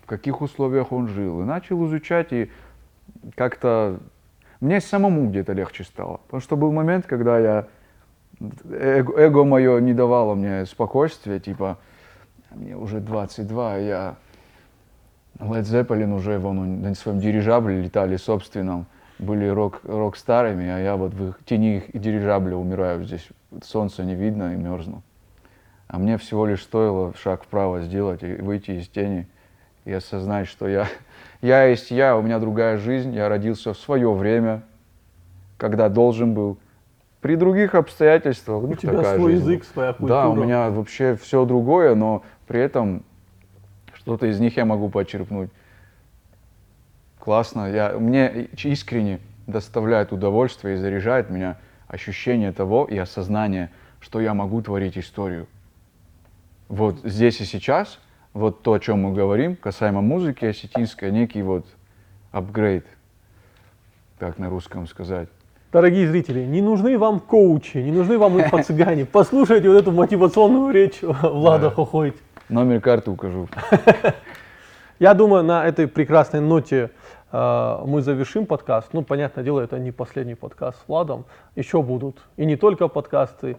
В 0.03 0.05
каких 0.05 0.39
условиях 0.39 0.93
он 0.93 1.09
жил? 1.09 1.41
И 1.41 1.43
начал 1.43 1.85
изучать, 1.85 2.31
и 2.31 2.49
как-то 3.35 3.99
мне 4.59 4.81
самому 4.81 5.29
где-то 5.29 5.53
легче 5.53 5.83
стало. 5.83 6.17
Потому 6.25 6.41
что 6.41 6.55
был 6.57 6.71
момент, 6.71 7.05
когда 7.05 7.39
я 7.39 7.67
эго, 8.69 9.43
мое 9.43 9.79
не 9.79 9.93
давало 9.93 10.35
мне 10.35 10.65
спокойствия, 10.65 11.39
типа, 11.39 11.77
мне 12.51 12.75
уже 12.75 12.99
22, 12.99 13.73
а 13.73 13.77
я 13.77 14.15
Led 15.39 15.63
Zeppelin 15.63 16.13
уже 16.13 16.39
вон 16.39 16.81
на 16.81 16.93
своем 16.95 17.19
дирижабле 17.19 17.81
летали 17.81 18.17
собственном, 18.17 18.87
были 19.19 19.47
рок, 19.47 19.81
рок-старыми, 19.83 20.67
а 20.67 20.79
я 20.79 20.95
вот 20.95 21.13
в 21.13 21.29
их 21.29 21.39
тени 21.45 21.77
их 21.77 21.99
дирижабля 21.99 22.55
умираю 22.55 23.03
здесь. 23.03 23.27
Солнца 23.63 24.03
не 24.03 24.15
видно 24.15 24.53
и 24.53 24.55
мерзну. 24.55 25.03
А 25.87 25.99
мне 25.99 26.17
всего 26.17 26.45
лишь 26.45 26.63
стоило 26.63 27.13
шаг 27.15 27.43
вправо 27.43 27.81
сделать 27.81 28.23
и 28.23 28.35
выйти 28.35 28.71
из 28.71 28.87
тени 28.89 29.27
и 29.87 29.93
осознать, 29.93 30.47
что 30.47 30.67
я, 30.67 30.87
я 31.41 31.63
есть 31.63 31.91
я, 31.91 32.17
у 32.17 32.21
меня 32.21 32.39
другая 32.39 32.77
жизнь, 32.77 33.15
я 33.15 33.29
родился 33.29 33.73
в 33.73 33.77
свое 33.77 34.13
время, 34.13 34.63
когда 35.57 35.87
должен 35.89 36.33
был. 36.33 36.57
При 37.21 37.35
других 37.35 37.73
обстоятельствах. 37.73 38.63
У 38.63 38.75
тебя 38.75 39.15
свой 39.15 39.31
жизнь. 39.31 39.43
язык, 39.43 39.63
своя 39.63 39.93
культура. 39.93 40.21
Да, 40.21 40.29
у 40.29 40.35
меня 40.35 40.69
вообще 40.69 41.15
все 41.15 41.45
другое, 41.45 41.95
но 41.95 42.23
при 42.47 42.59
этом 42.59 43.03
что-то 43.93 44.27
из 44.27 44.39
них 44.39 44.57
я 44.57 44.65
могу 44.65 44.89
почерпнуть. 44.89 45.49
Классно. 47.17 47.71
Я, 47.71 47.97
мне 47.97 48.49
искренне 48.63 49.19
доставляет 49.47 50.11
удовольствие 50.11 50.75
и 50.75 50.77
заряжает 50.77 51.29
меня 51.29 51.57
ощущение 51.87 52.51
того 52.51 52.85
и 52.85 52.97
осознание, 52.97 53.71
что 53.99 54.21
я 54.21 54.33
могу 54.33 54.61
творить 54.61 54.97
историю. 54.97 55.47
Вот 56.69 56.99
здесь 57.03 57.41
и 57.41 57.45
сейчас, 57.45 57.99
вот 58.33 58.61
то, 58.61 58.73
о 58.73 58.79
чем 58.79 59.01
мы 59.01 59.13
говорим, 59.13 59.55
касаемо 59.55 60.01
музыки 60.01 60.45
осетинской, 60.45 61.11
некий 61.11 61.41
вот 61.41 61.65
апгрейд, 62.31 62.85
как 64.19 64.37
на 64.37 64.49
русском 64.49 64.87
сказать. 64.87 65.29
Дорогие 65.71 66.07
зрители, 66.07 66.45
не 66.45 66.61
нужны 66.61 66.97
вам 66.97 67.19
коучи, 67.19 67.77
не 67.77 67.91
нужны 67.91 68.17
вам 68.17 68.37
инфо-цыгане. 68.39 69.05
Послушайте 69.05 69.69
вот 69.69 69.75
эту 69.75 69.91
мотивационную 69.91 70.71
речь 70.71 70.99
Влада 71.01 71.69
Да. 71.69 71.75
Хохойт. 71.75 72.15
Номер 72.49 72.79
карты 72.79 73.11
укажу. 73.11 73.49
Я 74.99 75.13
думаю, 75.13 75.43
на 75.43 75.67
этой 75.67 75.87
прекрасной 75.87 76.39
ноте 76.39 76.91
э, 77.31 77.83
мы 77.85 78.01
завершим 78.01 78.45
подкаст. 78.45 78.93
Ну, 78.93 79.03
понятное 79.03 79.43
дело, 79.43 79.59
это 79.59 79.77
не 79.77 79.91
последний 79.91 80.35
подкаст 80.35 80.79
с 80.79 80.87
Владом. 80.87 81.25
Еще 81.55 81.81
будут. 81.81 82.19
И 82.37 82.45
не 82.45 82.55
только 82.55 82.87
подкасты, 82.87 83.57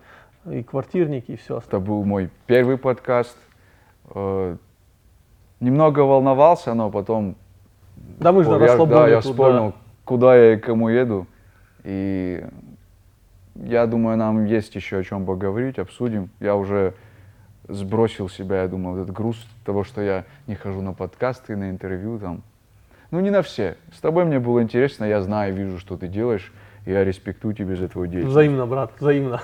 и 0.51 0.63
квартирники, 0.63 1.33
и 1.33 1.37
все 1.37 1.59
остальное. 1.59 1.83
Это 1.83 1.91
был 1.91 2.05
мой 2.05 2.31
первый 2.47 2.79
подкаст. 2.79 3.37
Э, 4.15 4.57
Немного 5.61 6.01
волновался, 6.01 6.75
но 6.75 6.89
потом 6.91 7.35
Да 7.97 8.31
мы 8.33 8.45
же 8.45 8.51
я, 8.51 8.87
да, 8.87 9.09
я 9.09 9.21
вспомнил, 9.21 9.75
куда 10.05 10.37
я 10.37 10.55
и 10.55 10.57
к 10.57 10.65
кому 10.65 10.89
еду. 10.89 11.27
И 11.83 12.45
я 13.57 13.87
думаю, 13.87 14.17
нам 14.17 14.45
есть 14.45 14.77
еще 14.77 14.99
о 14.99 15.03
чем 15.03 15.27
поговорить, 15.27 15.81
обсудим. 15.81 16.31
Я 16.39 16.55
уже 16.55 16.95
сбросил 17.67 18.29
себя, 18.29 18.63
я 18.63 18.69
думаю, 18.69 19.03
этот 19.03 19.13
груз 19.13 19.45
того, 19.65 19.83
что 19.83 20.01
я 20.01 20.25
не 20.47 20.55
хожу 20.55 20.81
на 20.81 20.93
подкасты, 20.93 21.57
на 21.57 21.71
интервью 21.71 22.19
там. 22.21 22.43
Ну, 23.11 23.21
не 23.21 23.31
на 23.31 23.43
все. 23.43 23.77
С 23.93 24.01
тобой 24.01 24.25
мне 24.27 24.39
было 24.39 24.63
интересно, 24.63 25.05
я 25.05 25.23
знаю, 25.23 25.55
вижу, 25.55 25.79
что 25.79 25.97
ты 25.97 26.07
делаешь, 26.09 26.53
и 26.85 26.93
я 26.93 27.05
респектую 27.05 27.55
тебе 27.55 27.75
за 27.75 27.89
твою 27.89 28.07
деятельность. 28.07 28.31
Взаимно, 28.31 28.67
брат, 28.67 28.93
взаимно. 29.01 29.41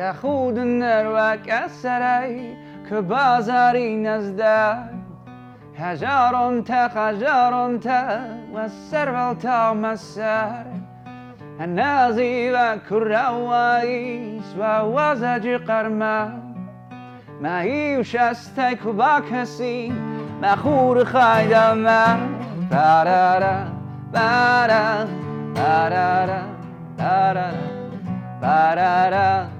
تخود 0.00 0.58
نروک 0.58 1.50
از 1.64 1.70
سرای 1.70 2.56
که 2.88 3.00
بازاری 3.00 3.96
نزدای. 3.96 4.76
هزاران 5.78 6.64
تا 6.64 6.88
هزاران 6.88 7.80
تا 7.80 8.18
و 8.54 8.68
سرول 8.68 9.34
تا 9.34 9.74
مسر 9.74 10.64
النازی 11.60 12.50
و 12.50 12.76
کرواییس 12.90 14.54
و 14.58 14.62
وزج 14.80 15.48
قرمه. 15.48 16.32
ما 17.42 17.56
هیوش 17.56 18.14
استی 18.14 18.76
که 18.76 18.92
با 18.92 19.20
کسی 19.32 19.92
مخور 20.42 21.04
برارا 25.56 26.40
برارا 28.38 29.59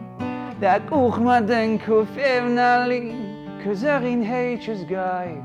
Da 0.61 0.77
kuch 0.77 1.17
ma 1.17 1.39
den 1.41 1.79
kuf 1.79 2.15
evnali, 2.15 3.15
kuzarin 3.63 4.23
heiches 4.23 4.83
gai. 4.87 5.41